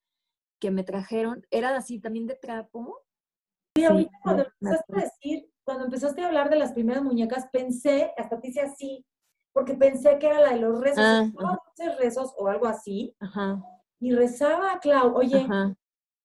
que 0.60 0.70
me 0.70 0.84
trajeron, 0.84 1.46
era 1.50 1.76
así 1.76 2.00
también 2.00 2.26
de 2.26 2.36
trapo. 2.36 3.02
Sí, 3.76 3.84
ahorita 3.84 4.18
cuando 4.22 4.44
empezaste 4.44 4.92
a 4.94 5.02
decir, 5.02 5.50
cuando 5.64 5.84
empezaste 5.84 6.22
a 6.22 6.26
hablar 6.28 6.48
de 6.48 6.56
las 6.56 6.72
primeras 6.72 7.02
muñecas, 7.02 7.48
pensé, 7.52 8.12
hasta 8.16 8.40
te 8.40 8.48
hice 8.48 8.60
así, 8.60 9.04
porque 9.52 9.74
pensé 9.74 10.18
que 10.18 10.26
era 10.26 10.40
la 10.40 10.52
de 10.52 10.60
los 10.60 10.80
rezos, 10.80 11.04
ah, 11.04 11.32
rezos 11.98 12.32
o 12.38 12.48
algo 12.48 12.66
así. 12.66 13.14
Ajá. 13.20 13.62
Y 14.00 14.12
rezaba, 14.12 14.78
Clau, 14.80 15.14
oye, 15.14 15.46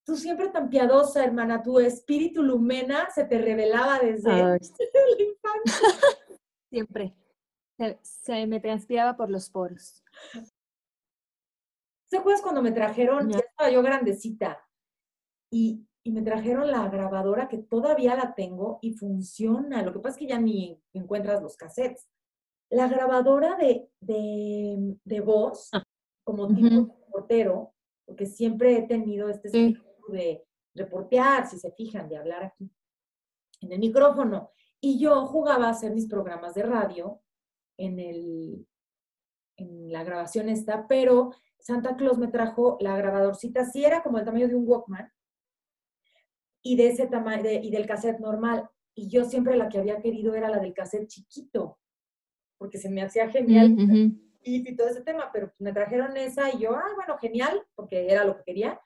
tú 0.06 0.16
siempre 0.16 0.50
tan 0.50 0.70
piadosa, 0.70 1.24
hermana, 1.24 1.62
tu 1.62 1.80
espíritu 1.80 2.44
lumena 2.44 3.10
se 3.12 3.26
te 3.26 3.38
revelaba 3.38 4.00
desde 4.00 4.30
la 4.30 4.58
infancia. 4.58 5.90
siempre. 6.70 7.16
Se, 8.04 8.46
me 8.46 8.60
transpiraba 8.60 9.18
por 9.18 9.30
los 9.30 9.50
poros. 9.50 10.04
¿Te 12.10 12.18
acuerdas 12.18 12.42
cuando 12.42 12.62
me 12.62 12.72
trajeron? 12.72 13.30
Ya 13.30 13.40
estaba 13.40 13.72
yo 13.72 13.82
grandecita. 13.82 14.64
Y, 15.52 15.88
me 16.04 16.24
trajeron 16.24 16.72
la 16.72 16.90
grabadora 16.90 17.48
que 17.48 17.60
todavía 17.60 18.16
la 18.16 18.34
tengo 18.34 18.80
y 18.82 18.94
funciona. 18.94 19.84
Lo 19.84 19.94
que 19.94 20.00
pasa 20.00 20.16
es 20.16 20.20
que 20.20 20.28
ya 20.28 20.40
ni 20.40 20.82
encuentras 20.94 21.44
los 21.44 21.56
cassettes. 21.56 22.10
La 22.72 22.88
grabadora 22.88 23.56
de, 23.56 23.88
de, 24.00 25.22
voz, 25.22 25.70
ah. 25.74 25.84
como 26.24 26.48
tipo 26.48 26.98
reportero, 27.06 27.74
porque 28.06 28.26
siempre 28.26 28.78
he 28.78 28.88
tenido 28.88 29.30
este 29.30 29.50
espíritu 29.50 29.91
de 30.12 30.44
reportear, 30.74 31.48
si 31.48 31.58
se 31.58 31.72
fijan, 31.72 32.10
de 32.10 32.18
hablar 32.18 32.44
aquí 32.44 32.72
en 33.62 33.72
el 33.72 33.80
micrófono. 33.80 34.52
Y 34.80 35.00
yo 35.00 35.26
jugaba 35.26 35.68
a 35.68 35.72
hacer 35.72 35.94
mis 35.94 36.08
programas 36.08 36.56
de 36.56 36.64
radio 36.64 37.22
en, 37.78 38.00
el, 38.00 38.68
en 39.58 39.92
la 39.92 40.04
grabación 40.04 40.50
esta, 40.50 40.88
pero 40.88 41.32
Santa 41.60 41.96
Claus 41.96 42.18
me 42.18 42.28
trajo 42.28 42.78
la 42.80 42.98
grabadorcita, 42.98 43.66
sí 43.66 43.86
era 43.86 44.02
como 44.02 44.18
el 44.18 44.26
tamaño 44.26 44.48
de 44.48 44.56
un 44.56 44.68
Walkman, 44.68 45.12
y 46.64 46.76
de 46.76 46.88
ese 46.88 47.08
tamaño, 47.08 47.50
y 47.50 47.72
del 47.72 47.88
cassette 47.88 48.20
normal. 48.20 48.70
Y 48.94 49.10
yo 49.10 49.26
siempre 49.26 49.56
la 49.56 49.70
que 49.70 49.80
había 49.80 50.02
querido 50.02 50.36
era 50.36 50.50
la 50.50 50.60
del 50.60 50.74
cassette 50.74 51.08
chiquito, 51.08 51.80
porque 52.58 52.78
se 52.78 52.90
me 52.90 53.02
hacía 53.02 53.30
genial 53.30 53.76
y, 54.44 54.76
todo 54.76 54.88
ese 54.88 55.02
tema, 55.02 55.30
pero 55.32 55.54
me 55.60 55.74
trajeron 55.74 56.16
esa 56.18 56.54
y 56.54 56.60
yo, 56.60 56.76
ah, 56.76 56.94
bueno, 56.96 57.18
genial, 57.18 57.62
porque 57.76 58.12
era 58.12 58.26
lo 58.26 58.38
que 58.38 58.44
quería. 58.44 58.80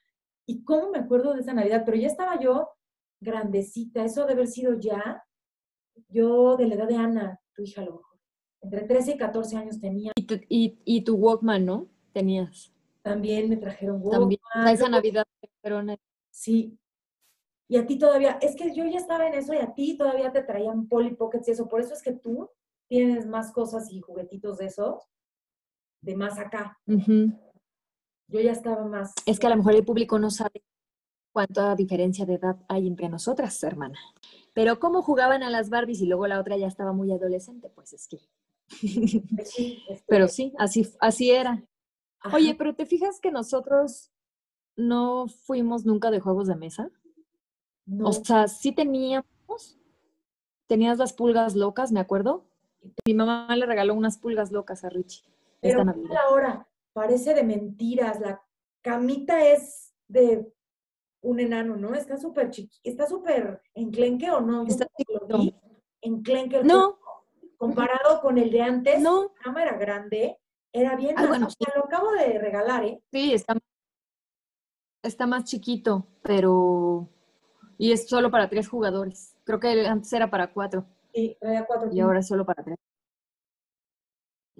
Y 0.47 0.63
cómo 0.63 0.91
me 0.91 0.99
acuerdo 0.99 1.33
de 1.33 1.41
esa 1.41 1.53
Navidad, 1.53 1.83
pero 1.85 1.97
ya 1.97 2.07
estaba 2.07 2.39
yo 2.39 2.69
grandecita, 3.19 4.03
eso 4.03 4.25
de 4.25 4.33
haber 4.33 4.47
sido 4.47 4.79
ya, 4.79 5.23
yo 6.09 6.57
de 6.57 6.67
la 6.67 6.75
edad 6.75 6.87
de 6.87 6.95
Ana, 6.97 7.39
tu 7.53 7.63
hija 7.63 7.81
a 7.81 7.85
lo 7.85 7.95
mejor 7.95 8.15
entre 8.65 8.81
13 8.81 9.11
y 9.11 9.17
14 9.17 9.57
años 9.57 9.79
tenía. 9.79 10.11
Y 10.15 10.25
tu, 10.25 10.39
y, 10.49 11.03
tu 11.03 11.15
Walkman, 11.15 11.65
¿no? 11.65 11.87
Tenías. 12.13 12.73
También 13.01 13.49
me 13.49 13.57
trajeron 13.57 14.01
Walkman. 14.01 14.19
También, 14.19 14.41
esa 14.67 14.89
Navidad. 14.89 15.25
Pero 15.61 15.81
Sí. 16.31 16.77
Y 17.67 17.77
a 17.77 17.85
ti 17.85 17.97
todavía, 17.97 18.37
es 18.41 18.55
que 18.55 18.75
yo 18.75 18.85
ya 18.85 18.97
estaba 18.97 19.27
en 19.27 19.35
eso 19.35 19.53
y 19.53 19.57
a 19.57 19.73
ti 19.73 19.97
todavía 19.97 20.31
te 20.31 20.43
traían 20.43 20.87
Polly 20.87 21.15
Pockets 21.15 21.47
y 21.47 21.51
eso. 21.51 21.67
Por 21.67 21.81
eso 21.81 21.93
es 21.93 22.01
que 22.01 22.13
tú 22.13 22.49
tienes 22.87 23.25
más 23.25 23.51
cosas 23.51 23.91
y 23.91 24.01
juguetitos 24.01 24.57
de 24.57 24.65
esos, 24.65 25.03
de 26.01 26.15
más 26.15 26.37
acá. 26.37 26.79
Yo 28.27 28.41
ya 28.41 28.51
estaba 28.51 28.85
más. 28.85 29.13
Es 29.25 29.39
que 29.39 29.47
a 29.47 29.49
lo 29.49 29.57
mejor 29.57 29.75
el 29.75 29.85
público 29.85 30.19
no 30.19 30.29
sabe 30.29 30.63
cuánta 31.31 31.75
diferencia 31.75 32.25
de 32.25 32.35
edad 32.35 32.57
hay 32.67 32.87
entre 32.87 33.09
nosotras, 33.09 33.61
hermana. 33.63 33.99
Pero 34.53 34.79
cómo 34.79 35.01
jugaban 35.01 35.43
a 35.43 35.49
las 35.49 35.69
Barbies 35.69 36.01
y 36.01 36.05
luego 36.05 36.27
la 36.27 36.39
otra 36.39 36.57
ya 36.57 36.67
estaba 36.67 36.93
muy 36.93 37.11
adolescente, 37.11 37.69
pues 37.69 37.93
es 37.93 38.07
que 38.07 38.19
pero 40.07 40.27
sí, 40.27 40.53
así, 40.57 40.87
así 40.99 41.31
era. 41.31 41.63
Oye, 42.33 42.55
pero 42.55 42.73
¿te 42.73 42.85
fijas 42.85 43.19
que 43.19 43.31
nosotros 43.31 44.11
no 44.75 45.27
fuimos 45.27 45.85
nunca 45.85 46.09
de 46.09 46.19
juegos 46.19 46.47
de 46.47 46.55
mesa? 46.55 46.89
O 48.01 48.11
sea, 48.13 48.47
sí 48.47 48.71
teníamos, 48.71 49.77
tenías 50.67 50.97
las 50.97 51.13
pulgas 51.13 51.55
locas, 51.55 51.91
me 51.91 51.99
acuerdo. 51.99 52.45
Mi 53.05 53.13
mamá 53.13 53.55
le 53.55 53.65
regaló 53.65 53.93
unas 53.93 54.17
pulgas 54.17 54.51
locas 54.51 54.83
a 54.83 54.89
Richie. 54.89 55.23
Pero 55.61 55.83
ahora, 56.27 56.67
parece 56.95 57.33
de 57.33 57.43
mentiras. 57.43 58.21
La 58.21 58.41
camita 58.81 59.45
es 59.45 59.93
de 60.07 60.49
un 61.21 61.39
enano, 61.41 61.75
¿no? 61.75 61.93
Está 61.93 62.17
súper 62.17 62.49
chiqui, 62.49 62.79
está 62.83 63.05
súper 63.05 63.61
enclenque 63.73 64.31
o 64.31 64.39
no. 64.39 64.65
Está 64.65 64.87
vi 65.27 65.53
enclenque. 66.01 66.57
el 66.57 66.67
No, 66.67 66.97
Comparado 67.57 68.21
con 68.21 68.37
el 68.37 68.49
de 68.51 68.61
antes, 68.61 69.01
no. 69.01 69.23
la 69.23 69.43
cámara 69.43 69.77
grande, 69.77 70.39
era 70.71 70.95
bien. 70.95 71.15
Ah, 71.17 71.25
bueno, 71.27 71.49
sea, 71.49 71.73
lo 71.75 71.85
acabo 71.85 72.11
de 72.11 72.37
regalar, 72.39 72.85
¿eh? 72.85 73.01
Sí, 73.11 73.33
está, 73.33 73.57
está 75.03 75.25
más 75.25 75.45
chiquito, 75.45 76.07
pero... 76.21 77.09
Y 77.77 77.91
es 77.91 78.07
solo 78.07 78.31
para 78.31 78.49
tres 78.49 78.69
jugadores. 78.69 79.35
Creo 79.43 79.59
que 79.59 79.85
antes 79.85 80.11
era 80.13 80.29
para 80.29 80.53
cuatro 80.53 80.85
Sí, 81.13 81.35
traía 81.41 81.65
cuatro. 81.65 81.89
y 81.91 81.99
ahora 81.99 82.19
es 82.19 82.27
solo 82.27 82.45
para 82.45 82.63
tres. 82.63 82.77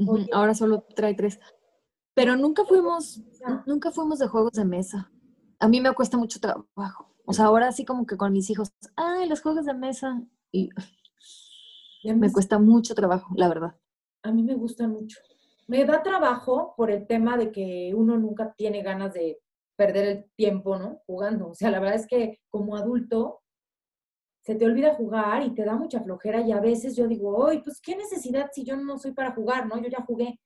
Oye. 0.08 0.30
Ahora 0.34 0.54
solo 0.54 0.82
trae 0.96 1.14
tres. 1.14 1.40
Pero 2.16 2.36
nunca 2.36 2.66
fuimos, 2.66 3.22
nunca 3.68 3.92
fuimos 3.92 4.20
de 4.20 4.28
juegos 4.28 4.54
de 4.54 4.66
mesa. 4.66 5.12
A 5.60 5.68
mí 5.68 5.82
me 5.82 5.94
cuesta 5.94 6.18
mucho 6.18 6.40
trabajo. 6.40 7.14
O 7.26 7.34
sea, 7.34 7.46
ahora 7.46 7.68
así 7.68 7.86
como 7.86 8.06
que 8.06 8.18
con 8.18 8.32
mis 8.34 8.50
hijos, 8.50 8.72
ay, 8.96 9.28
los 9.28 9.42
juegos 9.42 9.66
de 9.66 9.74
mesa. 9.74 10.22
Y 10.52 10.70
me- 12.14 12.32
cuesta 12.32 12.60
mucho 12.60 12.96
trabajo, 12.96 13.34
la 13.36 13.48
verdad. 13.48 13.76
A 14.24 14.32
mí 14.32 14.44
me 14.44 14.56
gusta 14.56 14.88
mucho. 14.88 15.20
Me 15.68 15.84
da 15.86 16.02
trabajo 16.04 16.74
por 16.78 16.92
el 16.92 17.06
tema 17.08 17.38
de 17.38 17.52
que 17.52 17.94
uno 17.96 18.18
nunca 18.18 18.54
tiene 18.54 18.82
ganas 18.82 19.14
de 19.14 19.40
perder 19.76 20.06
el 20.08 20.26
tiempo, 20.36 20.78
¿no? 20.78 21.02
Jugando. 21.06 21.50
O 21.50 21.54
sea, 21.56 21.72
la 21.72 21.80
verdad 21.80 21.96
es 22.00 22.08
que 22.08 22.40
como 22.50 22.76
adulto 22.76 23.42
se 24.42 24.56
te 24.56 24.66
olvida 24.66 24.94
jugar 24.94 25.44
y 25.44 25.54
te 25.56 25.66
da 25.66 25.76
mucha 25.76 26.00
flojera 26.02 26.42
y 26.42 26.52
a 26.52 26.60
veces 26.62 26.96
yo 26.96 27.08
digo, 27.08 27.48
ay, 27.48 27.62
pues 27.64 27.82
qué 27.82 27.96
necesidad 27.96 28.50
si 28.54 28.64
yo 28.64 28.78
no 28.78 28.98
soy 29.00 29.12
para 29.12 29.34
jugar, 29.34 29.68
¿no? 29.68 29.78
Yo 29.82 29.90
ya 29.90 30.04
jugué. 30.06 30.40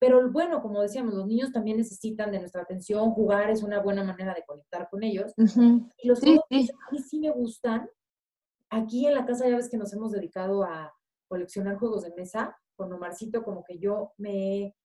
Pero 0.00 0.30
bueno, 0.30 0.62
como 0.62 0.80
decíamos, 0.80 1.14
los 1.14 1.26
niños 1.26 1.50
también 1.52 1.76
necesitan 1.76 2.30
de 2.30 2.38
nuestra 2.38 2.62
atención, 2.62 3.10
jugar 3.10 3.50
es 3.50 3.62
una 3.62 3.80
buena 3.80 4.04
manera 4.04 4.32
de 4.34 4.44
conectar 4.46 4.88
con 4.88 5.02
ellos. 5.02 5.32
Ujú. 5.36 5.88
Y 5.98 6.08
los 6.08 6.20
Sí, 6.20 6.26
juegos 6.26 6.44
sí. 6.50 6.70
a 6.88 6.92
mí 6.92 6.98
sí 7.00 7.18
me 7.20 7.30
gustan. 7.32 7.90
Aquí 8.70 9.06
en 9.06 9.14
la 9.14 9.26
casa 9.26 9.48
ya 9.48 9.56
ves 9.56 9.68
que 9.68 9.76
nos 9.78 9.92
hemos 9.92 10.12
dedicado 10.12 10.62
a 10.62 10.94
coleccionar 11.28 11.76
juegos 11.78 12.02
de 12.04 12.14
mesa. 12.14 12.56
Con 12.76 12.92
Omarcito 12.92 13.42
como 13.42 13.64
que 13.64 13.78
yo 13.78 14.12
me 14.18 14.30
he 14.66 14.76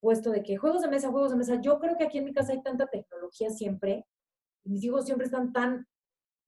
puesto 0.00 0.30
de 0.30 0.42
que 0.42 0.56
juegos 0.56 0.80
de 0.80 0.88
mesa, 0.88 1.10
juegos 1.10 1.32
de 1.32 1.36
mesa. 1.36 1.60
Yo 1.60 1.78
creo 1.78 1.96
que 1.98 2.04
aquí 2.04 2.18
en 2.18 2.24
mi 2.24 2.32
casa 2.32 2.52
hay 2.52 2.62
tanta 2.62 2.86
tecnología 2.86 3.50
siempre. 3.50 4.06
Mis 4.64 4.82
hijos 4.84 5.04
siempre 5.04 5.26
están 5.26 5.52
tan, 5.52 5.86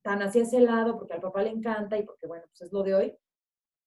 tan 0.03 0.23
hacia 0.23 0.41
ese 0.41 0.59
lado 0.59 0.97
porque 0.97 1.13
al 1.13 1.21
papá 1.21 1.43
le 1.43 1.49
encanta 1.49 1.97
y 1.99 2.03
porque, 2.03 2.25
bueno, 2.25 2.45
pues 2.47 2.61
es 2.61 2.73
lo 2.73 2.81
de 2.81 2.95
hoy, 2.95 3.17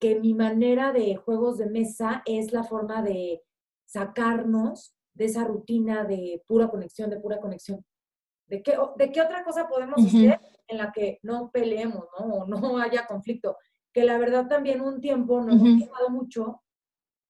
que 0.01 0.21
mi 0.21 0.35
manera 0.35 0.93
de 0.93 1.17
juegos 1.17 1.59
de 1.59 1.67
mesa 1.67 2.23
es 2.27 2.53
la 2.53 2.63
forma 2.63 3.03
de 3.03 3.43
sacarnos 3.85 4.95
de 5.15 5.27
esa 5.27 5.45
rutina 5.45 6.05
de 6.05 6.43
pura 6.47 6.69
conexión, 6.69 7.11
de 7.11 7.21
pura 7.21 7.41
conexión. 7.41 7.85
¿De 8.47 8.63
qué, 8.63 8.77
de 8.97 9.13
qué 9.13 9.23
otra 9.23 9.43
cosa 9.45 9.69
podemos 9.69 10.05
hacer 10.05 10.39
en 10.69 10.79
la 10.79 10.93
que 10.93 11.19
no 11.23 11.51
peleemos, 11.51 12.07
¿no? 12.19 12.27
O 12.27 12.47
no 12.47 12.79
haya 12.79 13.07
conflicto? 13.07 13.57
Que 13.93 14.05
la 14.05 14.19
verdad 14.19 14.49
también 14.49 14.81
un 14.81 15.01
tiempo 15.01 15.41
nos 15.41 15.57
Ujú. 15.57 15.67
hemos 15.67 15.83
quejado 15.83 16.11
mucho 16.11 16.63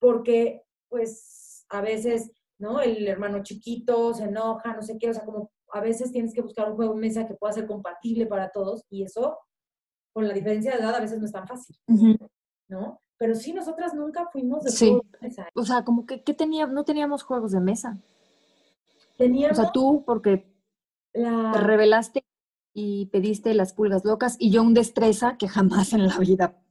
porque, 0.01 0.63
pues, 0.89 1.67
a 1.69 1.81
veces, 1.81 2.33
¿no? 2.59 2.81
El 2.81 3.07
hermano 3.07 3.43
chiquito 3.43 4.13
se 4.13 4.25
enoja, 4.25 4.75
no 4.75 4.83
sé 4.83 4.99
qué, 4.99 5.11
o 5.11 5.15
sea, 5.15 5.25
como 5.25 5.51
a 5.73 5.81
veces 5.81 6.13
tienes 6.13 6.35
que 6.35 6.43
buscar 6.43 6.71
un 6.71 6.77
juego 6.77 6.95
de 6.95 7.01
mesa 7.01 7.27
que 7.27 7.35
pueda 7.35 7.53
ser 7.53 7.67
compatible 7.67 8.27
para 8.27 8.51
todos 8.51 8.85
y 8.91 9.03
eso, 9.03 9.39
con 10.13 10.29
la 10.29 10.35
diferencia 10.35 10.73
de 10.73 10.79
edad, 10.79 10.95
a 10.95 11.01
veces 11.01 11.19
no 11.19 11.27
es 11.27 11.33
tan 11.33 11.47
fácil. 11.47 11.77
¿no? 12.69 13.01
Pero 13.25 13.37
sí, 13.37 13.55
nosotras 13.55 13.95
nunca 13.95 14.29
fuimos 14.31 14.65
de 14.65 14.71
Sí. 14.71 14.91
juegos 14.91 15.11
de 15.13 15.29
mesa. 15.29 15.49
O 15.55 15.65
sea, 15.65 15.83
como 15.83 16.05
que 16.05 16.23
¿qué 16.23 16.35
tenía, 16.35 16.67
no 16.67 16.85
teníamos 16.85 17.23
juegos 17.23 17.53
de 17.53 17.61
mesa. 17.61 17.97
O 17.97 19.17
Teníamos 19.17 19.57
sea, 19.57 19.73
tú 19.73 20.05
porque 20.05 20.47
te 21.15 21.23
la... 21.23 21.55
revelaste 21.55 22.23
y 22.75 23.07
pediste 23.07 23.55
las 23.55 23.73
pulgas 23.73 24.05
locas 24.05 24.37
y 24.39 24.51
yo 24.51 24.61
un 24.61 24.75
destreza 24.75 25.39
que 25.39 25.49
jamás 25.49 25.95
en 25.95 26.07
la 26.07 26.19
vida 26.19 26.63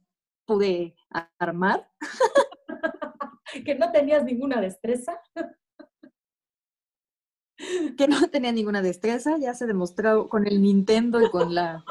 pude 0.46 0.94
armar. 1.40 1.90
que 3.66 3.74
no 3.74 3.90
tenías 3.90 4.22
ninguna 4.22 4.60
destreza. 4.60 5.20
que 7.98 8.06
no 8.06 8.28
tenía 8.28 8.52
ninguna 8.52 8.80
destreza, 8.80 9.38
ya 9.38 9.54
se 9.54 9.66
demostró 9.66 10.28
con 10.28 10.46
el 10.46 10.62
Nintendo 10.62 11.20
y 11.20 11.28
con 11.30 11.52
la 11.52 11.84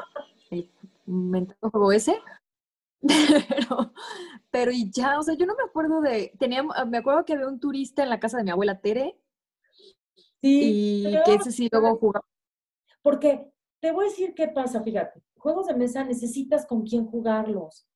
el 0.50 1.54
juego 1.60 1.92
ese. 1.92 2.18
Pero, 3.48 3.92
pero 4.54 4.70
y 4.70 4.88
ya, 4.88 5.18
o 5.18 5.22
sea, 5.24 5.34
yo 5.34 5.46
no 5.46 5.56
me 5.56 5.64
acuerdo 5.64 6.00
de, 6.00 6.32
teníamos, 6.38 6.76
me 6.86 6.98
acuerdo 6.98 7.24
que 7.24 7.32
había 7.32 7.48
un 7.48 7.58
turista 7.58 8.04
en 8.04 8.08
la 8.08 8.20
casa 8.20 8.36
de 8.38 8.44
mi 8.44 8.52
abuela 8.52 8.80
Tere 8.80 9.18
y 10.40 11.02
pero- 11.02 11.24
que 11.24 11.34
ese 11.34 11.50
sí 11.50 11.68
luego 11.72 11.96
jugaba. 11.96 12.24
Porque 13.02 13.50
te 13.80 13.90
voy 13.90 14.04
a 14.06 14.08
decir 14.10 14.32
qué 14.32 14.46
pasa, 14.46 14.80
fíjate, 14.80 15.24
juegos 15.36 15.66
de 15.66 15.74
mesa 15.74 16.04
necesitas 16.04 16.66
con 16.66 16.84
quién 16.84 17.04
jugarlos. 17.04 17.88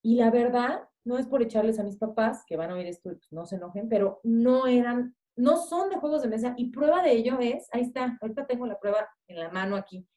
Y 0.00 0.14
la 0.14 0.30
verdad, 0.30 0.88
no 1.04 1.18
es 1.18 1.26
por 1.26 1.42
echarles 1.42 1.78
a 1.78 1.84
mis 1.84 1.98
papás, 1.98 2.44
que 2.46 2.56
van 2.56 2.70
a 2.70 2.76
oír 2.76 2.86
esto 2.86 3.10
pues 3.10 3.30
no 3.30 3.44
se 3.44 3.56
enojen, 3.56 3.86
pero 3.90 4.20
no 4.24 4.66
eran, 4.66 5.14
no 5.36 5.58
son 5.58 5.90
de 5.90 5.96
juegos 5.96 6.22
de 6.22 6.28
mesa. 6.28 6.54
Y 6.56 6.70
prueba 6.70 7.02
de 7.02 7.12
ello 7.12 7.40
es, 7.40 7.68
ahí 7.72 7.82
está, 7.82 8.16
ahorita 8.22 8.46
tengo 8.46 8.64
la 8.64 8.80
prueba 8.80 9.06
en 9.28 9.38
la 9.38 9.50
mano 9.50 9.76
aquí. 9.76 10.08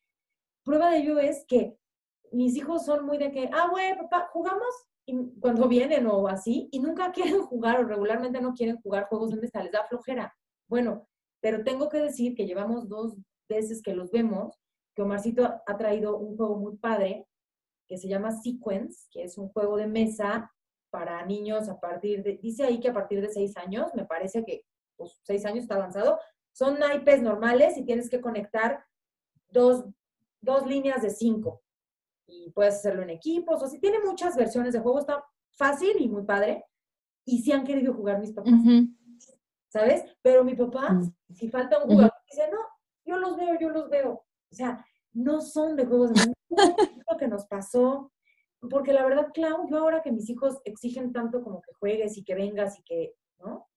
Prueba 0.64 0.92
de 0.92 1.00
ello 1.00 1.20
es 1.20 1.44
que 1.46 1.78
mis 2.32 2.56
hijos 2.56 2.86
son 2.86 3.06
muy 3.06 3.18
de 3.18 3.34
que, 3.34 3.50
ah, 3.52 3.68
güey, 3.70 3.98
papá, 3.98 4.30
jugamos 4.32 4.74
y 5.06 5.16
cuando 5.40 5.68
vienen 5.68 6.08
o 6.08 6.28
así, 6.28 6.70
y 6.72 6.80
nunca 6.80 7.12
quieren 7.14 7.42
jugar 7.44 7.80
o 7.80 7.88
regularmente 7.88 8.42
no 8.42 8.54
quieren 8.54 8.78
jugar 8.82 9.08
juegos 9.08 9.32
de 9.32 9.38
mesa, 9.38 9.64
les 9.64 9.72
da 9.72 9.86
flojera. 9.86 10.34
Bueno, 10.68 11.08
pero 11.42 11.64
tengo 11.64 11.90
que 11.90 11.98
decir 12.00 12.36
que 12.36 12.46
llevamos 12.46 12.88
dos 12.88 13.16
veces 13.50 13.82
que 13.82 13.94
los 13.94 14.12
vemos, 14.12 14.58
que 14.96 15.02
Omarcito 15.02 15.44
ha- 15.46 15.78
traído 15.78 16.18
un 16.18 16.38
juego 16.38 16.58
muy 16.58 16.78
padre 16.78 17.28
que 17.88 17.98
se 17.98 18.08
llama 18.08 18.32
Sequence, 18.32 19.08
que 19.12 19.24
es 19.24 19.38
un 19.38 19.50
juego 19.50 19.76
de 19.76 19.88
mesa 19.88 20.52
para 20.90 21.26
niños 21.26 21.68
a 21.70 21.80
partir 21.80 22.24
de, 22.24 22.38
dice 22.38 22.64
ahí 22.64 22.80
que 22.80 22.90
a 22.90 22.94
partir 22.94 23.20
de 23.20 23.30
seis 23.30 23.58
años, 23.58 23.94
me 23.96 24.06
parece 24.06 24.46
que 24.46 24.64
pues 24.96 25.20
seis 25.24 25.44
años 25.46 25.64
está 25.64 25.76
avanzado, 25.76 26.20
son 26.54 26.80
naipes 26.80 27.22
normales 27.22 27.78
y 27.78 27.84
tienes 27.84 28.10
que 28.10 28.22
conectar 28.22 28.86
dos, 29.50 29.86
dos 30.40 30.68
líneas 30.68 31.02
de 31.02 31.10
cinco 31.10 31.63
y 32.28 32.50
puedes 32.52 32.76
hacerlo 32.76 33.04
en 33.04 33.10
equipos, 33.12 33.62
o 33.62 33.68
si 33.68 33.80
tiene 33.80 34.00
muchas 34.00 34.36
versiones 34.36 34.74
de 34.74 34.80
juego, 34.80 35.00
está 35.00 35.24
fácil 35.52 35.96
y 36.00 36.08
muy 36.10 36.24
padre, 36.24 36.66
y 37.26 37.42
si 37.42 37.52
han 37.52 37.64
querido 37.64 37.94
jugar 37.94 38.20
mis 38.20 38.32
papás. 38.34 38.54
Ujú. 38.54 38.88
¿sabes? 39.70 40.04
Pero 40.22 40.44
mi 40.44 40.54
papá, 40.56 40.92
Mm. 40.94 41.12
si 41.34 41.50
falta 41.50 41.80
un 41.84 41.90
jugador, 41.90 42.14
dice, 42.30 42.48
no, 42.52 42.60
yo 43.06 43.18
los 43.18 43.36
veo, 43.36 43.58
yo 43.60 43.70
los 43.70 43.90
veo. 43.90 44.12
O 44.52 44.56
sea, 44.56 44.86
no 45.14 45.42
son 45.42 45.76
de 45.76 45.86
juegos 45.88 46.14
de 46.14 46.32
lo 47.10 47.18
que 47.18 47.28
nos 47.28 47.48
pasó. 47.48 48.12
Porque 48.70 48.94
la 48.94 49.04
verdad, 49.04 49.30
Clau, 49.34 49.68
yo 49.68 49.80
ahora 49.80 50.04
que 50.04 50.12
mis 50.12 50.30
hijos 50.30 50.62
exigen 50.64 51.12
tanto 51.12 51.44
como 51.44 51.60
que 51.62 51.74
juegues 51.80 52.16
y 52.20 52.24
que 52.24 52.36
vengas 52.36 52.78
y 52.78 52.84
que, 52.84 53.16
¿no? 53.40 53.68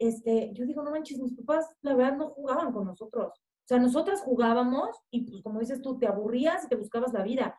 Este, 0.00 0.50
yo 0.52 0.66
digo, 0.66 0.82
no 0.82 0.90
manches, 0.90 1.20
mis 1.20 1.34
papás, 1.36 1.72
la 1.80 1.94
verdad, 1.94 2.16
no 2.16 2.30
jugaban 2.30 2.72
con 2.72 2.84
nosotros. 2.84 3.28
O 3.38 3.66
sea, 3.68 3.78
nosotras 3.78 4.20
jugábamos 4.22 4.96
y, 5.12 5.30
pues, 5.30 5.42
como 5.44 5.60
dices 5.60 5.80
tú, 5.80 5.96
te 5.96 6.08
aburrías 6.08 6.64
y 6.64 6.68
te 6.68 6.74
buscabas 6.76 7.12
la 7.12 7.22
vida. 7.22 7.56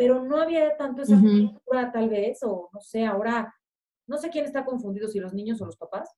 Pero 0.00 0.24
no 0.24 0.40
había 0.40 0.78
tanto 0.78 1.02
esa 1.02 1.14
cultura, 1.20 1.92
tal 1.92 2.08
vez, 2.08 2.42
o 2.42 2.70
no 2.72 2.80
sé, 2.80 3.04
ahora, 3.04 3.54
no 4.06 4.16
sé 4.16 4.30
quién 4.30 4.46
está 4.46 4.64
confundido, 4.64 5.06
si 5.08 5.20
los 5.20 5.34
niños 5.34 5.60
o 5.60 5.66
los 5.66 5.76
papás, 5.76 6.08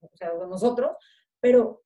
o 0.00 0.08
sea, 0.14 0.32
nosotros, 0.48 0.96
pero 1.38 1.82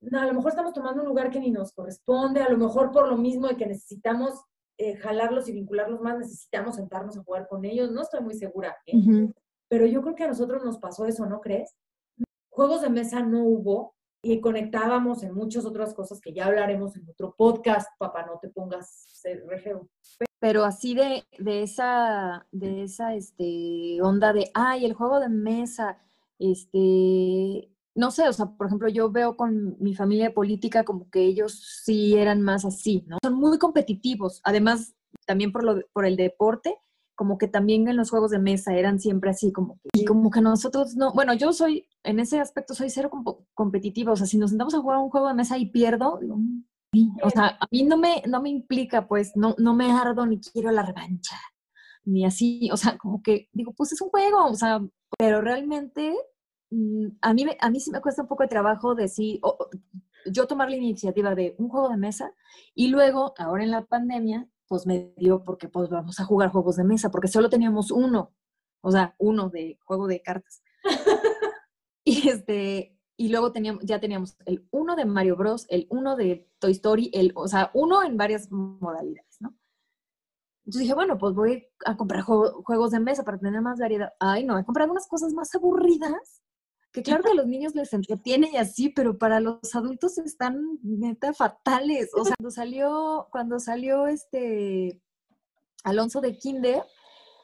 no, 0.00 0.18
a 0.18 0.24
lo 0.24 0.32
mejor 0.32 0.48
estamos 0.48 0.72
tomando 0.72 1.02
un 1.02 1.08
lugar 1.08 1.30
que 1.30 1.38
ni 1.38 1.50
nos 1.50 1.74
corresponde, 1.74 2.40
a 2.40 2.48
lo 2.48 2.56
mejor 2.56 2.92
por 2.92 3.08
lo 3.08 3.18
mismo 3.18 3.46
de 3.46 3.58
que 3.58 3.66
necesitamos 3.66 4.42
eh, 4.78 4.96
jalarlos 4.96 5.50
y 5.50 5.52
vincularlos 5.52 6.00
más, 6.00 6.16
necesitamos 6.18 6.76
sentarnos 6.76 7.18
a 7.18 7.24
jugar 7.24 7.46
con 7.46 7.66
ellos, 7.66 7.90
no 7.90 8.00
estoy 8.00 8.22
muy 8.22 8.34
segura, 8.34 8.74
¿eh? 8.86 9.28
Pero 9.68 9.84
yo 9.84 10.00
creo 10.00 10.14
que 10.14 10.24
a 10.24 10.28
nosotros 10.28 10.64
nos 10.64 10.78
pasó 10.78 11.04
eso, 11.04 11.26
¿no 11.26 11.42
crees? 11.42 11.76
Juegos 12.48 12.80
de 12.80 12.88
mesa 12.88 13.20
no 13.20 13.44
hubo 13.44 13.94
y 14.22 14.40
conectábamos 14.40 15.22
en 15.24 15.34
muchas 15.34 15.66
otras 15.66 15.92
cosas 15.92 16.22
que 16.22 16.32
ya 16.32 16.46
hablaremos 16.46 16.96
en 16.96 17.06
otro 17.06 17.34
podcast, 17.36 17.86
papá, 17.98 18.24
no 18.24 18.38
te 18.40 18.48
pongas 18.48 19.20
re 19.46 19.58
feo. 19.58 19.86
Pero 20.40 20.64
así 20.64 20.94
de, 20.94 21.24
de 21.38 21.62
esa, 21.62 22.46
de 22.50 22.82
esa 22.84 23.14
este, 23.14 24.00
onda 24.02 24.32
de, 24.32 24.50
ay, 24.54 24.84
el 24.86 24.94
juego 24.94 25.20
de 25.20 25.28
mesa, 25.28 25.98
este, 26.38 27.70
no 27.94 28.10
sé, 28.10 28.28
o 28.28 28.32
sea, 28.32 28.46
por 28.46 28.66
ejemplo, 28.66 28.88
yo 28.88 29.10
veo 29.10 29.36
con 29.36 29.76
mi 29.80 29.94
familia 29.94 30.32
política 30.32 30.84
como 30.84 31.10
que 31.10 31.20
ellos 31.22 31.52
sí 31.84 32.16
eran 32.16 32.40
más 32.42 32.64
así, 32.64 33.04
¿no? 33.06 33.18
Son 33.22 33.34
muy 33.34 33.58
competitivos, 33.58 34.40
además 34.44 34.94
también 35.26 35.52
por, 35.52 35.62
lo, 35.64 35.80
por 35.92 36.06
el 36.06 36.16
deporte, 36.16 36.74
como 37.14 37.36
que 37.36 37.48
también 37.48 37.86
en 37.88 37.96
los 37.98 38.08
juegos 38.08 38.30
de 38.30 38.38
mesa 38.38 38.74
eran 38.74 38.98
siempre 38.98 39.28
así, 39.30 39.52
como 39.52 39.74
que, 39.82 39.90
y 39.92 40.04
como 40.06 40.30
que 40.30 40.40
nosotros 40.40 40.96
no, 40.96 41.12
bueno, 41.12 41.34
yo 41.34 41.52
soy, 41.52 41.86
en 42.02 42.18
ese 42.18 42.40
aspecto 42.40 42.72
soy 42.74 42.88
cero 42.88 43.10
compo- 43.12 43.44
competitiva, 43.52 44.12
o 44.12 44.16
sea, 44.16 44.26
si 44.26 44.38
nos 44.38 44.50
sentamos 44.50 44.74
a 44.74 44.78
jugar 44.80 44.98
un 44.98 45.10
juego 45.10 45.28
de 45.28 45.34
mesa 45.34 45.58
y 45.58 45.66
pierdo, 45.66 46.18
digo, 46.18 46.36
"Mm, 46.38 46.64
sí". 46.64 46.69
O 47.22 47.30
sea, 47.30 47.56
a 47.60 47.66
mí 47.70 47.82
no 47.84 47.96
me, 47.96 48.22
no 48.26 48.42
me 48.42 48.50
implica, 48.50 49.06
pues, 49.06 49.32
no, 49.36 49.54
no 49.58 49.74
me 49.74 49.90
ardo 49.92 50.26
ni 50.26 50.40
quiero 50.40 50.70
la 50.72 50.82
revancha, 50.82 51.36
ni 52.04 52.24
así, 52.24 52.68
o 52.72 52.76
sea, 52.76 52.98
como 52.98 53.22
que 53.22 53.48
digo, 53.52 53.72
pues 53.74 53.92
es 53.92 54.00
un 54.00 54.08
juego, 54.10 54.46
o 54.46 54.54
sea, 54.54 54.80
pero 55.18 55.40
realmente 55.40 56.14
mm, 56.70 57.06
a 57.22 57.34
mí, 57.34 57.46
a 57.60 57.70
mí 57.70 57.80
sí 57.80 57.90
me 57.90 58.00
cuesta 58.00 58.22
un 58.22 58.28
poco 58.28 58.42
de 58.42 58.48
trabajo 58.48 58.94
decir, 58.94 59.38
o- 59.42 59.68
yo 60.26 60.46
tomar 60.46 60.68
la 60.70 60.76
iniciativa 60.76 61.34
de 61.34 61.54
un 61.58 61.68
juego 61.68 61.88
de 61.90 61.96
mesa 61.96 62.34
y 62.74 62.88
luego, 62.88 63.34
ahora 63.38 63.64
en 63.64 63.70
la 63.70 63.84
pandemia, 63.86 64.48
pues 64.68 64.86
me 64.86 65.12
dio 65.16 65.44
porque 65.44 65.68
pues 65.68 65.88
vamos 65.90 66.20
a 66.20 66.24
jugar 66.24 66.50
juegos 66.50 66.76
de 66.76 66.84
mesa, 66.84 67.10
porque 67.10 67.28
solo 67.28 67.48
teníamos 67.50 67.90
uno, 67.90 68.32
o 68.82 68.90
sea, 68.92 69.14
uno 69.18 69.48
de 69.50 69.78
juego 69.84 70.06
de 70.06 70.22
cartas. 70.22 70.62
y 72.04 72.28
este, 72.28 72.96
y 73.20 73.28
luego 73.28 73.52
teníamos, 73.52 73.84
ya 73.84 74.00
teníamos 74.00 74.34
el 74.46 74.66
uno 74.70 74.96
de 74.96 75.04
Mario 75.04 75.36
Bros, 75.36 75.66
el 75.68 75.86
uno 75.90 76.16
de 76.16 76.48
Toy 76.58 76.72
Story, 76.72 77.10
el, 77.12 77.32
o 77.34 77.48
sea, 77.48 77.70
uno 77.74 78.02
en 78.02 78.16
varias 78.16 78.50
modalidades, 78.50 79.36
¿no? 79.40 79.54
Entonces 80.64 80.80
dije, 80.84 80.94
bueno, 80.94 81.18
pues 81.18 81.34
voy 81.34 81.66
a 81.84 81.98
comprar 81.98 82.22
juegos 82.22 82.92
de 82.92 82.98
mesa 82.98 83.22
para 83.22 83.36
tener 83.36 83.60
más 83.60 83.78
variedad. 83.78 84.14
Ay, 84.20 84.44
no, 84.44 84.58
he 84.58 84.64
comprado 84.64 84.90
unas 84.90 85.06
cosas 85.06 85.34
más 85.34 85.54
aburridas 85.54 86.40
que 86.92 87.02
claro 87.02 87.22
que 87.22 87.32
a 87.32 87.34
los 87.34 87.46
niños 87.46 87.74
les 87.74 87.92
entretiene 87.92 88.52
y 88.54 88.56
así, 88.56 88.88
pero 88.88 89.18
para 89.18 89.38
los 89.38 89.74
adultos 89.74 90.16
están 90.16 90.78
neta 90.82 91.34
fatales. 91.34 92.08
O 92.14 92.24
sea, 92.24 92.34
cuando 92.38 92.50
salió, 92.50 93.28
cuando 93.30 93.60
salió 93.60 94.06
este 94.06 94.98
Alonso 95.84 96.22
de 96.22 96.38
Kinder, 96.38 96.84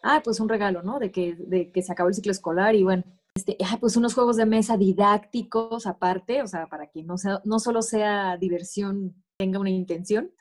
ah, 0.03 0.22
pues 0.24 0.41
un 0.41 0.49
regalo, 0.49 0.83
¿no? 0.83 0.99
De 0.99 1.12
que, 1.12 1.37
de 1.37 1.70
que 1.70 1.83
se 1.83 1.93
acabó 1.93 2.09
el 2.09 2.14
ciclo 2.14 2.33
escolar 2.33 2.74
y 2.74 2.83
bueno, 2.83 3.05
este, 3.37 3.59
pues 3.80 3.97
unos 3.97 4.14
juegos 4.14 4.37
de 4.37 4.47
mesa 4.47 4.78
didácticos 4.78 5.87
aparte, 5.87 6.43
o 6.43 6.47
sea, 6.47 6.68
para 6.68 6.87
que 6.87 7.03
no, 7.03 7.18
sea, 7.18 7.43
no 7.45 7.59
solo 7.59 7.82
sea 7.82 8.39
diversión, 8.39 9.22
tenga 9.37 9.59
una 9.61 9.70
intención. 9.70 10.32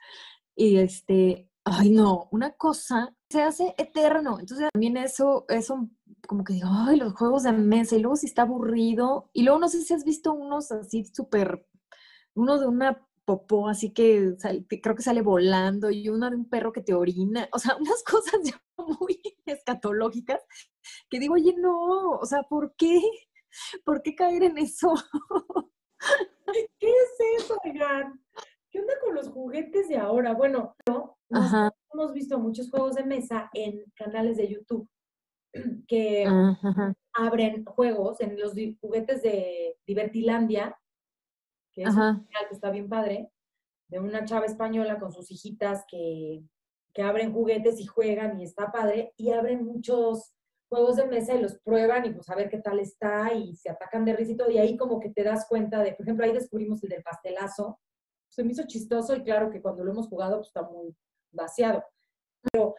Y 0.55 0.77
este, 0.77 1.49
ay 1.65 1.89
no, 1.89 2.29
una 2.31 2.51
cosa 2.53 3.13
se 3.29 3.41
hace 3.41 3.75
eterno. 3.77 4.39
Entonces 4.39 4.69
también 4.71 4.95
eso, 4.95 5.45
eso 5.49 5.89
como 6.25 6.45
que 6.45 6.53
digo, 6.53 6.69
ay, 6.71 6.97
los 6.97 7.13
juegos 7.13 7.43
de 7.43 7.51
mesa, 7.51 7.97
y 7.97 7.99
luego 7.99 8.15
si 8.15 8.27
está 8.27 8.43
aburrido, 8.43 9.29
y 9.33 9.43
luego 9.43 9.59
no 9.59 9.67
sé 9.67 9.81
si 9.81 9.93
has 9.93 10.05
visto 10.05 10.33
unos 10.33 10.71
así 10.71 11.03
súper, 11.05 11.67
uno 12.33 12.57
de 12.59 12.67
una 12.67 13.05
popó 13.25 13.67
así 13.67 13.91
que, 13.91 14.35
creo 14.81 14.95
que 14.95 15.03
sale 15.03 15.21
volando, 15.21 15.89
y 15.89 16.09
uno 16.09 16.29
de 16.29 16.35
un 16.35 16.49
perro 16.49 16.71
que 16.71 16.81
te 16.81 16.93
orina, 16.93 17.49
o 17.51 17.59
sea, 17.59 17.75
unas 17.79 18.03
cosas 18.03 18.39
ya 18.43 18.61
muy 18.77 19.19
escatológicas, 19.45 20.41
que 21.09 21.19
digo, 21.19 21.33
oye, 21.33 21.55
no, 21.57 22.11
o 22.11 22.25
sea, 22.25 22.43
¿por 22.43 22.75
qué? 22.77 23.01
¿Por 23.83 24.01
qué 24.01 24.15
caer 24.15 24.43
en 24.43 24.57
eso? 24.57 24.93
¿Qué 26.79 26.87
es 26.87 27.43
eso, 27.43 27.57
oigan? 27.63 28.21
¿Qué 28.69 28.79
onda 28.79 28.93
con 29.03 29.15
los 29.15 29.29
juguetes 29.29 29.87
de 29.87 29.97
ahora? 29.97 30.33
Bueno, 30.33 30.75
hemos 31.93 32.13
visto 32.13 32.37
muchos 32.37 32.69
juegos 32.69 32.95
de 32.95 33.05
mesa 33.05 33.49
en 33.53 33.83
canales 33.95 34.37
de 34.37 34.49
YouTube 34.49 34.89
que 35.87 36.27
abren 37.13 37.63
juegos 37.65 38.19
en 38.19 38.39
los 38.39 38.53
juguetes 38.81 39.21
de 39.21 39.77
Divertilandia, 39.87 40.77
que 41.75 41.83
es 41.83 41.93
un 41.93 42.25
que 42.25 42.55
está 42.55 42.71
bien 42.71 42.89
padre, 42.89 43.29
de 43.89 43.99
una 43.99 44.25
chava 44.25 44.45
española 44.45 44.97
con 44.99 45.11
sus 45.11 45.29
hijitas 45.29 45.83
que, 45.87 46.41
que 46.93 47.01
abren 47.03 47.33
juguetes 47.33 47.79
y 47.79 47.85
juegan 47.85 48.39
y 48.39 48.45
está 48.45 48.71
padre, 48.71 49.13
y 49.17 49.31
abren 49.31 49.65
muchos 49.65 50.33
juegos 50.69 50.95
de 50.95 51.05
mesa 51.05 51.35
y 51.35 51.41
los 51.41 51.59
prueban 51.59 52.05
y 52.05 52.11
pues 52.11 52.29
a 52.29 52.35
ver 52.35 52.49
qué 52.49 52.57
tal 52.57 52.79
está 52.79 53.33
y 53.33 53.55
se 53.55 53.69
atacan 53.69 54.05
de 54.05 54.15
y 54.19 54.35
todo, 54.35 54.49
y 54.49 54.57
ahí 54.57 54.77
como 54.77 54.99
que 54.99 55.09
te 55.09 55.23
das 55.23 55.45
cuenta 55.47 55.83
de, 55.83 55.93
por 55.93 56.05
ejemplo, 56.05 56.25
ahí 56.25 56.33
descubrimos 56.33 56.81
el 56.83 56.89
del 56.89 57.03
pastelazo, 57.03 57.79
se 58.29 58.43
me 58.43 58.51
hizo 58.51 58.63
chistoso 58.65 59.15
y 59.15 59.23
claro 59.23 59.51
que 59.51 59.61
cuando 59.61 59.83
lo 59.83 59.91
hemos 59.91 60.07
jugado 60.07 60.37
pues 60.37 60.47
está 60.47 60.63
muy 60.63 60.95
vaciado, 61.31 61.83
pero 62.41 62.75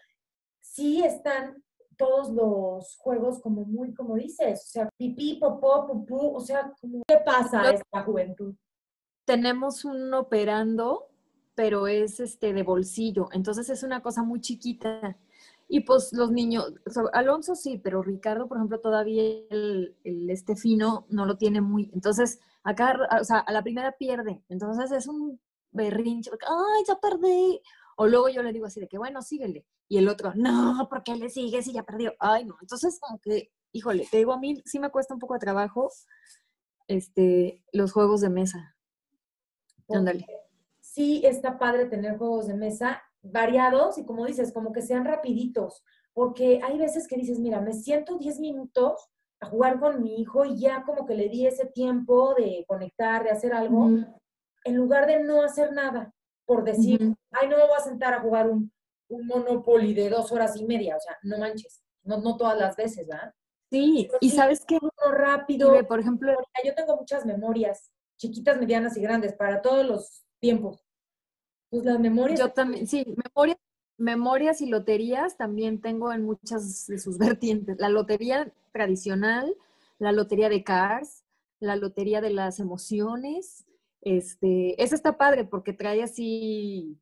sí 0.61 1.05
están 1.05 1.63
todos 1.97 2.31
los 2.31 2.97
juegos 2.97 3.41
como 3.41 3.65
muy, 3.65 3.95
como 3.95 4.17
dices, 4.17 4.65
o 4.65 4.69
sea, 4.69 4.89
pipí, 4.99 5.39
popó, 5.41 5.87
pupú, 5.87 6.37
o 6.37 6.41
sea, 6.41 6.73
¿qué 7.07 7.19
pasa 7.25 7.63
a 7.63 7.71
esta 7.71 8.03
juventud? 8.03 8.55
Tenemos 9.27 9.85
un 9.85 10.15
operando, 10.15 11.09
pero 11.55 11.89
es 11.89 12.21
este 12.21 12.55
de 12.55 12.63
bolsillo, 12.63 13.29
entonces 13.33 13.69
es 13.69 13.83
una 13.83 14.01
cosa 14.01 14.23
muy 14.23 14.41
chiquita. 14.41 15.19
Y 15.69 15.81
pues 15.81 16.13
los 16.13 16.31
niños, 16.31 16.73
Alonso 17.13 17.57
sí, 17.57 17.77
pero 17.83 18.01
Ricardo, 18.01 18.47
por 18.47 18.57
ejemplo, 18.57 18.81
todavía 18.81 19.23
el, 19.51 19.97
el, 20.05 20.31
este 20.31 20.55
fino 20.55 21.07
no 21.11 21.27
lo 21.27 21.37
tiene 21.37 21.61
muy. 21.61 21.91
Entonces, 21.93 22.39
acá, 22.63 22.97
o 23.21 23.25
sea, 23.25 23.39
a 23.39 23.53
la 23.53 23.65
primera 23.65 23.93
pierde. 23.93 24.45
Entonces 24.49 24.93
es 24.93 25.09
un 25.09 25.41
berrinche, 25.73 26.31
ay, 26.47 26.85
ya 26.87 27.01
perdí. 27.01 27.61
O 27.97 28.07
luego 28.07 28.29
yo 28.29 28.43
le 28.43 28.53
digo 28.53 28.67
así 28.67 28.79
de 28.79 28.87
que, 28.87 28.99
bueno, 28.99 29.23
síguele. 29.23 29.67
Y 29.89 29.99
el 29.99 30.09
otro, 30.09 30.33
no, 30.37 30.87
¿por 30.89 31.03
qué 31.03 31.17
le 31.17 31.31
sigues 31.31 31.65
si 31.65 31.73
ya 31.73 31.83
perdió? 31.83 32.15
Ay, 32.21 32.45
no. 32.45 32.57
Entonces, 32.61 33.01
como 33.01 33.19
que, 33.21 33.51
híjole, 33.73 34.07
te 34.09 34.19
digo, 34.19 34.33
a 34.33 34.39
mí 34.39 34.63
sí 34.67 34.79
me 34.79 34.91
cuesta 34.91 35.15
un 35.15 35.21
poco 35.21 35.35
de 35.35 35.41
trabajo 35.41 35.91
este, 36.87 37.65
los 37.73 37.93
juegos 37.93 38.21
de 38.21 38.31
mesa. 38.31 38.76
Ándale. 39.89 40.27
Sí, 40.81 41.23
está 41.25 41.59
padre 41.59 41.87
tener 41.87 42.17
juegos 42.17 42.47
de 42.47 42.55
mesa 42.55 43.03
variados 43.23 43.99
y 43.99 44.05
como 44.05 44.27
dices, 44.27 44.53
como 44.53 44.73
que 44.73 44.83
sean 44.83 45.05
rapiditos, 45.05 45.85
porque 46.13 46.61
hay 46.63 46.79
veces 46.79 47.07
que 47.09 47.17
dices, 47.17 47.39
mira, 47.39 47.61
me 47.61 47.73
siento 47.73 48.17
10 48.17 48.41
minutos 48.41 49.11
a 49.41 49.47
jugar 49.47 49.79
con 49.79 50.03
mi 50.03 50.21
hijo 50.21 50.45
y 50.45 50.59
ya 50.59 50.83
como 50.85 51.07
que 51.07 51.15
le 51.15 51.29
di 51.29 51.47
ese 51.47 51.67
tiempo 51.67 52.35
de 52.35 52.65
conectar, 52.67 53.25
de 53.25 53.31
hacer 53.31 53.53
algo, 53.53 53.91
en 54.65 54.77
lugar 54.77 55.07
de 55.07 55.23
no 55.23 55.43
hacer 55.43 55.73
nada, 55.73 56.15
por 56.47 56.65
decir, 56.65 57.15
ay, 57.33 57.49
no 57.49 57.57
me 57.57 57.65
voy 57.65 57.77
a 57.77 57.83
sentar 57.83 58.15
a 58.15 58.21
jugar 58.21 58.49
un, 58.49 58.73
un 59.09 59.27
Monopoly 59.27 59.93
de 59.93 60.09
dos 60.09 60.33
horas 60.33 60.57
y 60.57 60.65
media, 60.65 60.97
o 60.97 61.01
sea, 61.01 61.19
no 61.23 61.39
manches, 61.39 61.83
no, 62.03 62.19
no 62.19 62.37
todas 62.37 62.59
las 62.59 62.77
veces, 62.77 63.07
¿verdad? 63.07 63.35
Sí, 63.71 64.09
y 64.21 64.31
sabes 64.31 64.65
que 64.65 64.79
rápido, 65.11 65.77
por 65.87 65.99
ejemplo, 65.99 66.33
yo 66.65 66.75
tengo 66.75 66.97
muchas 66.97 67.27
memorias, 67.27 67.91
chiquitas, 68.17 68.59
medianas 68.59 68.97
y 68.97 69.01
grandes, 69.01 69.35
para 69.35 69.63
todos 69.63 69.87
los 69.87 70.25
tiempos. 70.41 70.85
Pues 71.71 71.85
las 71.85 71.99
memorias. 71.99 72.39
Yo 72.39 72.51
también, 72.53 72.87
sí, 72.87 73.05
memorias, 73.25 73.59
memorias 73.99 74.61
y 74.61 74.67
loterías 74.67 75.37
también 75.37 75.81
tengo 75.81 76.13
en 76.13 76.25
muchas 76.25 76.87
de 76.87 76.99
sus 76.99 77.19
vertientes. 77.19 77.77
La 77.79 77.89
lotería 77.89 78.53
tradicional, 78.73 79.55
la 79.99 80.13
lotería 80.13 80.49
de 80.49 80.65
Cars, 80.65 81.25
la 81.61 81.77
lotería 81.77 82.21
de 82.21 82.31
las 82.31 82.61
emociones. 82.61 83.65
Este, 84.03 84.81
esa 84.83 84.95
está 84.95 85.19
padre 85.19 85.45
porque 85.45 85.73
trae 85.73 86.03
así 86.03 87.01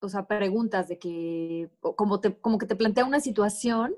o 0.00 0.08
sea, 0.08 0.26
preguntas 0.26 0.88
de 0.88 0.98
que, 0.98 1.70
como, 1.80 2.20
te, 2.20 2.36
como 2.36 2.58
que 2.58 2.66
te 2.66 2.76
plantea 2.76 3.04
una 3.04 3.20
situación 3.20 3.94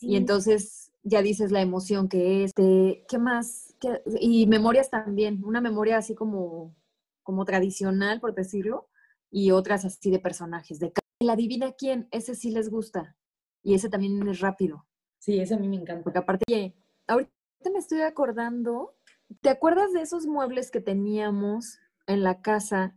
y 0.00 0.16
entonces 0.16 0.92
ya 1.02 1.22
dices 1.22 1.50
la 1.50 1.62
emoción 1.62 2.08
que 2.08 2.44
es, 2.44 2.52
¿qué 2.54 3.18
más? 3.18 3.71
Y 4.20 4.46
memorias 4.46 4.90
también, 4.90 5.42
una 5.44 5.60
memoria 5.60 5.98
así 5.98 6.14
como, 6.14 6.74
como 7.22 7.44
tradicional, 7.44 8.20
por 8.20 8.34
decirlo, 8.34 8.88
y 9.30 9.50
otras 9.50 9.84
así 9.84 10.10
de 10.10 10.18
personajes. 10.18 10.78
De 10.78 10.92
la 11.20 11.34
adivina 11.34 11.72
quién, 11.72 12.08
ese 12.10 12.34
sí 12.34 12.50
les 12.50 12.70
gusta 12.70 13.16
y 13.62 13.74
ese 13.74 13.88
también 13.88 14.26
es 14.28 14.40
rápido. 14.40 14.86
Sí, 15.18 15.38
ese 15.38 15.54
a 15.54 15.58
mí 15.58 15.68
me 15.68 15.76
encanta. 15.76 16.02
Porque 16.02 16.18
aparte, 16.18 16.74
ahorita 17.06 17.30
me 17.72 17.78
estoy 17.78 18.00
acordando, 18.00 18.96
¿te 19.40 19.48
acuerdas 19.48 19.92
de 19.92 20.02
esos 20.02 20.26
muebles 20.26 20.70
que 20.70 20.80
teníamos 20.80 21.78
en 22.06 22.22
la 22.22 22.42
casa 22.42 22.96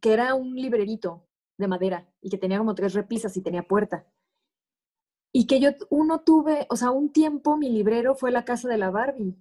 que 0.00 0.12
era 0.12 0.34
un 0.34 0.54
librerito 0.56 1.26
de 1.58 1.68
madera 1.68 2.08
y 2.20 2.28
que 2.28 2.38
tenía 2.38 2.58
como 2.58 2.74
tres 2.74 2.94
repisas 2.94 3.36
y 3.36 3.42
tenía 3.42 3.62
puerta. 3.62 4.04
Y 5.32 5.46
que 5.46 5.60
yo, 5.60 5.70
uno 5.88 6.20
tuve, 6.20 6.66
o 6.68 6.76
sea, 6.76 6.90
un 6.90 7.10
tiempo 7.10 7.56
mi 7.56 7.70
librero 7.70 8.14
fue 8.14 8.30
la 8.30 8.44
casa 8.44 8.68
de 8.68 8.76
la 8.76 8.90
Barbie. 8.90 9.36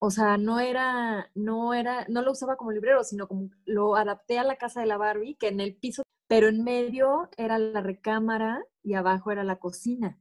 O 0.00 0.10
sea, 0.10 0.36
no 0.36 0.60
era, 0.60 1.30
no 1.34 1.74
era, 1.74 2.06
no 2.08 2.22
lo 2.22 2.32
usaba 2.32 2.56
como 2.56 2.70
librero, 2.70 3.02
sino 3.02 3.26
como 3.26 3.50
lo 3.64 3.96
adapté 3.96 4.38
a 4.38 4.44
la 4.44 4.56
casa 4.56 4.80
de 4.80 4.86
la 4.86 4.96
Barbie, 4.96 5.36
que 5.36 5.48
en 5.48 5.60
el 5.60 5.76
piso, 5.76 6.02
pero 6.28 6.48
en 6.48 6.62
medio 6.62 7.28
era 7.36 7.58
la 7.58 7.80
recámara 7.80 8.64
y 8.82 8.94
abajo 8.94 9.32
era 9.32 9.42
la 9.42 9.56
cocina. 9.56 10.20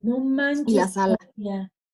No 0.00 0.18
manches. 0.18 0.68
Y 0.68 0.76
la 0.76 0.88
sala. 0.88 1.16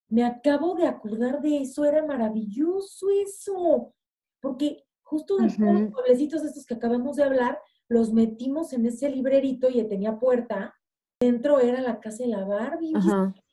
Me 0.09 0.25
acabo 0.25 0.75
de 0.75 0.87
acordar 0.87 1.41
de 1.41 1.61
eso, 1.61 1.85
era 1.85 2.05
maravilloso 2.05 3.07
eso. 3.09 3.93
Porque 4.41 4.83
justo 5.01 5.37
de 5.37 5.43
los 5.43 5.55
pueblecitos 5.55 6.43
estos 6.43 6.65
que 6.65 6.73
acabamos 6.73 7.15
de 7.15 7.23
hablar, 7.23 7.59
los 7.87 8.11
metimos 8.11 8.73
en 8.73 8.85
ese 8.85 9.09
librerito 9.09 9.69
y 9.69 9.81
tenía 9.87 10.19
puerta. 10.19 10.75
Dentro 11.21 11.61
era 11.61 11.79
la 11.79 12.01
casa 12.01 12.23
de 12.23 12.29
la 12.29 12.43
Barbie. 12.43 12.93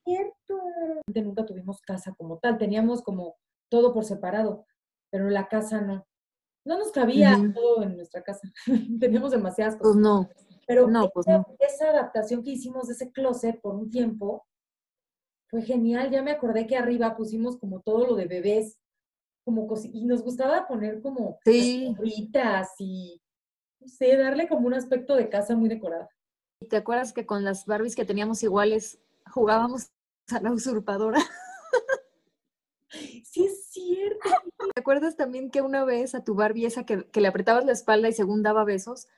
Cierto. 0.04 0.58
Nunca 1.14 1.46
tuvimos 1.46 1.80
casa 1.80 2.12
como 2.16 2.38
tal, 2.38 2.58
teníamos 2.58 3.02
como 3.02 3.36
todo 3.68 3.92
por 3.92 4.04
separado, 4.04 4.66
pero 5.10 5.28
la 5.30 5.48
casa 5.48 5.80
no. 5.80 6.06
No 6.64 6.78
nos 6.78 6.92
cabía 6.92 7.36
todo 7.54 7.82
en 7.82 7.96
nuestra 7.96 8.22
casa. 8.22 8.52
teníamos 9.00 9.30
demasiadas 9.30 9.76
cosas. 9.76 9.94
Pues 9.94 10.02
no. 10.02 10.28
Pero 10.66 10.86
no, 10.86 11.08
pues 11.08 11.26
esa, 11.26 11.38
no. 11.38 11.46
esa 11.58 11.90
adaptación 11.90 12.42
que 12.42 12.50
hicimos 12.50 12.88
de 12.88 12.92
ese 12.92 13.10
closet 13.10 13.60
por 13.60 13.74
un 13.74 13.90
tiempo 13.90 14.46
fue 15.48 15.62
genial. 15.62 16.10
Ya 16.10 16.22
me 16.22 16.30
acordé 16.30 16.66
que 16.66 16.76
arriba 16.76 17.16
pusimos 17.16 17.56
como 17.56 17.80
todo 17.80 18.06
lo 18.06 18.14
de 18.16 18.26
bebés, 18.26 18.78
como 19.44 19.66
y 19.82 20.04
nos 20.04 20.22
gustaba 20.22 20.68
poner 20.68 21.00
como 21.00 21.38
sí. 21.44 21.96
y 22.04 22.30
Sí, 23.86 24.16
darle 24.16 24.48
como 24.48 24.66
un 24.66 24.74
aspecto 24.74 25.14
de 25.16 25.30
casa 25.30 25.56
muy 25.56 25.68
decorada. 25.68 26.08
¿Te 26.68 26.76
acuerdas 26.76 27.12
que 27.12 27.24
con 27.24 27.44
las 27.44 27.64
Barbies 27.64 27.94
que 27.94 28.04
teníamos 28.04 28.42
iguales 28.42 29.00
jugábamos 29.30 29.90
a 30.30 30.40
la 30.40 30.52
usurpadora? 30.52 31.18
Sí, 33.30 33.44
es 33.44 33.66
cierto. 33.66 34.30
Acuerdas 34.78 35.16
también 35.16 35.50
que 35.50 35.62
una 35.62 35.84
vez 35.84 36.14
a 36.14 36.24
tu 36.24 36.34
Barbie 36.34 36.66
esa 36.66 36.84
que, 36.84 37.04
que 37.04 37.20
le 37.20 37.28
apretabas 37.28 37.64
la 37.64 37.72
espalda 37.72 38.08
y 38.08 38.12
según 38.12 38.42
daba 38.42 38.64
besos, 38.64 39.08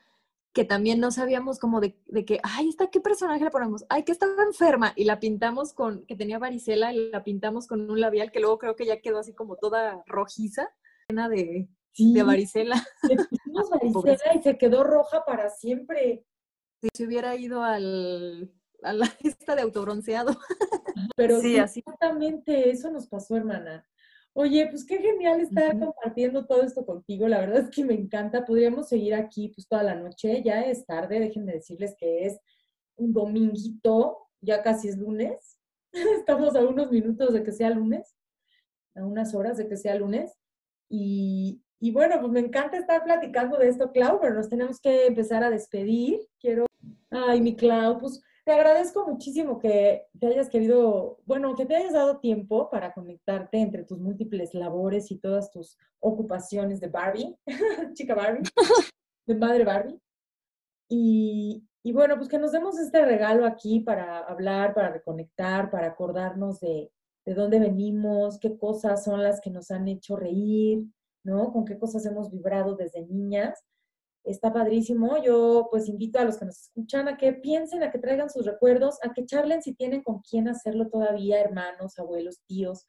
que 0.53 0.65
también 0.65 0.99
no 0.99 1.11
sabíamos 1.11 1.59
como 1.59 1.81
de, 1.81 1.97
de, 2.07 2.25
que, 2.25 2.41
ay, 2.43 2.69
¿esta 2.69 2.91
qué 2.91 3.01
personaje 3.01 3.45
le 3.45 3.51
ponemos? 3.51 3.85
Ay, 3.89 4.03
que 4.03 4.13
estaba 4.13 4.43
enferma 4.43 4.93
y 4.97 5.05
la 5.05 5.21
pintamos 5.21 5.73
con, 5.73 6.05
que 6.07 6.17
tenía 6.17 6.39
varicela 6.39 6.93
y 6.93 7.11
la 7.11 7.23
pintamos 7.23 7.67
con 7.69 7.89
un 7.89 8.01
labial 8.01 8.33
que 8.33 8.41
luego 8.41 8.59
creo 8.59 8.75
que 8.75 8.87
ya 8.87 9.01
quedó 9.01 9.19
así 9.19 9.33
como 9.33 9.57
toda 9.57 10.03
rojiza, 10.07 10.69
llena 11.09 11.29
de, 11.29 11.69
de 11.97 12.23
varicela. 12.23 12.85
Le 13.09 13.17
pusimos 13.17 13.71
varicela 13.71 14.35
y 14.35 14.43
se 14.43 14.59
quedó 14.59 14.83
roja 14.83 15.25
para 15.25 15.51
siempre. 15.51 16.25
Si 16.83 16.89
se 16.95 17.07
hubiera 17.07 17.37
ido 17.37 17.63
al, 17.63 18.53
a 18.83 18.93
la 18.93 19.07
lista 19.23 19.55
de 19.55 19.63
autobronceado. 19.63 20.37
Pero 21.17 21.41
sí, 21.41 21.59
así. 21.59 21.81
exactamente 21.81 22.71
eso 22.71 22.91
nos 22.91 23.07
pasó, 23.07 23.37
hermana. 23.37 23.87
Oye, 24.33 24.69
pues 24.69 24.85
qué 24.85 24.99
genial 24.99 25.41
estar 25.41 25.79
compartiendo 25.79 26.47
todo 26.47 26.63
esto 26.63 26.87
contigo. 26.87 27.27
La 27.27 27.41
verdad 27.41 27.65
es 27.65 27.71
que 27.71 27.85
me 27.85 27.95
encanta. 27.95 28.45
Podríamos 28.45 28.89
seguir 28.89 29.15
aquí 29.15 29.49
pues 29.49 29.67
toda 29.67 29.83
la 29.83 29.97
noche. 29.97 30.43
Ya 30.45 30.63
es 30.63 30.87
tarde, 30.87 31.19
déjenme 31.19 31.53
decirles 31.53 31.97
que 31.99 32.27
es 32.27 32.39
un 32.97 33.13
dominguito, 33.13 34.29
ya 34.41 34.63
casi 34.63 34.89
es 34.89 34.97
lunes. 34.97 35.59
Estamos 35.93 36.55
a 36.55 36.65
unos 36.65 36.91
minutos 36.91 37.33
de 37.33 37.43
que 37.43 37.53
sea 37.53 37.71
lunes, 37.71 38.17
a 38.95 39.05
unas 39.05 39.35
horas 39.35 39.57
de 39.57 39.69
que 39.69 39.77
sea 39.77 39.97
lunes. 39.97 40.39
Y, 40.89 41.63
y 41.81 41.91
bueno, 41.91 42.21
pues 42.21 42.31
me 42.31 42.41
encanta 42.41 42.77
estar 42.77 43.03
platicando 43.03 43.59
de 43.59 43.69
esto, 43.69 43.91
Clau, 43.91 44.21
pero 44.21 44.35
nos 44.35 44.49
tenemos 44.49 44.81
que 44.81 45.07
empezar 45.07 45.43
a 45.43 45.51
despedir. 45.51 46.21
Quiero, 46.39 46.67
ay, 47.11 47.41
mi 47.41 47.57
Clau, 47.57 47.99
pues 47.99 48.23
te 48.45 48.53
agradezco 48.53 49.07
muchísimo 49.07 49.59
que 49.59 50.07
te 50.19 50.27
hayas 50.27 50.49
querido, 50.49 51.19
bueno, 51.27 51.55
que 51.55 51.67
te 51.67 51.77
hayas 51.77 51.93
dado 51.93 52.19
tiempo 52.19 52.71
para 52.71 52.93
conectarte 52.93 53.59
entre 53.59 53.85
tus 53.85 53.99
múltiples 53.99 54.55
labores 54.55 55.11
y 55.11 55.19
todas 55.19 55.51
tus 55.51 55.79
ocupaciones 56.01 56.81
de 56.81 56.89
Barbie, 56.89 57.37
chica 57.95 58.15
Barbie, 58.15 58.43
de 59.27 59.35
madre 59.35 59.65
Barbie. 59.65 60.01
Y, 60.89 61.65
y, 61.85 61.93
bueno, 61.93 62.17
pues 62.17 62.29
que 62.29 62.39
nos 62.39 62.53
demos 62.53 62.79
este 62.79 63.05
regalo 63.05 63.47
aquí 63.47 63.81
para 63.81 64.19
hablar, 64.21 64.75
para 64.75 64.91
reconectar, 64.91 65.71
para 65.71 65.89
acordarnos 65.89 66.59
de, 66.61 66.91
de 67.25 67.35
dónde 67.35 67.61
venimos, 67.61 68.41
qué 68.41 68.57
cosas 68.57 69.05
son 69.05 69.23
las 69.23 69.41
que 69.41 69.51
nos 69.51 69.71
han 69.71 69.87
hecho 69.87 70.17
reír, 70.17 70.85
¿no? 71.23 71.53
Con 71.53 71.65
qué 71.65 71.79
cosas 71.79 72.05
hemos 72.07 72.31
vibrado 72.31 72.75
desde 72.75 73.07
niñas 73.07 73.63
está 74.25 74.53
padrísimo. 74.53 75.23
Yo 75.23 75.69
pues 75.71 75.89
invito 75.89 76.19
a 76.19 76.25
los 76.25 76.39
que 76.39 76.47
nos 76.47 76.61
escuchan 76.61 77.09
a 77.09 77.17
que 77.17 77.33
piensen, 77.33 77.83
a 77.83 77.91
que 77.91 77.99
traigan 77.99 78.31
sus 78.31 78.47
recuerdos, 78.47 78.99
a 79.03 79.13
que 79.13 79.27
charlen 79.27 79.63
si 79.63 79.75
tienen 79.75 80.03
con 80.03 80.21
quién 80.21 80.49
hacerlo 80.49 80.89
todavía, 80.89 81.41
hermanos, 81.41 81.99
abuelos, 81.99 82.41
tíos. 82.47 82.87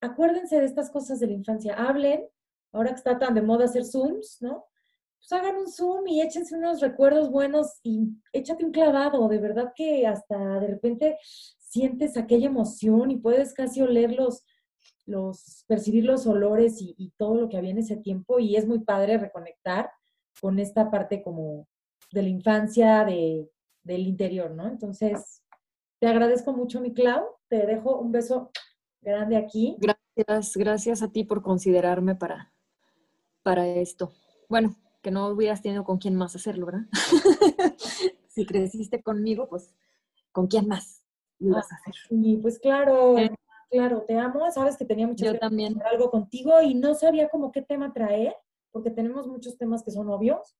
Acuérdense 0.00 0.58
de 0.58 0.66
estas 0.66 0.90
cosas 0.90 1.20
de 1.20 1.26
la 1.26 1.32
infancia, 1.32 1.74
hablen, 1.74 2.28
ahora 2.72 2.90
que 2.90 2.96
está 2.96 3.18
tan 3.18 3.34
de 3.34 3.42
moda 3.42 3.64
hacer 3.64 3.84
Zooms, 3.84 4.38
¿no? 4.40 4.66
Pues 5.18 5.32
hagan 5.32 5.56
un 5.56 5.68
Zoom 5.68 6.06
y 6.06 6.20
échense 6.20 6.54
unos 6.54 6.80
recuerdos 6.80 7.30
buenos 7.30 7.80
y 7.82 8.10
échate 8.32 8.64
un 8.64 8.70
clavado, 8.72 9.26
de 9.28 9.38
verdad 9.38 9.72
que 9.74 10.06
hasta 10.06 10.60
de 10.60 10.66
repente 10.66 11.18
sientes 11.58 12.16
aquella 12.16 12.46
emoción 12.46 13.10
y 13.10 13.16
puedes 13.16 13.54
casi 13.54 13.80
oler 13.80 14.12
los, 14.12 14.44
los 15.06 15.64
percibir 15.66 16.04
los 16.04 16.26
olores 16.26 16.80
y, 16.82 16.94
y 16.98 17.10
todo 17.16 17.34
lo 17.40 17.48
que 17.48 17.56
había 17.56 17.70
en 17.70 17.78
ese 17.78 17.96
tiempo 17.96 18.38
y 18.38 18.56
es 18.56 18.66
muy 18.66 18.80
padre 18.80 19.18
reconectar 19.18 19.90
con 20.40 20.58
esta 20.58 20.90
parte 20.90 21.22
como 21.22 21.66
de 22.12 22.22
la 22.22 22.28
infancia, 22.28 23.04
de, 23.04 23.50
del 23.82 24.06
interior, 24.06 24.50
¿no? 24.50 24.66
Entonces, 24.66 25.42
te 25.98 26.06
agradezco 26.06 26.52
mucho, 26.52 26.80
mi 26.80 26.92
Clau. 26.92 27.24
Te 27.48 27.66
dejo 27.66 27.98
un 27.98 28.12
beso 28.12 28.50
grande 29.00 29.36
aquí. 29.36 29.76
Gracias, 29.78 30.56
gracias 30.56 31.02
a 31.02 31.10
ti 31.10 31.24
por 31.24 31.42
considerarme 31.42 32.14
para, 32.14 32.52
para 33.42 33.66
esto. 33.66 34.12
Bueno, 34.48 34.76
que 35.02 35.10
no 35.10 35.28
hubieras 35.28 35.62
tenido 35.62 35.84
con 35.84 35.98
quién 35.98 36.16
más 36.16 36.34
hacerlo, 36.34 36.66
¿verdad? 36.66 36.86
si 38.28 38.44
creciste 38.44 39.02
conmigo, 39.02 39.48
pues, 39.48 39.74
¿con 40.32 40.48
quién 40.48 40.66
más 40.66 41.04
ibas 41.38 41.70
a 41.70 41.76
hacer? 41.76 41.94
Y 42.10 42.36
pues 42.38 42.58
claro, 42.58 43.16
eh. 43.16 43.30
claro, 43.70 44.02
te 44.02 44.18
amo. 44.18 44.50
Sabes 44.50 44.76
que 44.76 44.84
tenía 44.84 45.06
mucho 45.06 45.24
Yo 45.24 45.38
también. 45.38 45.80
algo 45.90 46.10
contigo 46.10 46.60
y 46.60 46.74
no 46.74 46.94
sabía 46.94 47.28
como 47.28 47.52
qué 47.52 47.62
tema 47.62 47.92
traer 47.92 48.34
porque 48.76 48.90
tenemos 48.90 49.26
muchos 49.26 49.56
temas 49.56 49.82
que 49.82 49.90
son 49.90 50.10
obvios 50.10 50.54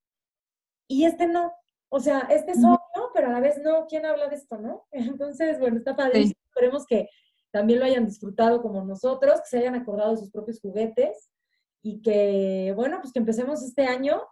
y 0.88 1.04
este 1.04 1.26
no. 1.26 1.52
O 1.90 2.00
sea, 2.00 2.20
este 2.30 2.52
es 2.52 2.64
obvio, 2.64 3.10
pero 3.12 3.26
a 3.26 3.32
la 3.32 3.40
vez 3.40 3.58
no. 3.58 3.86
¿Quién 3.86 4.06
habla 4.06 4.28
de 4.28 4.36
esto, 4.36 4.56
no? 4.56 4.86
Entonces, 4.90 5.60
bueno, 5.60 5.76
está 5.76 5.94
padre. 5.94 6.22
Esperemos 6.22 6.86
que 6.86 7.10
también 7.50 7.78
lo 7.78 7.84
hayan 7.84 8.06
disfrutado 8.06 8.62
como 8.62 8.82
nosotros, 8.86 9.42
que 9.42 9.48
se 9.48 9.58
hayan 9.58 9.74
acordado 9.74 10.12
de 10.12 10.16
sus 10.16 10.30
propios 10.30 10.62
juguetes 10.62 11.30
y 11.82 12.00
que, 12.00 12.72
bueno, 12.74 13.00
pues 13.02 13.12
que 13.12 13.18
empecemos 13.18 13.62
este 13.62 13.84
año 13.84 14.22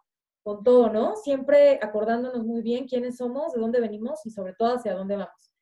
con 0.42 0.64
todo, 0.64 0.88
¿no? 0.88 1.14
Siempre 1.16 1.78
acordándonos 1.82 2.42
muy 2.46 2.62
bien 2.62 2.88
quiénes 2.88 3.18
somos, 3.18 3.52
de 3.52 3.60
dónde 3.60 3.80
venimos 3.82 4.24
y 4.24 4.30
sobre 4.30 4.54
todo 4.54 4.76
hacia 4.76 4.94
dónde 4.94 5.16
vamos. 5.16 5.52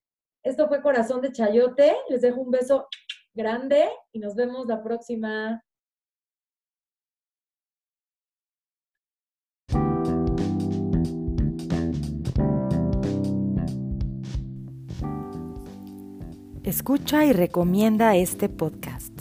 Esto 0.44 0.68
fue 0.68 0.80
Corazón 0.80 1.22
de 1.22 1.32
Chayote. 1.32 1.96
Les 2.08 2.20
dejo 2.20 2.40
un 2.40 2.52
beso 2.52 2.86
grande 3.34 3.88
y 4.12 4.20
nos 4.20 4.36
vemos 4.36 4.68
la 4.68 4.80
próxima. 4.80 5.60
Escucha 16.64 17.24
y 17.24 17.32
recomienda 17.32 18.14
este 18.14 18.48
podcast. 18.48 19.12